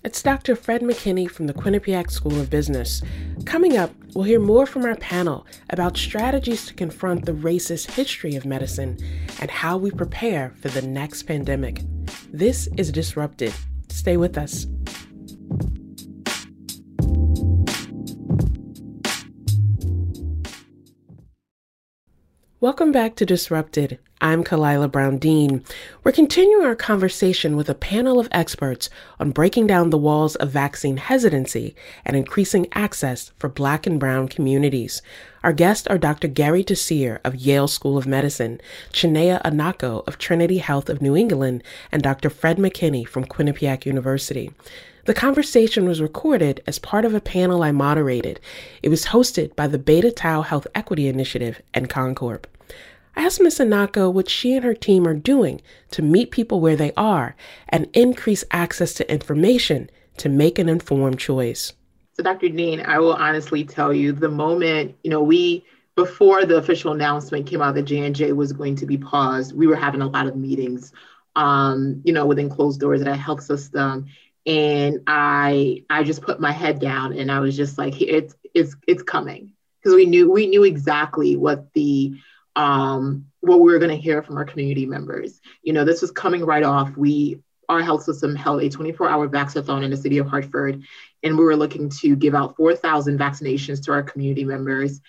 it's 0.05 0.23
Dr. 0.23 0.55
Fred 0.55 0.83
McKinney 0.83 1.29
from 1.29 1.49
the 1.49 1.53
Quinnipiac 1.53 2.11
School 2.11 2.41
of 2.41 2.49
Business. 2.49 3.03
Coming 3.45 3.77
up, 3.77 3.93
we'll 4.15 4.25
hear 4.25 4.39
more 4.39 4.65
from 4.65 4.85
our 4.85 4.95
panel 4.95 5.45
about 5.71 5.97
strategies 5.97 6.67
to 6.67 6.75
confront 6.75 7.27
the 7.27 7.33
racist 7.33 7.91
history 7.91 8.37
of 8.37 8.47
medicine 8.47 8.97
and 9.41 9.51
how 9.51 9.77
we 9.77 9.91
prepare 9.91 10.55
for 10.61 10.69
the 10.69 10.83
next 10.83 11.25
pandemic. 11.25 11.83
This 12.33 12.69
is 12.77 12.93
Disrupted. 12.93 13.53
Stay 13.89 14.17
with 14.17 14.39
us. 14.39 14.67
Welcome 22.61 22.91
back 22.91 23.15
to 23.15 23.25
Disrupted. 23.25 24.01
I'm 24.21 24.43
Khalilah 24.43 24.91
Brown 24.91 25.19
Dean. 25.19 25.63
We're 26.03 26.11
continuing 26.11 26.65
our 26.65 26.75
conversation 26.75 27.55
with 27.55 27.69
a 27.69 27.75
panel 27.75 28.19
of 28.19 28.27
experts 28.33 28.91
on 29.21 29.31
breaking 29.31 29.69
down 29.69 29.91
the 29.91 29.97
walls 29.97 30.35
of 30.35 30.51
vaccine 30.51 30.97
hesitancy 30.97 31.77
and 32.05 32.17
increasing 32.17 32.67
access 32.73 33.31
for 33.39 33.49
Black 33.49 33.87
and 33.87 34.01
Brown 34.01 34.27
communities. 34.27 35.03
Our 35.45 35.53
guests 35.53 35.87
are 35.87 35.99
Dr. 35.99 36.27
Gary 36.27 36.65
Desir 36.65 37.21
of 37.23 37.37
Yale 37.37 37.69
School 37.69 37.97
of 37.97 38.09
Medicine, 38.09 38.61
Chineye 38.93 39.41
Anako 39.43 40.05
of 40.09 40.19
Trinity 40.19 40.59
Health 40.59 40.89
of 40.89 41.01
New 41.01 41.15
England, 41.15 41.63
and 41.93 42.03
Dr. 42.03 42.29
Fred 42.29 42.57
McKinney 42.57 43.07
from 43.07 43.25
Quinnipiac 43.25 43.87
University. 43.87 44.51
The 45.09 45.15
conversation 45.15 45.89
was 45.89 46.03
recorded 46.03 46.63
as 46.67 46.79
part 46.79 47.07
of 47.07 47.15
a 47.15 47.21
panel 47.23 47.63
I 47.63 47.73
moderated. 47.73 48.41
It 48.83 48.91
was 48.91 49.07
hosted 49.07 49.57
by 49.57 49.67
the 49.67 49.79
Beta 49.79 50.13
Tau 50.13 50.43
Health 50.43 50.67
Equity 50.75 51.07
Initiative 51.07 51.63
and 51.73 51.89
Concorp. 51.89 52.45
I 53.17 53.25
asked 53.25 53.41
Ms. 53.41 53.59
Anako 53.59 54.13
what 54.13 54.29
she 54.29 54.53
and 54.55 54.63
her 54.67 54.75
team 54.75 55.09
are 55.09 55.15
doing 55.15 55.63
to 55.93 56.03
meet 56.03 56.31
people 56.31 56.61
where 56.61 56.77
they 56.77 56.93
are 56.95 57.35
and 57.71 57.89
increase 57.95 58.45
access 58.51 58.93
to 58.95 59.11
information 59.11 59.89
to 60.19 60.29
make 60.29 60.59
an 60.59 60.69
informed 60.69 61.19
choice. 61.19 61.73
So, 62.13 62.23
Dr. 62.23 62.51
Dean, 62.51 62.83
I 62.83 62.99
will 62.99 63.15
honestly 63.15 63.65
tell 63.65 63.95
you 63.95 64.13
the 64.13 64.29
moment, 64.29 64.95
you 65.05 65.11
know, 65.11 65.23
we 65.23 65.65
before 65.95 66.45
the 66.45 66.59
official 66.59 66.93
announcement 66.93 67.47
came 67.47 67.63
out 67.63 67.77
that 67.77 67.85
J&J 67.85 68.33
was 68.33 68.53
going 68.53 68.77
to 68.77 68.85
be 68.85 68.99
paused, 68.99 69.57
we 69.57 69.67
were 69.67 69.75
having 69.75 70.03
a 70.03 70.07
lot 70.07 70.27
of 70.27 70.37
meetings, 70.37 70.93
um, 71.35 72.03
you 72.05 72.13
know, 72.13 72.27
within 72.27 72.51
closed 72.51 72.79
doors 72.79 73.01
at 73.01 73.09
our 73.09 73.17
health 73.17 73.43
system 73.43 74.07
and 74.49 75.01
I 75.07 75.85
I 75.91 76.03
just 76.03 76.23
put 76.23 76.41
my 76.41 76.53
head 76.53 76.81
down 76.81 77.13
and 77.13 77.31
I 77.31 77.41
was 77.41 77.55
just 77.57 77.77
like 77.77 78.01
it's 78.01 78.35
it's 78.55 78.75
it's 78.89 79.03
coming 79.03 79.53
because 79.81 79.95
we 79.95 80.07
knew 80.07 80.31
we 80.33 80.47
knew 80.47 80.65
exactly 80.65 81.37
what 81.37 81.73
the 81.75 82.15
um, 82.57 83.27
what 83.41 83.61
we 83.61 83.71
were 83.71 83.79
going 83.79 83.91
to 83.91 84.03
hear 84.03 84.23
from 84.23 84.39
our 84.39 84.47
community 84.47 84.87
members. 84.87 85.41
You 85.63 85.75
know, 85.75 85.85
this 85.85 86.01
was 86.01 86.11
coming 86.11 86.45
right 86.45 86.65
off. 86.65 86.97
We 86.97 87.41
our 87.69 87.83
health 87.83 88.03
system 88.03 88.35
held 88.35 88.63
a 88.63 88.71
24-hour 88.71 89.29
vaccinathon 89.29 89.85
in 89.85 89.91
the 89.91 89.97
city 89.97 90.17
of 90.17 90.27
Hartford, 90.27 90.83
and 91.23 91.37
we 91.37 91.45
were 91.45 91.55
looking 91.55 91.91
to 92.01 92.17
give 92.17 92.35
out 92.35 92.57
4,000 92.57 93.19
vaccinations 93.19 93.85
to 93.85 93.93
our 93.93 94.03
community 94.03 94.45
members. 94.45 95.03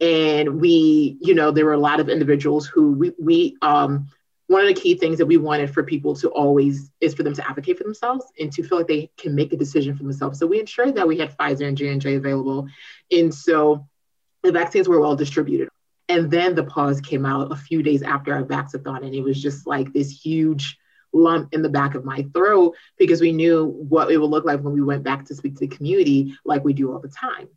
And 0.00 0.60
we, 0.60 1.18
you 1.20 1.34
know, 1.34 1.50
there 1.50 1.64
were 1.64 1.72
a 1.72 1.78
lot 1.78 1.98
of 1.98 2.08
individuals 2.08 2.68
who 2.68 2.92
we, 2.92 3.12
we 3.18 3.56
um, 3.62 4.06
one 4.54 4.62
of 4.62 4.68
the 4.68 4.80
key 4.80 4.94
things 4.94 5.18
that 5.18 5.26
we 5.26 5.36
wanted 5.36 5.68
for 5.68 5.82
people 5.82 6.14
to 6.14 6.28
always 6.28 6.88
is 7.00 7.12
for 7.12 7.24
them 7.24 7.34
to 7.34 7.44
advocate 7.44 7.76
for 7.76 7.82
themselves 7.82 8.24
and 8.38 8.52
to 8.52 8.62
feel 8.62 8.78
like 8.78 8.86
they 8.86 9.10
can 9.16 9.34
make 9.34 9.52
a 9.52 9.56
decision 9.56 9.96
for 9.96 10.04
themselves. 10.04 10.38
So 10.38 10.46
we 10.46 10.60
ensured 10.60 10.94
that 10.94 11.08
we 11.08 11.18
had 11.18 11.36
Pfizer 11.36 11.66
and 11.66 11.76
J&J 11.76 12.14
available. 12.14 12.68
And 13.10 13.34
so 13.34 13.88
the 14.44 14.52
vaccines 14.52 14.88
were 14.88 15.00
well 15.00 15.16
distributed. 15.16 15.70
And 16.08 16.30
then 16.30 16.54
the 16.54 16.62
pause 16.62 17.00
came 17.00 17.26
out 17.26 17.50
a 17.50 17.56
few 17.56 17.82
days 17.82 18.04
after 18.04 18.32
our 18.32 18.44
vaxathon, 18.44 19.04
and 19.04 19.12
it 19.12 19.22
was 19.22 19.42
just 19.42 19.66
like 19.66 19.92
this 19.92 20.08
huge 20.08 20.78
lump 21.12 21.52
in 21.52 21.62
the 21.62 21.68
back 21.68 21.96
of 21.96 22.04
my 22.04 22.24
throat 22.32 22.76
because 22.96 23.20
we 23.20 23.32
knew 23.32 23.66
what 23.66 24.12
it 24.12 24.18
would 24.18 24.30
look 24.30 24.44
like 24.44 24.60
when 24.60 24.74
we 24.74 24.82
went 24.82 25.02
back 25.02 25.24
to 25.24 25.34
speak 25.34 25.54
to 25.54 25.66
the 25.66 25.76
community 25.76 26.36
like 26.44 26.62
we 26.62 26.74
do 26.74 26.92
all 26.92 27.00
the 27.00 27.08
time. 27.08 27.48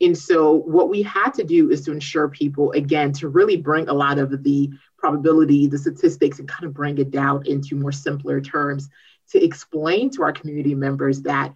And 0.00 0.16
so, 0.16 0.52
what 0.52 0.88
we 0.88 1.02
had 1.02 1.30
to 1.34 1.44
do 1.44 1.70
is 1.70 1.82
to 1.82 1.92
ensure 1.92 2.28
people, 2.28 2.70
again, 2.72 3.12
to 3.14 3.28
really 3.28 3.56
bring 3.56 3.88
a 3.88 3.92
lot 3.92 4.18
of 4.18 4.44
the 4.44 4.70
probability, 5.04 5.66
the 5.66 5.76
statistics, 5.76 6.38
and 6.38 6.48
kind 6.48 6.64
of 6.64 6.72
bring 6.72 6.96
it 6.96 7.10
down 7.10 7.46
into 7.46 7.76
more 7.76 7.92
simpler 7.92 8.40
terms 8.40 8.88
to 9.30 9.44
explain 9.44 10.08
to 10.08 10.22
our 10.22 10.32
community 10.32 10.74
members 10.74 11.20
that 11.20 11.52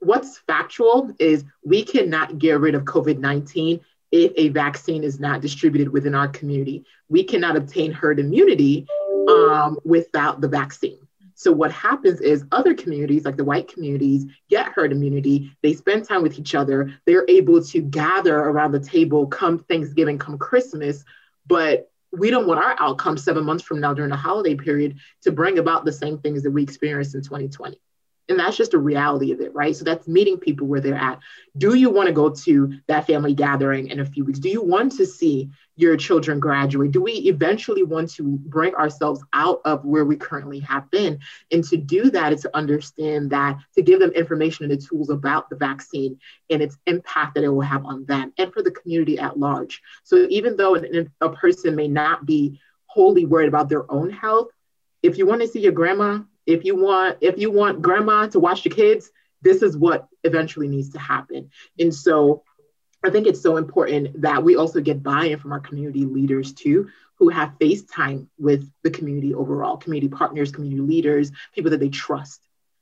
what's 0.00 0.36
factual 0.40 1.10
is 1.18 1.42
we 1.64 1.82
cannot 1.82 2.38
get 2.38 2.60
rid 2.60 2.74
of 2.74 2.82
COVID 2.82 3.18
19 3.18 3.80
if 4.12 4.30
a 4.36 4.48
vaccine 4.50 5.02
is 5.02 5.18
not 5.18 5.40
distributed 5.40 5.90
within 5.90 6.14
our 6.14 6.28
community. 6.28 6.84
We 7.08 7.24
cannot 7.24 7.56
obtain 7.56 7.92
herd 7.92 8.20
immunity 8.20 8.86
um, 9.30 9.78
without 9.82 10.42
the 10.42 10.48
vaccine. 10.48 10.98
So 11.34 11.50
what 11.50 11.72
happens 11.72 12.20
is 12.20 12.44
other 12.52 12.74
communities, 12.74 13.24
like 13.24 13.38
the 13.38 13.44
white 13.44 13.72
communities, 13.72 14.26
get 14.50 14.66
herd 14.74 14.92
immunity. 14.92 15.50
They 15.62 15.72
spend 15.72 16.04
time 16.04 16.22
with 16.22 16.38
each 16.38 16.54
other. 16.54 16.92
They're 17.06 17.24
able 17.26 17.64
to 17.64 17.80
gather 17.80 18.38
around 18.38 18.72
the 18.72 18.80
table 18.80 19.26
come 19.28 19.60
Thanksgiving, 19.60 20.18
come 20.18 20.36
Christmas. 20.36 21.02
But 21.50 21.90
we 22.12 22.30
don't 22.30 22.46
want 22.46 22.64
our 22.64 22.76
outcome 22.78 23.18
seven 23.18 23.44
months 23.44 23.62
from 23.62 23.80
now 23.80 23.92
during 23.92 24.10
the 24.10 24.16
holiday 24.16 24.54
period 24.54 24.96
to 25.22 25.32
bring 25.32 25.58
about 25.58 25.84
the 25.84 25.92
same 25.92 26.18
things 26.18 26.42
that 26.44 26.50
we 26.50 26.62
experienced 26.62 27.14
in 27.14 27.22
2020. 27.22 27.80
And 28.28 28.38
that's 28.38 28.56
just 28.56 28.74
a 28.74 28.78
reality 28.78 29.32
of 29.32 29.40
it, 29.40 29.52
right? 29.54 29.74
So 29.74 29.84
that's 29.84 30.06
meeting 30.06 30.38
people 30.38 30.68
where 30.68 30.80
they're 30.80 30.94
at. 30.94 31.18
Do 31.58 31.74
you 31.74 31.90
want 31.90 32.06
to 32.06 32.12
go 32.12 32.30
to 32.30 32.74
that 32.86 33.06
family 33.06 33.34
gathering 33.34 33.88
in 33.88 33.98
a 33.98 34.04
few 34.04 34.24
weeks? 34.24 34.38
Do 34.38 34.48
you 34.48 34.62
want 34.62 34.92
to 34.98 35.06
see 35.06 35.50
your 35.80 35.96
children 35.96 36.38
graduate? 36.40 36.92
Do 36.92 37.00
we 37.00 37.12
eventually 37.12 37.82
want 37.82 38.10
to 38.12 38.22
bring 38.24 38.74
ourselves 38.74 39.22
out 39.32 39.60
of 39.64 39.84
where 39.84 40.04
we 40.04 40.16
currently 40.16 40.60
have 40.60 40.90
been? 40.90 41.18
And 41.50 41.64
to 41.64 41.76
do 41.76 42.10
that 42.10 42.32
is 42.32 42.42
to 42.42 42.56
understand 42.56 43.30
that, 43.30 43.58
to 43.74 43.82
give 43.82 44.00
them 44.00 44.10
information 44.10 44.70
and 44.70 44.80
the 44.80 44.84
tools 44.84 45.10
about 45.10 45.50
the 45.50 45.56
vaccine 45.56 46.18
and 46.50 46.62
its 46.62 46.76
impact 46.86 47.34
that 47.34 47.44
it 47.44 47.48
will 47.48 47.60
have 47.62 47.84
on 47.84 48.04
them 48.04 48.32
and 48.38 48.52
for 48.52 48.62
the 48.62 48.70
community 48.70 49.18
at 49.18 49.38
large. 49.38 49.82
So 50.04 50.26
even 50.28 50.56
though 50.56 50.76
a 51.20 51.28
person 51.30 51.74
may 51.76 51.88
not 51.88 52.26
be 52.26 52.60
wholly 52.86 53.24
worried 53.24 53.48
about 53.48 53.68
their 53.68 53.90
own 53.90 54.10
health, 54.10 54.48
if 55.02 55.18
you 55.18 55.26
want 55.26 55.40
to 55.40 55.48
see 55.48 55.60
your 55.60 55.72
grandma 55.72 56.20
if 56.46 56.64
you 56.64 56.76
want 56.76 57.18
if 57.20 57.38
you 57.38 57.50
want 57.50 57.82
grandma 57.82 58.26
to 58.26 58.40
watch 58.40 58.62
the 58.62 58.70
kids 58.70 59.10
this 59.42 59.62
is 59.62 59.76
what 59.76 60.08
eventually 60.24 60.68
needs 60.68 60.90
to 60.90 60.98
happen 60.98 61.50
and 61.78 61.94
so 61.94 62.42
i 63.04 63.10
think 63.10 63.26
it's 63.26 63.42
so 63.42 63.56
important 63.56 64.20
that 64.20 64.42
we 64.42 64.56
also 64.56 64.80
get 64.80 65.02
buy-in 65.02 65.38
from 65.38 65.52
our 65.52 65.60
community 65.60 66.04
leaders 66.04 66.52
too 66.52 66.88
who 67.16 67.28
have 67.28 67.56
face 67.58 67.82
time 67.84 68.28
with 68.38 68.70
the 68.82 68.90
community 68.90 69.34
overall 69.34 69.76
community 69.76 70.08
partners 70.08 70.52
community 70.52 70.80
leaders 70.80 71.32
people 71.54 71.70
that 71.70 71.80
they 71.80 71.88
trust 71.88 72.40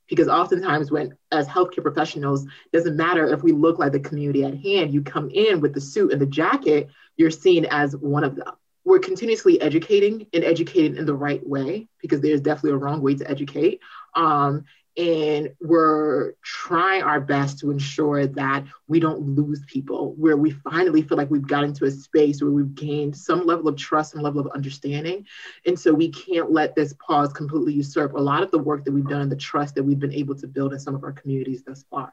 because 0.08 0.28
oftentimes 0.28 0.90
when 0.90 1.16
as 1.32 1.46
healthcare 1.46 1.82
professionals 1.82 2.46
doesn't 2.72 2.96
matter 2.96 3.32
if 3.32 3.42
we 3.42 3.52
look 3.52 3.78
like 3.78 3.92
the 3.92 4.00
community 4.00 4.44
at 4.44 4.58
hand 4.58 4.92
you 4.92 5.02
come 5.02 5.30
in 5.30 5.60
with 5.60 5.74
the 5.74 5.80
suit 5.80 6.12
and 6.12 6.20
the 6.20 6.26
jacket 6.26 6.88
you're 7.16 7.30
seen 7.30 7.66
as 7.66 7.96
one 7.96 8.24
of 8.24 8.36
them 8.36 8.54
we're 8.88 8.98
continuously 8.98 9.60
educating 9.60 10.26
and 10.32 10.42
educating 10.42 10.96
in 10.96 11.04
the 11.04 11.14
right 11.14 11.46
way 11.46 11.86
because 12.00 12.22
there's 12.22 12.40
definitely 12.40 12.70
a 12.70 12.76
wrong 12.76 13.02
way 13.02 13.14
to 13.14 13.30
educate. 13.30 13.80
Um, 14.14 14.64
and 14.99 15.55
we're 15.61 16.32
trying 16.42 17.05
our 17.05 17.20
best 17.20 17.61
to 17.61 17.70
ensure 17.70 18.26
that 18.26 18.64
we 18.88 18.99
don't 18.99 19.20
lose 19.20 19.62
people 19.68 20.12
where 20.16 20.36
we 20.36 20.51
finally 20.51 21.03
feel 21.03 21.16
like 21.16 21.30
we've 21.30 21.46
got 21.46 21.62
into 21.62 21.84
a 21.84 21.90
space 21.90 22.42
where 22.42 22.51
we've 22.51 22.74
gained 22.74 23.16
some 23.16 23.46
level 23.46 23.68
of 23.68 23.76
trust 23.76 24.14
and 24.14 24.24
level 24.24 24.40
of 24.40 24.49
understanding. 24.49 25.24
And 25.66 25.78
so 25.78 25.94
we 25.94 26.09
can't 26.09 26.51
let 26.51 26.74
this 26.74 26.94
pause 26.94 27.32
completely 27.32 27.74
usurp 27.74 28.14
a 28.14 28.18
lot 28.18 28.42
of 28.42 28.51
the 28.51 28.59
work 28.59 28.84
that 28.84 28.92
we've 28.92 29.09
done 29.09 29.20
and 29.20 29.30
the 29.30 29.36
trust 29.36 29.76
that 29.76 29.84
we've 29.84 30.01
been 30.01 30.12
able 30.12 30.34
to 30.34 30.49
build 30.49 30.72
in 30.72 30.80
some 30.80 30.96
of 30.96 31.05
our 31.05 31.12
communities 31.12 31.62
thus 31.64 31.84
far. 31.88 32.12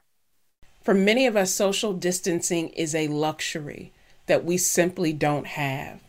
For 0.80 0.94
many 0.94 1.26
of 1.26 1.34
us 1.34 1.52
social 1.52 1.92
distancing 1.92 2.68
is 2.68 2.94
a 2.94 3.08
luxury 3.08 3.92
that 4.26 4.44
we 4.44 4.58
simply 4.58 5.12
don't 5.12 5.46
have 5.48 6.05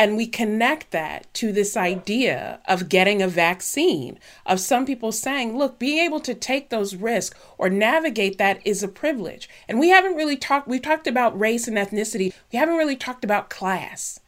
and 0.00 0.16
we 0.16 0.26
connect 0.26 0.92
that 0.92 1.26
to 1.34 1.52
this 1.52 1.76
idea 1.76 2.58
of 2.66 2.88
getting 2.88 3.20
a 3.20 3.28
vaccine, 3.28 4.18
of 4.46 4.58
some 4.58 4.86
people 4.86 5.12
saying, 5.12 5.58
look, 5.58 5.78
being 5.78 5.98
able 5.98 6.20
to 6.20 6.32
take 6.32 6.70
those 6.70 6.96
risks 6.96 7.38
or 7.58 7.68
navigate 7.68 8.38
that 8.38 8.66
is 8.66 8.82
a 8.82 8.88
privilege. 8.88 9.46
And 9.68 9.78
we 9.78 9.90
haven't 9.90 10.14
really 10.14 10.38
talked, 10.38 10.66
we've 10.66 10.80
talked 10.80 11.06
about 11.06 11.38
race 11.38 11.68
and 11.68 11.76
ethnicity, 11.76 12.32
we 12.50 12.58
haven't 12.58 12.78
really 12.78 12.96
talked 12.96 13.24
about 13.24 13.50
class 13.50 14.18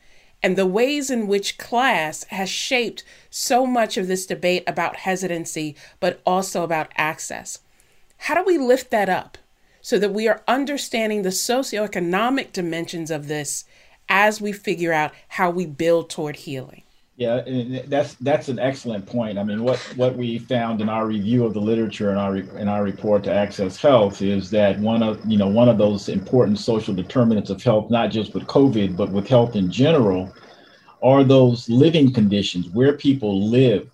and 0.43 0.59
the 0.59 0.67
ways 0.67 1.11
in 1.11 1.27
which 1.27 1.57
class 1.57 2.25
has 2.25 2.51
shaped 2.51 3.03
so 3.31 3.65
much 3.65 3.97
of 3.97 4.09
this 4.09 4.27
debate 4.27 4.65
about 4.67 4.97
hesitancy, 4.97 5.75
but 6.01 6.21
also 6.27 6.65
about 6.65 6.93
access. 6.99 7.61
How 8.19 8.35
do 8.35 8.45
we 8.45 8.59
lift 8.59 8.91
that 8.91 9.09
up 9.09 9.39
so 9.81 9.99
that 9.99 10.13
we 10.13 10.29
are 10.29 10.43
understanding 10.47 11.23
the 11.23 11.31
socioeconomic 11.31 12.53
dimensions 12.53 13.11
of 13.11 13.29
this 13.29 13.65
as 14.09 14.41
we 14.41 14.53
figure 14.53 14.93
out 14.93 15.13
how 15.29 15.51
we 15.51 15.67
build 15.67 16.11
toward 16.11 16.37
healing. 16.37 16.83
Yeah, 17.17 17.43
that's 17.87 18.15
that's 18.15 18.49
an 18.49 18.59
excellent 18.59 19.07
point. 19.07 19.39
I 19.39 19.45
mean, 19.45 19.63
what 19.63 19.79
what 19.97 20.17
we 20.17 20.39
found 20.39 20.81
in 20.81 20.89
our 20.89 21.07
review 21.07 21.45
of 21.45 21.53
the 21.53 21.61
literature 21.61 22.09
and 22.09 22.19
our 22.19 22.37
in 22.37 22.69
our 22.69 22.83
report 22.83 23.23
to 23.25 23.33
Access 23.33 23.77
Health 23.77 24.23
is 24.23 24.51
that 24.51 24.79
one 24.79 25.03
of 25.03 25.25
you 25.27 25.37
know 25.37 25.47
one 25.47 25.69
of 25.69 25.77
those 25.77 26.09
important 26.09 26.59
social 26.59 26.95
determinants 26.95 27.51
of 27.51 27.63
health, 27.63 27.91
not 27.91 28.11
just 28.11 28.33
with 28.33 28.45
COVID, 28.45 28.97
but 28.97 29.11
with 29.11 29.29
health 29.29 29.57
in 29.57 29.71
general, 29.71 30.35
are 31.03 31.23
those 31.23 31.69
living 31.69 32.13
conditions 32.13 32.71
where 32.71 32.95
people 32.95 33.49
live, 33.49 33.91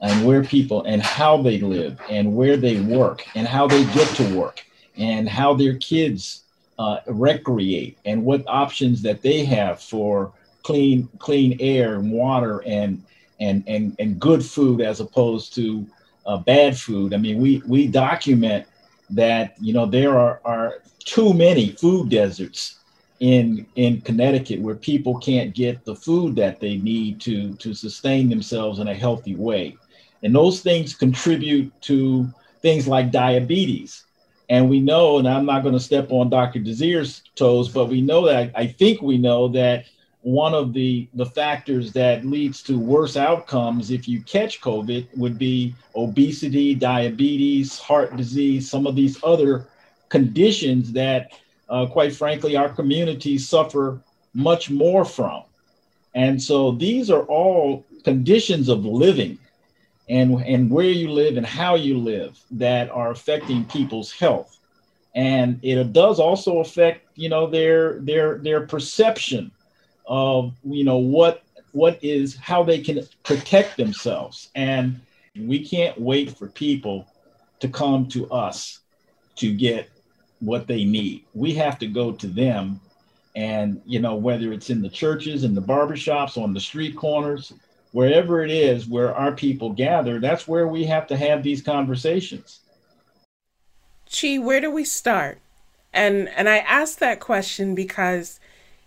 and 0.00 0.26
where 0.26 0.42
people 0.42 0.82
and 0.82 1.00
how 1.00 1.40
they 1.40 1.60
live, 1.60 1.98
and 2.10 2.34
where 2.34 2.56
they 2.56 2.80
work, 2.80 3.24
and 3.36 3.46
how 3.46 3.68
they 3.68 3.84
get 3.94 4.08
to 4.16 4.36
work, 4.36 4.64
and 4.96 5.28
how 5.28 5.54
their 5.54 5.76
kids 5.76 6.42
uh, 6.78 7.00
recreate 7.06 7.98
and 8.04 8.24
what 8.24 8.44
options 8.46 9.02
that 9.02 9.22
they 9.22 9.44
have 9.44 9.80
for 9.80 10.32
clean 10.62 11.08
clean 11.18 11.56
air 11.60 11.94
and 11.96 12.10
water 12.12 12.62
and 12.66 13.02
and 13.40 13.64
and 13.66 13.96
and 13.98 14.20
good 14.20 14.44
food 14.44 14.80
as 14.80 15.00
opposed 15.00 15.54
to 15.54 15.86
uh, 16.26 16.36
bad 16.38 16.76
food. 16.76 17.14
I 17.14 17.16
mean, 17.16 17.40
we 17.40 17.62
we 17.66 17.86
document 17.86 18.66
that 19.10 19.54
you 19.60 19.72
know 19.72 19.86
there 19.86 20.18
are 20.18 20.40
are 20.44 20.82
too 21.04 21.32
many 21.32 21.70
food 21.70 22.10
deserts 22.10 22.80
in 23.20 23.66
in 23.76 24.00
Connecticut 24.02 24.60
where 24.60 24.76
people 24.76 25.18
can't 25.18 25.54
get 25.54 25.84
the 25.84 25.96
food 25.96 26.36
that 26.36 26.60
they 26.60 26.76
need 26.76 27.20
to 27.22 27.54
to 27.54 27.74
sustain 27.74 28.28
themselves 28.28 28.78
in 28.78 28.88
a 28.88 28.94
healthy 28.94 29.34
way, 29.34 29.76
and 30.22 30.34
those 30.34 30.60
things 30.60 30.94
contribute 30.94 31.72
to 31.82 32.28
things 32.60 32.86
like 32.86 33.10
diabetes 33.10 34.04
and 34.48 34.68
we 34.70 34.80
know, 34.80 35.18
and 35.18 35.28
I'm 35.28 35.44
not 35.44 35.62
going 35.62 35.74
to 35.74 35.80
step 35.80 36.10
on 36.10 36.30
Dr. 36.30 36.58
Desir's 36.60 37.22
toes, 37.34 37.68
but 37.68 37.86
we 37.86 38.00
know 38.00 38.26
that 38.26 38.52
I 38.54 38.66
think 38.66 39.02
we 39.02 39.18
know 39.18 39.48
that 39.48 39.84
one 40.22 40.54
of 40.54 40.72
the 40.72 41.08
the 41.14 41.26
factors 41.26 41.92
that 41.92 42.24
leads 42.24 42.62
to 42.62 42.78
worse 42.78 43.16
outcomes 43.16 43.90
if 43.90 44.08
you 44.08 44.20
catch 44.22 44.60
COVID 44.60 45.06
would 45.16 45.38
be 45.38 45.74
obesity, 45.94 46.74
diabetes, 46.74 47.78
heart 47.78 48.16
disease, 48.16 48.68
some 48.68 48.86
of 48.86 48.96
these 48.96 49.22
other 49.22 49.68
conditions 50.08 50.92
that, 50.92 51.38
uh, 51.68 51.86
quite 51.86 52.14
frankly, 52.14 52.56
our 52.56 52.68
communities 52.68 53.48
suffer 53.48 54.00
much 54.34 54.70
more 54.70 55.04
from. 55.04 55.42
And 56.14 56.42
so 56.42 56.72
these 56.72 57.10
are 57.10 57.22
all 57.22 57.84
conditions 58.04 58.68
of 58.68 58.84
living 58.84 59.38
and, 60.08 60.42
and 60.42 60.70
where 60.70 60.86
you 60.86 61.10
live 61.10 61.36
and 61.36 61.46
how 61.46 61.74
you 61.74 61.98
live 61.98 62.38
that 62.52 62.90
are 62.90 63.10
affecting 63.10 63.64
people's 63.64 64.12
health. 64.12 64.58
And 65.14 65.58
it 65.62 65.92
does 65.92 66.20
also 66.20 66.58
affect, 66.58 67.06
you 67.16 67.28
know, 67.28 67.46
their 67.46 67.98
their 68.00 68.38
their 68.38 68.66
perception 68.66 69.50
of, 70.06 70.54
you 70.64 70.84
know, 70.84 70.98
what 70.98 71.42
what 71.72 71.98
is 72.02 72.36
how 72.36 72.62
they 72.62 72.80
can 72.80 73.00
protect 73.24 73.76
themselves. 73.76 74.50
And 74.54 75.00
we 75.36 75.66
can't 75.66 76.00
wait 76.00 76.36
for 76.36 76.48
people 76.48 77.06
to 77.60 77.68
come 77.68 78.08
to 78.08 78.30
us 78.30 78.80
to 79.36 79.54
get 79.54 79.90
what 80.40 80.66
they 80.66 80.84
need. 80.84 81.24
We 81.34 81.54
have 81.54 81.78
to 81.80 81.86
go 81.86 82.12
to 82.12 82.26
them 82.26 82.80
and 83.34 83.80
you 83.86 84.00
know 84.00 84.16
whether 84.16 84.52
it's 84.52 84.70
in 84.70 84.82
the 84.82 84.88
churches 84.88 85.44
in 85.44 85.54
the 85.54 85.62
barbershops 85.62 86.36
on 86.42 86.52
the 86.52 86.60
street 86.60 86.96
corners 86.96 87.52
wherever 87.92 88.44
it 88.44 88.50
is 88.50 88.86
where 88.86 89.14
our 89.14 89.32
people 89.32 89.70
gather, 89.70 90.20
that's 90.20 90.46
where 90.46 90.68
we 90.68 90.84
have 90.84 91.06
to 91.08 91.16
have 91.16 91.42
these 91.42 91.62
conversations. 91.62 92.60
Chi, 94.10 94.38
where 94.38 94.60
do 94.60 94.70
we 94.70 94.84
start? 94.84 95.40
And 95.92 96.28
and 96.30 96.48
I 96.48 96.58
ask 96.58 96.98
that 96.98 97.20
question 97.20 97.74
because 97.74 98.40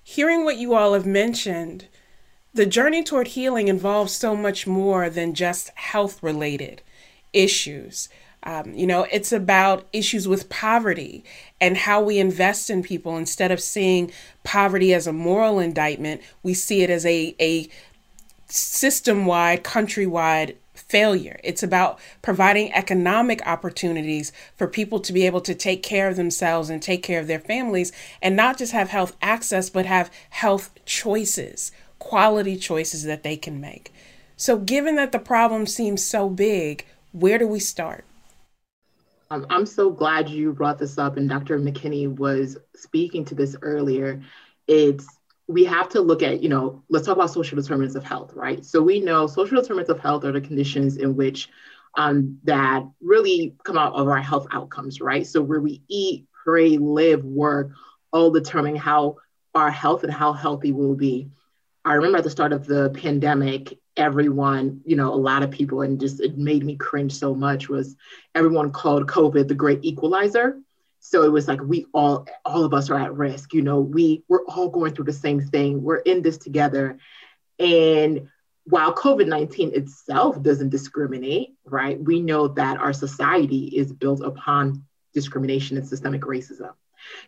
hearing 0.04 0.44
what 0.44 0.58
you 0.58 0.74
all 0.74 0.94
have 0.94 1.06
mentioned, 1.06 1.88
the 2.54 2.66
journey 2.66 3.04
toward 3.04 3.30
healing 3.30 3.68
involves 3.68 4.14
so 4.14 4.36
much 4.36 4.68
more 4.68 5.10
than 5.10 5.34
just 5.34 5.70
health 5.76 6.22
related 6.22 6.82
issues. 7.34 8.10
Um, 8.44 8.74
you 8.74 8.88
know, 8.88 9.06
it's 9.12 9.32
about 9.32 9.86
issues 9.94 10.28
with 10.28 10.50
poverty 10.50 11.24
and 11.60 11.78
how 11.78 12.02
we 12.02 12.18
invest 12.18 12.72
in 12.72 12.82
people. 12.82 13.16
Instead 13.16 13.52
of 13.52 13.60
seeing 13.62 14.12
poverty 14.44 14.96
as 14.96 15.06
a 15.06 15.14
moral 15.14 15.60
indictment, 15.60 16.22
we 16.42 16.56
see 16.56 16.82
it 16.82 16.90
as 16.90 17.06
a, 17.06 17.36
a 17.40 17.70
system 18.52 19.26
wide, 19.26 19.64
countrywide 19.64 20.56
failure. 20.74 21.40
It's 21.44 21.64
about 21.64 22.00
providing 22.22 22.74
economic 22.74 23.46
opportunities 23.48 24.32
for 24.56 24.68
people 24.68 25.00
to 25.00 25.14
be 25.14 25.26
able 25.26 25.42
to 25.42 25.56
take 25.56 25.84
care 25.84 26.10
of 26.10 26.18
themselves 26.18 26.70
and 26.70 26.82
take 26.82 27.04
care 27.04 27.20
of 27.20 27.28
their 27.28 27.40
families 27.40 27.92
and 28.22 28.36
not 28.36 28.58
just 28.58 28.74
have 28.74 28.90
health 28.90 29.16
access, 29.22 29.70
but 29.70 29.86
have 29.86 30.12
health 30.32 30.72
choices, 30.86 31.72
quality 32.00 32.58
choices 32.58 33.04
that 33.04 33.24
they 33.24 33.38
can 33.38 33.62
make. 33.62 33.94
So, 34.36 34.58
given 34.58 34.96
that 34.96 35.12
the 35.12 35.20
problem 35.20 35.68
seems 35.68 36.04
so 36.04 36.28
big, 36.30 36.86
where 37.12 37.38
do 37.38 37.48
we 37.48 37.60
start? 37.60 38.04
Um, 39.30 39.46
I'm 39.50 39.66
so 39.66 39.92
glad 39.92 40.28
you 40.28 40.52
brought 40.52 40.78
this 40.78 40.98
up, 40.98 41.16
and 41.16 41.30
Dr. 41.30 41.58
McKinney 41.58 42.14
was 42.14 42.58
speaking 42.76 43.24
to 43.26 43.36
this 43.36 43.56
earlier. 43.62 44.22
It's 44.68 45.08
we 45.52 45.66
have 45.66 45.90
to 45.90 46.02
look 46.02 46.24
at, 46.24 46.42
you 46.42 46.50
know, 46.50 46.84
let's 46.90 47.06
talk 47.06 47.16
about 47.16 47.32
social 47.32 47.58
determinants 47.58 47.96
of 47.96 48.04
health, 48.04 48.34
right? 48.34 48.64
So 48.66 48.82
we 48.82 49.00
know 49.00 49.28
social 49.28 49.60
determinants 49.62 49.90
of 49.90 50.00
health 50.00 50.24
are 50.24 50.32
the 50.32 50.42
conditions 50.42 50.98
in 50.98 51.16
which 51.16 51.50
um, 51.96 52.40
that 52.46 52.84
really 53.02 53.56
come 53.64 53.78
out 53.78 53.94
of 53.94 54.08
our 54.08 54.22
health 54.22 54.48
outcomes, 54.52 55.02
right? 55.02 55.28
So 55.28 55.42
where 55.42 55.60
we 55.60 55.82
eat, 55.88 56.26
pray, 56.44 56.78
live, 56.78 57.24
work, 57.26 57.72
all 58.14 58.32
determine 58.32 58.76
how 58.76 59.18
our 59.54 59.72
health 59.72 60.04
and 60.04 60.14
how 60.14 60.34
healthy 60.34 60.72
we'll 60.72 60.96
be. 60.96 61.30
I 61.84 61.96
remember 61.96 62.20
at 62.20 62.24
the 62.24 62.30
start 62.30 62.54
of 62.54 62.66
the 62.66 62.90
pandemic, 62.92 63.78
everyone, 63.98 64.82
you 64.86 64.96
know, 64.96 65.14
a 65.14 65.16
lot 65.16 65.44
of 65.44 65.52
people, 65.52 65.82
and 65.82 66.00
just 66.00 66.22
it 66.22 66.38
made 66.38 66.64
me 66.64 66.78
cringe 66.78 67.14
so 67.14 67.36
much 67.36 67.68
was 67.68 67.96
everyone 68.36 68.72
called 68.72 69.08
COVID 69.08 69.48
the 69.48 69.56
great 69.56 69.84
equalizer 69.84 70.60
so 71.04 71.24
it 71.24 71.32
was 71.32 71.48
like 71.48 71.60
we 71.62 71.88
all 71.94 72.28
all 72.46 72.64
of 72.64 72.74
us 72.74 72.90
are 72.90 72.98
at 72.98 73.16
risk 73.16 73.54
you 73.54 73.64
know 73.64 73.80
we 73.80 74.24
we're 74.30 74.46
all 74.46 74.70
going 74.70 74.94
through 74.94 75.06
the 75.06 75.12
same 75.12 75.42
thing. 75.42 75.82
We're 75.84 75.98
in 75.98 76.22
this 76.22 76.38
together. 76.38 77.00
And 77.60 78.30
while 78.66 78.94
covid-19 78.94 79.74
itself 79.74 80.42
doesn't 80.42 80.70
discriminate 80.70 81.56
right 81.66 82.00
we 82.00 82.22
know 82.22 82.48
that 82.48 82.78
our 82.78 82.94
society 82.94 83.66
is 83.76 83.92
built 83.92 84.22
upon 84.22 84.86
discrimination 85.14 85.78
and 85.78 85.88
systemic 85.88 86.22
racism. 86.22 86.72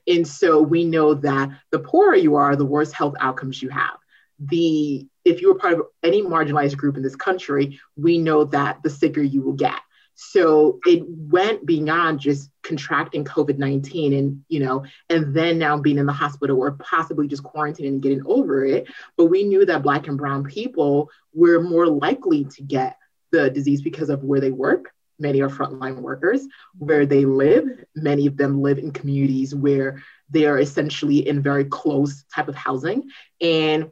And 0.07 0.27
so 0.27 0.61
we 0.61 0.85
know 0.85 1.15
that 1.15 1.49
the 1.71 1.79
poorer 1.79 2.15
you 2.15 2.35
are 2.35 2.55
the 2.55 2.65
worse 2.65 2.91
health 2.91 3.15
outcomes 3.19 3.61
you 3.61 3.69
have. 3.69 3.97
The 4.39 5.07
if 5.25 5.41
you 5.41 5.47
were 5.47 5.59
part 5.59 5.73
of 5.73 5.81
any 6.03 6.21
marginalized 6.21 6.77
group 6.77 6.95
in 6.95 7.03
this 7.03 7.15
country 7.15 7.79
we 7.95 8.19
know 8.19 8.43
that 8.45 8.83
the 8.83 8.89
sicker 8.91 9.23
you 9.23 9.41
will 9.41 9.53
get 9.53 9.79
so 10.15 10.79
it 10.85 11.03
went 11.07 11.65
beyond 11.65 12.19
just 12.19 12.49
contracting 12.61 13.25
COVID 13.25 13.57
19 13.57 14.13
and, 14.13 14.43
you 14.47 14.59
know, 14.59 14.85
and 15.09 15.33
then 15.35 15.57
now 15.57 15.77
being 15.77 15.97
in 15.97 16.05
the 16.05 16.13
hospital 16.13 16.59
or 16.59 16.73
possibly 16.73 17.27
just 17.27 17.43
quarantining 17.43 17.87
and 17.87 18.01
getting 18.01 18.25
over 18.25 18.63
it. 18.63 18.87
But 19.17 19.25
we 19.25 19.43
knew 19.43 19.65
that 19.65 19.83
Black 19.83 20.07
and 20.07 20.17
Brown 20.17 20.43
people 20.43 21.09
were 21.33 21.61
more 21.61 21.87
likely 21.87 22.45
to 22.45 22.63
get 22.63 22.97
the 23.31 23.49
disease 23.49 23.81
because 23.81 24.09
of 24.09 24.23
where 24.23 24.39
they 24.39 24.51
work. 24.51 24.93
Many 25.19 25.41
are 25.41 25.49
frontline 25.49 25.97
workers, 25.97 26.45
where 26.77 27.05
they 27.05 27.25
live. 27.25 27.67
Many 27.95 28.27
of 28.27 28.37
them 28.37 28.61
live 28.61 28.77
in 28.79 28.91
communities 28.91 29.53
where 29.53 30.01
they 30.29 30.45
are 30.45 30.59
essentially 30.59 31.27
in 31.27 31.41
very 31.41 31.65
close 31.65 32.23
type 32.33 32.47
of 32.47 32.55
housing. 32.55 33.09
And 33.39 33.91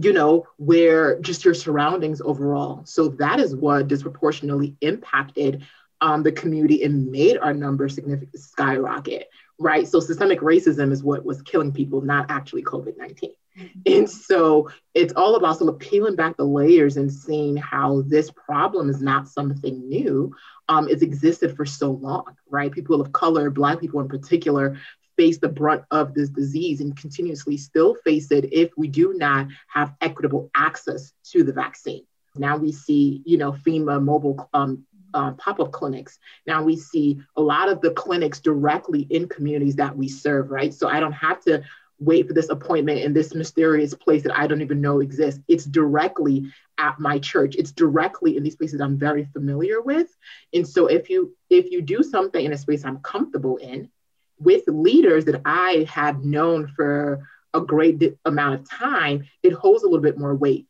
you 0.00 0.12
know, 0.12 0.46
where 0.58 1.18
just 1.20 1.44
your 1.44 1.54
surroundings 1.54 2.20
overall. 2.20 2.82
So 2.84 3.08
that 3.08 3.40
is 3.40 3.54
what 3.54 3.88
disproportionately 3.88 4.76
impacted 4.80 5.64
um, 6.00 6.22
the 6.22 6.32
community 6.32 6.82
and 6.84 7.10
made 7.10 7.38
our 7.38 7.54
numbers 7.54 7.94
significantly 7.94 8.38
skyrocket, 8.38 9.30
right? 9.58 9.88
So 9.88 10.00
systemic 10.00 10.40
racism 10.40 10.92
is 10.92 11.02
what 11.02 11.24
was 11.24 11.40
killing 11.42 11.72
people, 11.72 12.02
not 12.02 12.30
actually 12.30 12.62
COVID 12.62 12.98
19. 12.98 13.30
Mm-hmm. 13.58 13.80
And 13.86 14.10
so 14.10 14.70
it's 14.92 15.14
all 15.14 15.36
about 15.36 15.56
sort 15.56 15.72
of 15.72 15.80
peeling 15.80 16.14
back 16.14 16.36
the 16.36 16.44
layers 16.44 16.98
and 16.98 17.10
seeing 17.10 17.56
how 17.56 18.02
this 18.02 18.30
problem 18.30 18.90
is 18.90 19.00
not 19.00 19.28
something 19.28 19.88
new. 19.88 20.34
Um, 20.68 20.88
it's 20.90 21.02
existed 21.02 21.56
for 21.56 21.64
so 21.64 21.92
long, 21.92 22.36
right? 22.50 22.70
People 22.70 23.00
of 23.00 23.12
color, 23.12 23.48
Black 23.48 23.80
people 23.80 24.00
in 24.00 24.08
particular, 24.08 24.78
face 25.16 25.38
the 25.38 25.48
brunt 25.48 25.84
of 25.90 26.14
this 26.14 26.28
disease 26.28 26.80
and 26.80 26.96
continuously 26.96 27.56
still 27.56 27.94
face 27.94 28.30
it 28.30 28.52
if 28.52 28.70
we 28.76 28.88
do 28.88 29.14
not 29.14 29.48
have 29.68 29.94
equitable 30.00 30.50
access 30.54 31.12
to 31.24 31.42
the 31.42 31.52
vaccine. 31.52 32.04
Now 32.34 32.56
we 32.56 32.72
see, 32.72 33.22
you 33.24 33.38
know, 33.38 33.52
FEMA 33.52 34.02
mobile 34.02 34.48
um, 34.52 34.84
uh, 35.14 35.32
pop-up 35.32 35.72
clinics. 35.72 36.18
Now 36.46 36.62
we 36.62 36.76
see 36.76 37.20
a 37.36 37.42
lot 37.42 37.68
of 37.68 37.80
the 37.80 37.92
clinics 37.92 38.40
directly 38.40 39.02
in 39.08 39.28
communities 39.28 39.76
that 39.76 39.96
we 39.96 40.08
serve, 40.08 40.50
right? 40.50 40.74
So 40.74 40.88
I 40.88 41.00
don't 41.00 41.12
have 41.12 41.40
to 41.44 41.62
wait 41.98 42.26
for 42.26 42.34
this 42.34 42.50
appointment 42.50 43.00
in 43.00 43.14
this 43.14 43.34
mysterious 43.34 43.94
place 43.94 44.22
that 44.22 44.38
I 44.38 44.46
don't 44.46 44.60
even 44.60 44.82
know 44.82 45.00
exists. 45.00 45.40
It's 45.48 45.64
directly 45.64 46.52
at 46.78 46.98
my 46.98 47.18
church. 47.18 47.56
It's 47.56 47.72
directly 47.72 48.36
in 48.36 48.42
these 48.42 48.56
places 48.56 48.80
I'm 48.80 48.98
very 48.98 49.24
familiar 49.32 49.80
with. 49.80 50.14
And 50.52 50.68
so 50.68 50.86
if 50.88 51.08
you 51.08 51.34
if 51.48 51.70
you 51.70 51.80
do 51.80 52.02
something 52.02 52.44
in 52.44 52.52
a 52.52 52.58
space 52.58 52.84
I'm 52.84 52.98
comfortable 52.98 53.56
in, 53.56 53.88
with 54.38 54.62
leaders 54.66 55.24
that 55.26 55.40
I 55.44 55.86
have 55.88 56.24
known 56.24 56.68
for 56.68 57.26
a 57.54 57.60
great 57.60 58.02
amount 58.24 58.60
of 58.60 58.70
time, 58.70 59.24
it 59.42 59.52
holds 59.52 59.82
a 59.82 59.86
little 59.86 60.02
bit 60.02 60.18
more 60.18 60.34
weight. 60.34 60.66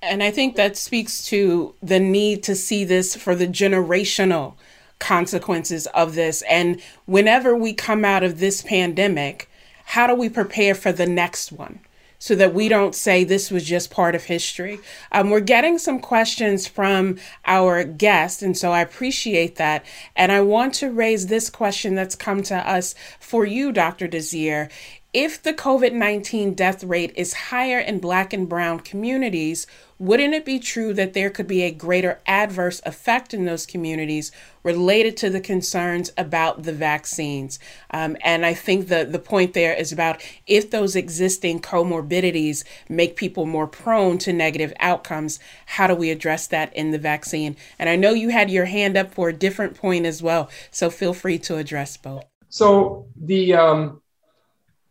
And 0.00 0.22
I 0.22 0.30
think 0.30 0.56
that 0.56 0.76
speaks 0.76 1.24
to 1.26 1.74
the 1.82 1.98
need 1.98 2.42
to 2.44 2.54
see 2.54 2.84
this 2.84 3.16
for 3.16 3.34
the 3.34 3.48
generational 3.48 4.54
consequences 4.98 5.86
of 5.88 6.14
this. 6.14 6.42
And 6.42 6.80
whenever 7.06 7.56
we 7.56 7.72
come 7.72 8.04
out 8.04 8.22
of 8.22 8.38
this 8.38 8.62
pandemic, 8.62 9.50
how 9.86 10.06
do 10.06 10.14
we 10.14 10.28
prepare 10.28 10.74
for 10.74 10.92
the 10.92 11.06
next 11.06 11.50
one? 11.50 11.80
So 12.18 12.34
that 12.34 12.54
we 12.54 12.68
don't 12.68 12.94
say 12.94 13.24
this 13.24 13.50
was 13.50 13.64
just 13.64 13.90
part 13.90 14.14
of 14.14 14.24
history. 14.24 14.78
Um, 15.12 15.30
we're 15.30 15.40
getting 15.40 15.78
some 15.78 16.00
questions 16.00 16.66
from 16.66 17.18
our 17.46 17.84
guest, 17.84 18.42
and 18.42 18.56
so 18.56 18.72
I 18.72 18.80
appreciate 18.80 19.56
that. 19.56 19.84
And 20.16 20.32
I 20.32 20.40
want 20.40 20.74
to 20.74 20.90
raise 20.90 21.26
this 21.26 21.48
question 21.50 21.94
that's 21.94 22.14
come 22.14 22.42
to 22.44 22.56
us 22.56 22.94
for 23.20 23.46
you, 23.46 23.72
Dr. 23.72 24.08
Desir. 24.08 24.68
If 25.14 25.42
the 25.42 25.54
COVID 25.54 25.94
19 25.94 26.52
death 26.52 26.84
rate 26.84 27.14
is 27.16 27.32
higher 27.32 27.78
in 27.78 27.98
Black 27.98 28.34
and 28.34 28.46
Brown 28.46 28.80
communities, 28.80 29.66
wouldn't 29.98 30.34
it 30.34 30.44
be 30.44 30.58
true 30.58 30.92
that 30.92 31.14
there 31.14 31.30
could 31.30 31.46
be 31.46 31.62
a 31.62 31.70
greater 31.70 32.20
adverse 32.26 32.82
effect 32.84 33.32
in 33.32 33.46
those 33.46 33.64
communities 33.64 34.30
related 34.62 35.16
to 35.16 35.30
the 35.30 35.40
concerns 35.40 36.12
about 36.18 36.64
the 36.64 36.74
vaccines? 36.74 37.58
Um, 37.90 38.18
and 38.20 38.44
I 38.44 38.52
think 38.52 38.88
the, 38.88 39.06
the 39.06 39.18
point 39.18 39.54
there 39.54 39.72
is 39.72 39.92
about 39.92 40.22
if 40.46 40.70
those 40.70 40.94
existing 40.94 41.62
comorbidities 41.62 42.64
make 42.90 43.16
people 43.16 43.46
more 43.46 43.66
prone 43.66 44.18
to 44.18 44.32
negative 44.34 44.74
outcomes, 44.78 45.40
how 45.64 45.86
do 45.86 45.94
we 45.94 46.10
address 46.10 46.46
that 46.48 46.70
in 46.76 46.90
the 46.90 46.98
vaccine? 46.98 47.56
And 47.78 47.88
I 47.88 47.96
know 47.96 48.10
you 48.10 48.28
had 48.28 48.50
your 48.50 48.66
hand 48.66 48.98
up 48.98 49.14
for 49.14 49.30
a 49.30 49.32
different 49.32 49.74
point 49.74 50.04
as 50.04 50.22
well, 50.22 50.50
so 50.70 50.90
feel 50.90 51.14
free 51.14 51.38
to 51.38 51.56
address 51.56 51.96
both. 51.96 52.26
So 52.50 53.06
the 53.16 53.54
um, 53.54 54.02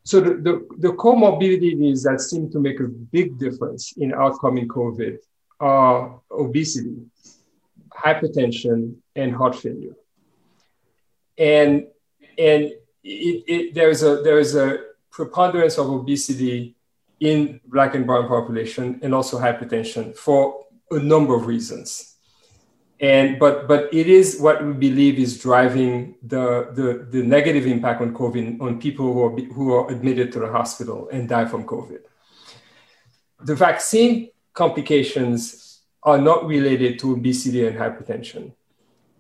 so 0.08 0.22
the, 0.22 0.36
the, 0.36 0.68
the 0.78 0.94
comorbidities 0.94 2.04
that 2.04 2.22
seem 2.22 2.50
to 2.52 2.60
make 2.62 2.80
a 2.80 2.88
big 2.88 3.38
difference 3.38 3.92
in 3.98 4.14
outcome 4.14 4.58
in 4.58 4.66
COVID 4.66 5.18
are 5.60 6.22
obesity, 6.32 6.96
hypertension, 7.92 8.96
and 9.18 9.36
heart 9.36 9.54
failure. 9.54 9.98
And, 11.38 11.88
and 12.38 12.72
it, 13.04 13.44
it, 13.54 13.74
there's, 13.74 14.02
a, 14.02 14.22
there's 14.22 14.56
a 14.56 14.78
preponderance 15.12 15.78
of 15.78 15.90
obesity 15.90 16.78
in 17.20 17.60
Black 17.66 17.94
and 17.94 18.08
Brown 18.08 18.30
population 18.30 19.02
and 19.04 19.14
also 19.14 19.38
hypertension 19.38 20.16
for 20.16 20.64
a 20.90 21.00
number 21.00 21.36
of 21.36 21.48
reasons 21.48 22.17
and 23.00 23.38
but 23.38 23.68
but 23.68 23.94
it 23.94 24.08
is 24.08 24.40
what 24.40 24.66
we 24.66 24.74
believe 24.74 25.20
is 25.20 25.40
driving 25.40 26.16
the 26.24 26.70
the, 26.74 27.08
the 27.12 27.24
negative 27.24 27.68
impact 27.68 28.02
on 28.02 28.14
COVID 28.14 28.60
on 28.60 28.80
people 28.80 29.14
who 29.14 29.24
are 29.24 29.54
who 29.54 29.74
are 29.74 29.92
admitted 29.92 30.32
to 30.32 30.40
the 30.40 30.52
hospital 30.52 31.08
and 31.12 31.30
die 31.30 31.46
from 31.46 31.66
COVID. 31.66 32.00
The 33.42 33.56
vaccine 33.56 34.30
complications 34.54 35.82
are 36.02 36.18
not 36.18 36.48
related 36.48 36.98
to 37.00 37.14
obesity 37.14 37.68
and 37.68 37.78
hypertension. 37.78 38.54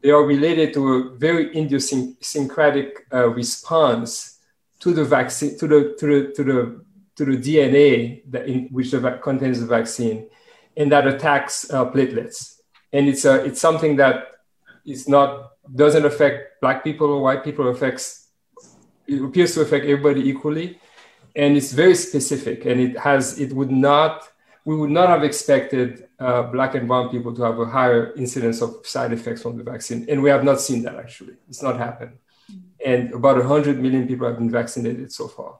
They 0.02 0.10
are 0.10 0.24
related 0.24 0.74
to 0.74 0.94
a 0.94 1.10
very 1.16 1.56
idiosyncratic 1.56 3.06
uh, 3.14 3.30
response 3.30 4.40
to 4.80 4.92
the 4.92 5.06
vaccine 5.06 5.58
to 5.60 5.68
the 5.68 5.96
to 6.00 6.08
the 6.08 6.34
to 6.34 6.44
the 6.44 6.86
to 7.18 7.26
the 7.26 7.38
DNA 7.38 8.24
that 8.32 8.48
in, 8.48 8.70
which 8.70 8.90
the, 8.90 9.20
contains 9.22 9.60
the 9.60 9.68
vaccine, 9.68 10.28
and 10.76 10.92
that 10.92 11.06
attacks 11.08 11.70
uh, 11.72 11.86
platelets 11.86 12.57
and 12.94 13.08
it's 13.08 13.26
a 13.26 13.44
it's 13.46 13.62
something 13.62 13.96
that 13.98 14.28
is 14.86 15.08
not 15.08 15.52
doesn't 15.76 16.06
affect 16.06 16.62
black 16.62 16.84
people 16.84 17.08
or 17.08 17.22
white 17.22 17.44
people. 17.44 17.68
It 17.68 17.72
affects 17.72 18.30
it 19.08 19.22
appears 19.22 19.54
to 19.56 19.62
affect 19.62 19.86
everybody 19.86 20.28
equally, 20.28 20.80
and 21.36 21.58
it's 21.58 21.72
very 21.72 21.96
specific. 21.96 22.66
And 22.66 22.80
it 22.80 22.98
has 22.98 23.40
it 23.40 23.54
would 23.54 23.72
not 23.72 24.28
we 24.66 24.76
would 24.76 24.92
not 24.92 25.08
have 25.08 25.24
expected 25.24 26.08
uh, 26.20 26.44
black 26.44 26.76
and 26.76 26.88
brown 26.88 27.10
people 27.10 27.34
to 27.34 27.42
have 27.44 27.58
a 27.60 27.66
higher 27.66 28.14
incidence 28.16 28.62
of 28.62 28.86
side 28.86 29.14
effects 29.14 29.42
from 29.42 29.58
the 29.58 29.64
vaccine, 29.64 30.06
and 30.10 30.22
we 30.22 30.30
have 30.30 30.44
not 30.44 30.60
seen 30.60 30.84
that 30.84 30.96
actually. 30.96 31.36
It's 31.50 31.64
not 31.64 31.78
happened, 31.78 32.18
and 32.86 33.14
about 33.14 33.38
100 33.38 33.80
million 33.80 34.08
people 34.08 34.28
have 34.28 34.38
been 34.38 34.52
vaccinated 34.52 35.12
so 35.12 35.28
far. 35.28 35.60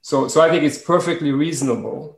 So, 0.00 0.28
so 0.28 0.40
I 0.40 0.48
think 0.48 0.64
it's 0.64 0.78
perfectly 0.78 1.32
reasonable 1.32 2.17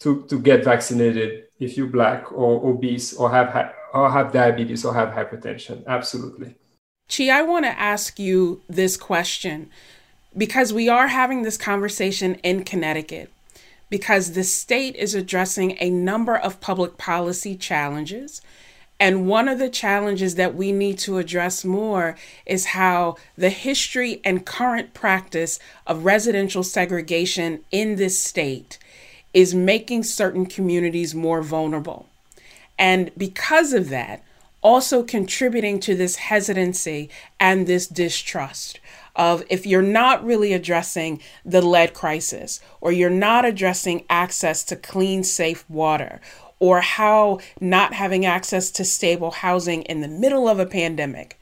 to, 0.00 0.22
to 0.28 0.38
get 0.38 0.64
vaccinated 0.64 1.44
if 1.58 1.76
you're 1.76 1.86
black 1.86 2.32
or 2.32 2.70
obese 2.70 3.12
or 3.14 3.30
have 3.30 3.74
or 3.92 4.10
have 4.10 4.32
diabetes 4.32 4.84
or 4.84 4.94
have 4.94 5.10
hypertension. 5.10 5.84
Absolutely. 5.86 6.54
Chi, 7.08 7.28
I 7.28 7.42
want 7.42 7.64
to 7.64 7.78
ask 7.78 8.18
you 8.18 8.62
this 8.68 8.96
question 8.96 9.68
because 10.36 10.72
we 10.72 10.88
are 10.88 11.08
having 11.08 11.42
this 11.42 11.58
conversation 11.58 12.36
in 12.36 12.64
Connecticut 12.64 13.30
because 13.90 14.32
the 14.32 14.44
state 14.44 14.94
is 14.94 15.14
addressing 15.14 15.76
a 15.80 15.90
number 15.90 16.36
of 16.36 16.60
public 16.60 16.96
policy 16.96 17.56
challenges. 17.56 18.40
And 19.00 19.26
one 19.26 19.48
of 19.48 19.58
the 19.58 19.70
challenges 19.70 20.36
that 20.36 20.54
we 20.54 20.70
need 20.70 20.98
to 21.00 21.18
address 21.18 21.64
more 21.64 22.16
is 22.46 22.66
how 22.66 23.16
the 23.36 23.50
history 23.50 24.20
and 24.24 24.46
current 24.46 24.94
practice 24.94 25.58
of 25.86 26.04
residential 26.04 26.62
segregation 26.62 27.64
in 27.72 27.96
this 27.96 28.22
state 28.22 28.78
is 29.32 29.54
making 29.54 30.02
certain 30.02 30.46
communities 30.46 31.14
more 31.14 31.42
vulnerable. 31.42 32.08
And 32.78 33.10
because 33.16 33.72
of 33.72 33.88
that, 33.90 34.22
also 34.62 35.02
contributing 35.02 35.80
to 35.80 35.94
this 35.94 36.16
hesitancy 36.16 37.08
and 37.38 37.66
this 37.66 37.86
distrust 37.86 38.80
of 39.16 39.42
if 39.50 39.66
you're 39.66 39.82
not 39.82 40.24
really 40.24 40.52
addressing 40.52 41.20
the 41.44 41.62
lead 41.62 41.94
crisis 41.94 42.60
or 42.80 42.92
you're 42.92 43.10
not 43.10 43.44
addressing 43.44 44.04
access 44.08 44.62
to 44.64 44.76
clean, 44.76 45.24
safe 45.24 45.68
water 45.68 46.20
or 46.58 46.80
how 46.80 47.38
not 47.60 47.94
having 47.94 48.24
access 48.24 48.70
to 48.70 48.84
stable 48.84 49.30
housing 49.30 49.82
in 49.82 50.00
the 50.00 50.08
middle 50.08 50.48
of 50.48 50.60
a 50.60 50.66
pandemic 50.66 51.38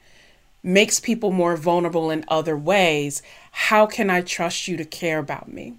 makes 0.63 0.99
people 0.99 1.31
more 1.31 1.55
vulnerable 1.55 2.09
in 2.09 2.25
other 2.27 2.57
ways, 2.57 3.21
how 3.51 3.85
can 3.85 4.09
I 4.09 4.21
trust 4.21 4.67
you 4.67 4.75
to 4.77 4.85
care 4.85 5.19
about 5.19 5.51
me? 5.51 5.73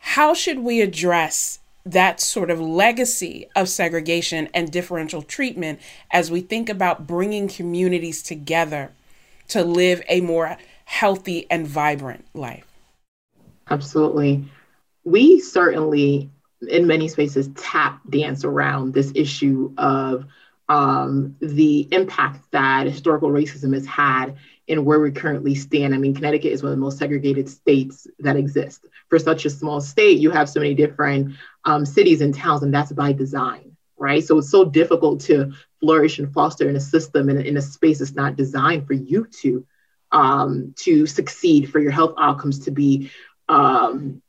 How 0.00 0.34
should 0.34 0.58
we 0.58 0.80
address 0.80 1.60
that 1.84 2.20
sort 2.20 2.50
of 2.50 2.60
legacy 2.60 3.46
of 3.56 3.68
segregation 3.68 4.48
and 4.52 4.70
differential 4.70 5.22
treatment 5.22 5.80
as 6.10 6.30
we 6.30 6.40
think 6.40 6.68
about 6.68 7.06
bringing 7.06 7.48
communities 7.48 8.22
together 8.22 8.92
to 9.48 9.64
live 9.64 10.02
a 10.08 10.20
more 10.20 10.56
healthy 10.84 11.46
and 11.50 11.66
vibrant 11.66 12.24
life. 12.34 12.66
Absolutely. 13.70 14.44
We 15.04 15.40
certainly, 15.40 16.30
in 16.68 16.86
many 16.86 17.08
spaces, 17.08 17.48
tap 17.56 18.00
dance 18.10 18.44
around 18.44 18.92
this 18.92 19.12
issue 19.14 19.72
of 19.78 20.24
um, 20.68 21.36
the 21.40 21.88
impact 21.92 22.44
that 22.50 22.86
historical 22.86 23.30
racism 23.30 23.72
has 23.74 23.86
had 23.86 24.36
in 24.66 24.84
where 24.84 25.00
we 25.00 25.10
currently 25.10 25.54
stand. 25.54 25.94
I 25.94 25.98
mean, 25.98 26.14
Connecticut 26.14 26.52
is 26.52 26.62
one 26.62 26.72
of 26.72 26.78
the 26.78 26.84
most 26.84 26.98
segregated 26.98 27.48
states 27.48 28.06
that 28.18 28.36
exist. 28.36 28.84
For 29.10 29.18
such 29.18 29.44
a 29.44 29.50
small 29.50 29.80
state, 29.80 30.18
you 30.18 30.30
have 30.30 30.48
so 30.48 30.60
many 30.60 30.74
different 30.74 31.34
um, 31.64 31.84
cities 31.84 32.22
and 32.22 32.34
towns, 32.34 32.62
and 32.62 32.72
that's 32.72 32.92
by 32.92 33.12
design, 33.12 33.76
right? 33.98 34.24
So 34.24 34.38
it's 34.38 34.50
so 34.50 34.64
difficult 34.64 35.20
to 35.22 35.52
flourish 35.80 36.18
and 36.18 36.32
foster 36.32 36.68
in 36.68 36.76
a 36.76 36.80
system 36.80 37.28
in 37.28 37.36
a, 37.36 37.40
in 37.40 37.56
a 37.56 37.62
space 37.62 37.98
that's 37.98 38.14
not 38.14 38.36
designed 38.36 38.86
for 38.86 38.94
you 38.94 39.26
to 39.42 39.66
um, 40.12 40.74
to 40.78 41.06
succeed, 41.06 41.70
for 41.70 41.78
your 41.80 41.92
health 41.92 42.14
outcomes 42.18 42.60
to 42.60 42.70
be 42.70 43.10
um, 43.48 44.22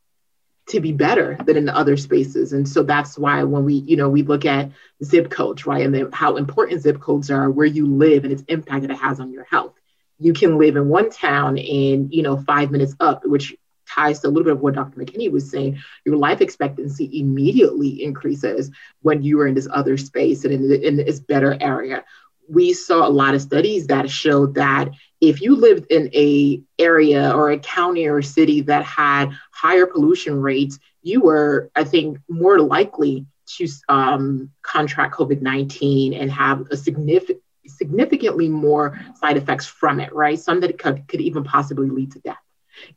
to 0.68 0.80
be 0.80 0.92
better 0.92 1.38
than 1.46 1.58
in 1.58 1.66
the 1.66 1.76
other 1.76 1.98
spaces. 1.98 2.54
And 2.54 2.68
so 2.68 2.84
that's 2.84 3.18
why 3.18 3.44
when 3.44 3.66
we, 3.66 3.76
you 3.76 3.98
know, 3.98 4.10
we 4.10 4.24
look 4.24 4.46
at 4.46 4.72
zip 5.04 5.30
codes, 5.30 5.66
right, 5.66 5.86
and 5.86 6.14
how 6.14 6.38
important 6.38 6.82
zip 6.82 7.00
codes 7.00 7.30
are, 7.30 7.50
where 7.50 7.66
you 7.66 7.88
live, 7.88 8.24
and 8.24 8.32
its 8.32 8.44
impact 8.48 8.84
that 8.84 8.92
it 8.92 8.98
has 8.98 9.20
on 9.20 9.32
your 9.32 9.44
health. 9.44 9.74
You 10.20 10.34
can 10.34 10.58
live 10.58 10.76
in 10.76 10.88
one 10.88 11.10
town 11.10 11.58
and 11.58 12.14
you 12.14 12.24
know 12.24 12.38
five 12.38 12.72
minutes 12.72 12.96
up, 13.00 13.26
which 13.26 13.56
ties 13.94 14.20
to 14.20 14.28
a 14.28 14.30
little 14.30 14.44
bit 14.44 14.54
of 14.54 14.62
what 14.62 14.76
Dr. 14.76 15.00
McKinney 15.00 15.32
was 15.32 15.50
saying, 15.50 15.80
your 16.06 16.16
life 16.16 16.42
expectancy 16.42 17.20
immediately 17.20 18.04
increases 18.04 18.72
when 19.02 19.24
you 19.24 19.40
are 19.40 19.48
in 19.48 19.56
this 19.56 19.68
other 19.72 19.98
space 19.98 20.46
and 20.46 20.54
in, 20.54 20.84
in 20.84 20.98
this 20.98 21.20
better 21.20 21.58
area. 21.60 22.04
We 22.50 22.74
saw 22.74 23.08
a 23.08 23.10
lot 23.10 23.36
of 23.36 23.42
studies 23.42 23.88
that 23.88 24.10
showed 24.10 24.56
that 24.56 24.90
if 25.22 25.42
you 25.42 25.56
lived 25.56 25.92
in 25.92 26.10
a 26.14 26.62
area 26.80 27.32
or 27.32 27.52
a 27.52 27.60
county 27.60 28.08
or 28.08 28.18
a 28.18 28.24
city 28.24 28.62
that 28.62 28.84
had 28.84 29.32
higher 29.52 29.86
pollution 29.86 30.42
rates, 30.42 30.80
you 31.04 31.22
were, 31.22 31.72
I 31.76 31.84
think, 31.84 32.20
more 32.28 32.60
likely 32.60 33.26
to 33.58 33.68
um, 33.90 34.52
contract 34.62 35.16
COVID 35.16 35.42
19 35.42 36.14
and 36.14 36.32
have 36.32 36.68
a 36.72 36.78
significant 36.78 37.42
significantly 37.68 38.50
more 38.50 39.00
side 39.20 39.38
effects 39.38 39.68
from 39.68 40.00
it, 40.00 40.14
right? 40.14 40.40
Some 40.40 40.62
that 40.62 40.80
could, 40.80 41.08
could 41.08 41.22
even 41.22 41.44
possibly 41.44 41.90
lead 41.90 42.12
to 42.14 42.20
death. 42.20 42.42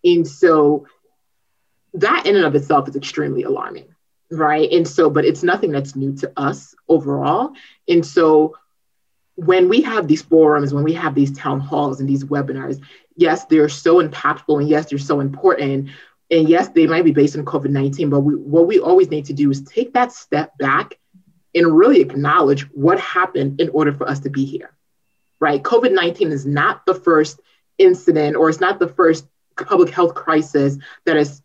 And 0.02 0.26
so 0.26 0.86
that 1.94 2.26
in 2.26 2.36
and 2.36 2.44
of 2.44 2.54
itself 2.54 2.88
is 2.88 2.96
extremely 2.96 3.44
alarming, 3.44 3.94
right? 4.30 4.70
And 4.70 4.86
so, 4.86 5.08
but 5.08 5.24
it's 5.24 5.42
nothing 5.42 5.70
that's 5.70 5.96
new 5.96 6.14
to 6.16 6.32
us 6.36 6.74
overall. 6.88 7.52
And 7.88 8.04
so 8.04 8.56
when 9.36 9.68
we 9.68 9.82
have 9.82 10.06
these 10.06 10.22
forums, 10.22 10.72
when 10.72 10.84
we 10.84 10.94
have 10.94 11.14
these 11.14 11.36
town 11.36 11.60
halls 11.60 12.00
and 12.00 12.08
these 12.08 12.24
webinars, 12.24 12.80
yes, 13.16 13.44
they're 13.46 13.68
so 13.68 14.06
impactful 14.06 14.60
and 14.60 14.68
yes, 14.68 14.86
they're 14.86 14.98
so 14.98 15.20
important. 15.20 15.90
And 16.30 16.48
yes, 16.48 16.68
they 16.68 16.86
might 16.86 17.04
be 17.04 17.12
based 17.12 17.36
on 17.36 17.44
COVID 17.44 17.70
19, 17.70 18.10
but 18.10 18.20
we, 18.20 18.34
what 18.34 18.66
we 18.66 18.80
always 18.80 19.10
need 19.10 19.26
to 19.26 19.32
do 19.32 19.50
is 19.50 19.62
take 19.62 19.94
that 19.94 20.12
step 20.12 20.56
back 20.58 20.98
and 21.54 21.76
really 21.76 22.00
acknowledge 22.00 22.62
what 22.72 22.98
happened 22.98 23.60
in 23.60 23.68
order 23.70 23.92
for 23.92 24.08
us 24.08 24.20
to 24.20 24.30
be 24.30 24.44
here, 24.44 24.70
right? 25.38 25.62
COVID 25.62 25.92
19 25.92 26.32
is 26.32 26.46
not 26.46 26.86
the 26.86 26.94
first 26.94 27.40
incident 27.78 28.36
or 28.36 28.48
it's 28.48 28.60
not 28.60 28.78
the 28.78 28.88
first 28.88 29.26
public 29.56 29.90
health 29.90 30.14
crisis 30.14 30.78
that 31.04 31.16
has 31.16 31.42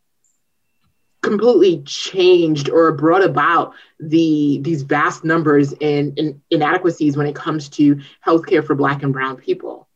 completely 1.22 1.82
changed 1.84 2.70
or 2.70 2.92
brought 2.94 3.24
about 3.24 3.74
the 4.00 4.60
these 4.62 4.84
vast 4.84 5.24
numbers 5.24 5.74
in, 5.74 6.14
in 6.16 6.42
inadequacies 6.50 7.18
when 7.18 7.28
it 7.28 7.36
comes 7.36 7.70
to 7.70 8.00
healthcare 8.26 8.66
for 8.66 8.76
black 8.76 9.04
and 9.04 9.12
brown 9.12 9.36
people. 9.36 9.88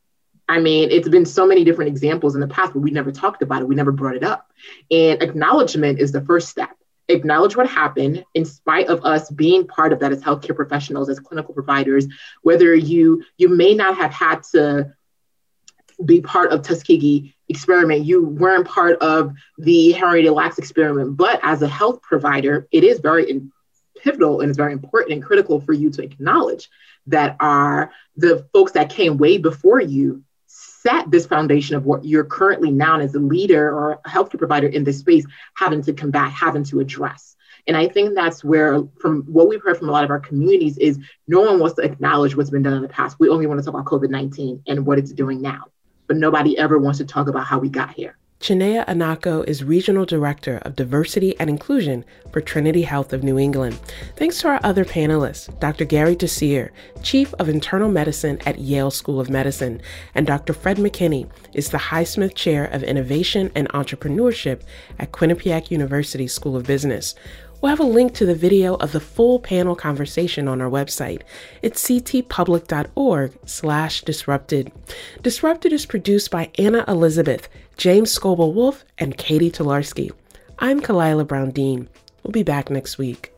I 0.49 0.59
mean 0.59 0.91
it's 0.91 1.07
been 1.07 1.26
so 1.26 1.45
many 1.45 1.64
different 1.64 1.89
examples 1.89 2.36
in 2.36 2.41
the 2.41 2.47
past 2.47 2.74
but 2.74 2.82
we 2.82 2.91
never 2.91 3.11
talked 3.11 3.41
about 3.41 3.61
it. 3.61 3.68
We 3.68 3.76
never 3.76 3.91
brought 3.91 4.16
it 4.16 4.24
up. 4.24 4.51
And 4.91 5.22
acknowledgement 5.22 5.99
is 5.99 6.11
the 6.11 6.22
first 6.22 6.49
step. 6.49 6.72
Acknowledge 7.07 7.55
what 7.55 7.70
happened 7.70 8.26
in 8.34 8.45
spite 8.45 8.88
of 8.88 9.05
us 9.05 9.30
being 9.30 9.68
part 9.68 9.93
of 9.93 9.99
that 9.99 10.11
as 10.11 10.22
healthcare 10.22 10.55
professionals 10.55 11.09
as 11.09 11.20
clinical 11.20 11.53
providers 11.53 12.05
whether 12.41 12.76
you 12.76 13.24
you 13.38 13.47
may 13.47 13.74
not 13.74 13.95
have 13.95 14.11
had 14.11 14.43
to 14.51 14.93
be 16.03 16.22
part 16.22 16.51
of 16.51 16.64
Tuskegee 16.64 17.33
experiment. 17.50 18.06
You 18.06 18.26
weren't 18.26 18.68
part 18.68 18.98
of 19.00 19.34
the 19.58 19.91
Henrietta 19.91 20.32
Lacks 20.32 20.58
experiment, 20.58 21.18
but 21.18 21.39
as 21.44 21.62
a 21.62 21.68
health 21.68 22.02
provider, 22.02 22.68
it 22.72 22.84
is 22.84 23.00
very 23.00 23.41
pivotal 24.04 24.41
and 24.41 24.50
it's 24.50 24.58
very 24.58 24.74
important 24.74 25.14
and 25.14 25.24
critical 25.24 25.62
for 25.62 25.74
you 25.74 25.89
to 25.91 26.04
acknowledge 26.04 26.70
that 27.08 27.36
are 27.39 27.91
the 28.16 28.48
folks 28.54 28.74
that 28.74 28.89
came 28.89 29.18
way 29.18 29.38
before 29.38 29.82
you 29.82 30.24
set 30.48 31.10
this 31.10 31.26
foundation 31.26 31.76
of 31.76 31.86
what 31.86 32.04
you're 32.04 32.26
currently 32.26 32.70
now 32.70 33.00
as 33.00 33.16
a 33.16 33.20
leader 33.20 33.70
or 33.70 33.94
a 33.94 34.10
healthcare 34.10 34.38
provider 34.38 34.68
in 34.68 34.84
this 34.84 35.00
space 35.00 35.26
having 35.56 35.82
to 35.82 35.94
combat, 35.94 36.32
having 36.32 36.64
to 36.64 36.80
address. 36.80 37.36
And 37.66 37.78
I 37.78 37.88
think 37.88 38.14
that's 38.14 38.44
where, 38.44 38.84
from 39.00 39.22
what 39.24 39.48
we've 39.48 39.62
heard 39.62 39.78
from 39.78 39.88
a 39.88 39.91
lot 39.94 40.04
of 40.04 40.10
our 40.10 40.20
communities, 40.20 40.78
is 40.78 41.00
no 41.30 41.39
one 41.39 41.60
wants 41.60 41.76
to 41.78 41.84
acknowledge 41.84 42.36
what's 42.36 42.50
been 42.50 42.62
done 42.62 42.74
in 42.74 42.82
the 42.82 42.89
past. 42.89 43.18
We 43.20 43.30
only 43.30 43.46
want 43.48 43.62
to 43.62 43.66
talk 43.66 43.74
about 43.74 43.86
COVID 43.86 44.10
19 44.10 44.64
and 44.68 44.86
what 44.86 45.00
it's 45.00 45.14
doing 45.14 45.41
now 45.41 45.68
but 46.14 46.20
nobody 46.20 46.55
ever 46.59 46.78
wants 46.78 46.99
to 46.99 47.05
talk 47.05 47.28
about 47.28 47.43
how 47.43 47.57
we 47.57 47.68
got 47.68 47.89
here. 47.95 48.16
Chinea 48.39 48.86
Anako 48.86 49.43
is 49.47 49.64
Regional 49.64 50.05
Director 50.05 50.59
of 50.61 50.76
Diversity 50.76 51.36
and 51.39 51.49
Inclusion 51.49 52.05
for 52.32 52.39
Trinity 52.39 52.84
Health 52.84 53.14
of 53.14 53.24
New 53.24 53.39
England. 53.39 53.80
Thanks 54.16 54.39
to 54.41 54.49
our 54.49 54.59
other 54.64 54.86
panelists, 54.86 55.59
Dr. 55.59 55.86
Gary 55.86 56.16
Desir, 56.16 56.72
Chief 57.01 57.34
of 57.39 57.49
Internal 57.49 57.89
Medicine 57.89 58.38
at 58.45 58.59
Yale 58.59 58.91
School 58.91 59.20
of 59.20 59.32
Medicine, 59.32 59.82
and 60.14 60.28
Dr. 60.28 60.53
Fred 60.53 60.78
McKinney 60.78 61.28
is 61.53 61.72
the 61.72 61.80
Highsmith 61.80 62.36
Chair 62.36 62.66
of 62.66 62.84
Innovation 62.84 63.49
and 63.55 63.68
Entrepreneurship 63.70 64.61
at 64.99 65.11
Quinnipiac 65.11 65.72
University 65.72 66.28
School 66.28 66.55
of 66.55 66.68
Business. 66.68 67.16
We'll 67.64 67.70
have 67.70 67.80
a 67.80 67.84
link 67.84 68.14
to 68.16 68.26
the 68.26 68.36
video 68.36 68.76
of 68.76 68.91
the 68.91 68.99
full 68.99 69.39
panel 69.39 69.74
conversation 69.74 70.49
on 70.49 70.59
our 70.59 70.70
website. 70.70 71.22
It's 71.61 71.82
ctpublic.org 71.82 73.32
slash 73.45 74.01
disrupted. 74.01 74.70
Disrupted 75.22 75.72
is 75.72 75.86
produced 75.86 76.30
by 76.30 76.51
Anna 76.59 76.84
Elizabeth, 76.89 77.47
James 77.78 78.14
Scoble 78.14 78.53
Wolf, 78.53 78.84
and 78.97 79.18
Katie 79.18 79.49
Tolarski. 79.49 80.11
I'm 80.59 80.82
Khalilah 80.82 81.26
Brown 81.26 81.51
Dean. 81.51 81.88
We'll 82.22 82.34
be 82.34 82.43
back 82.43 82.70
next 82.70 82.97
week. 82.97 83.33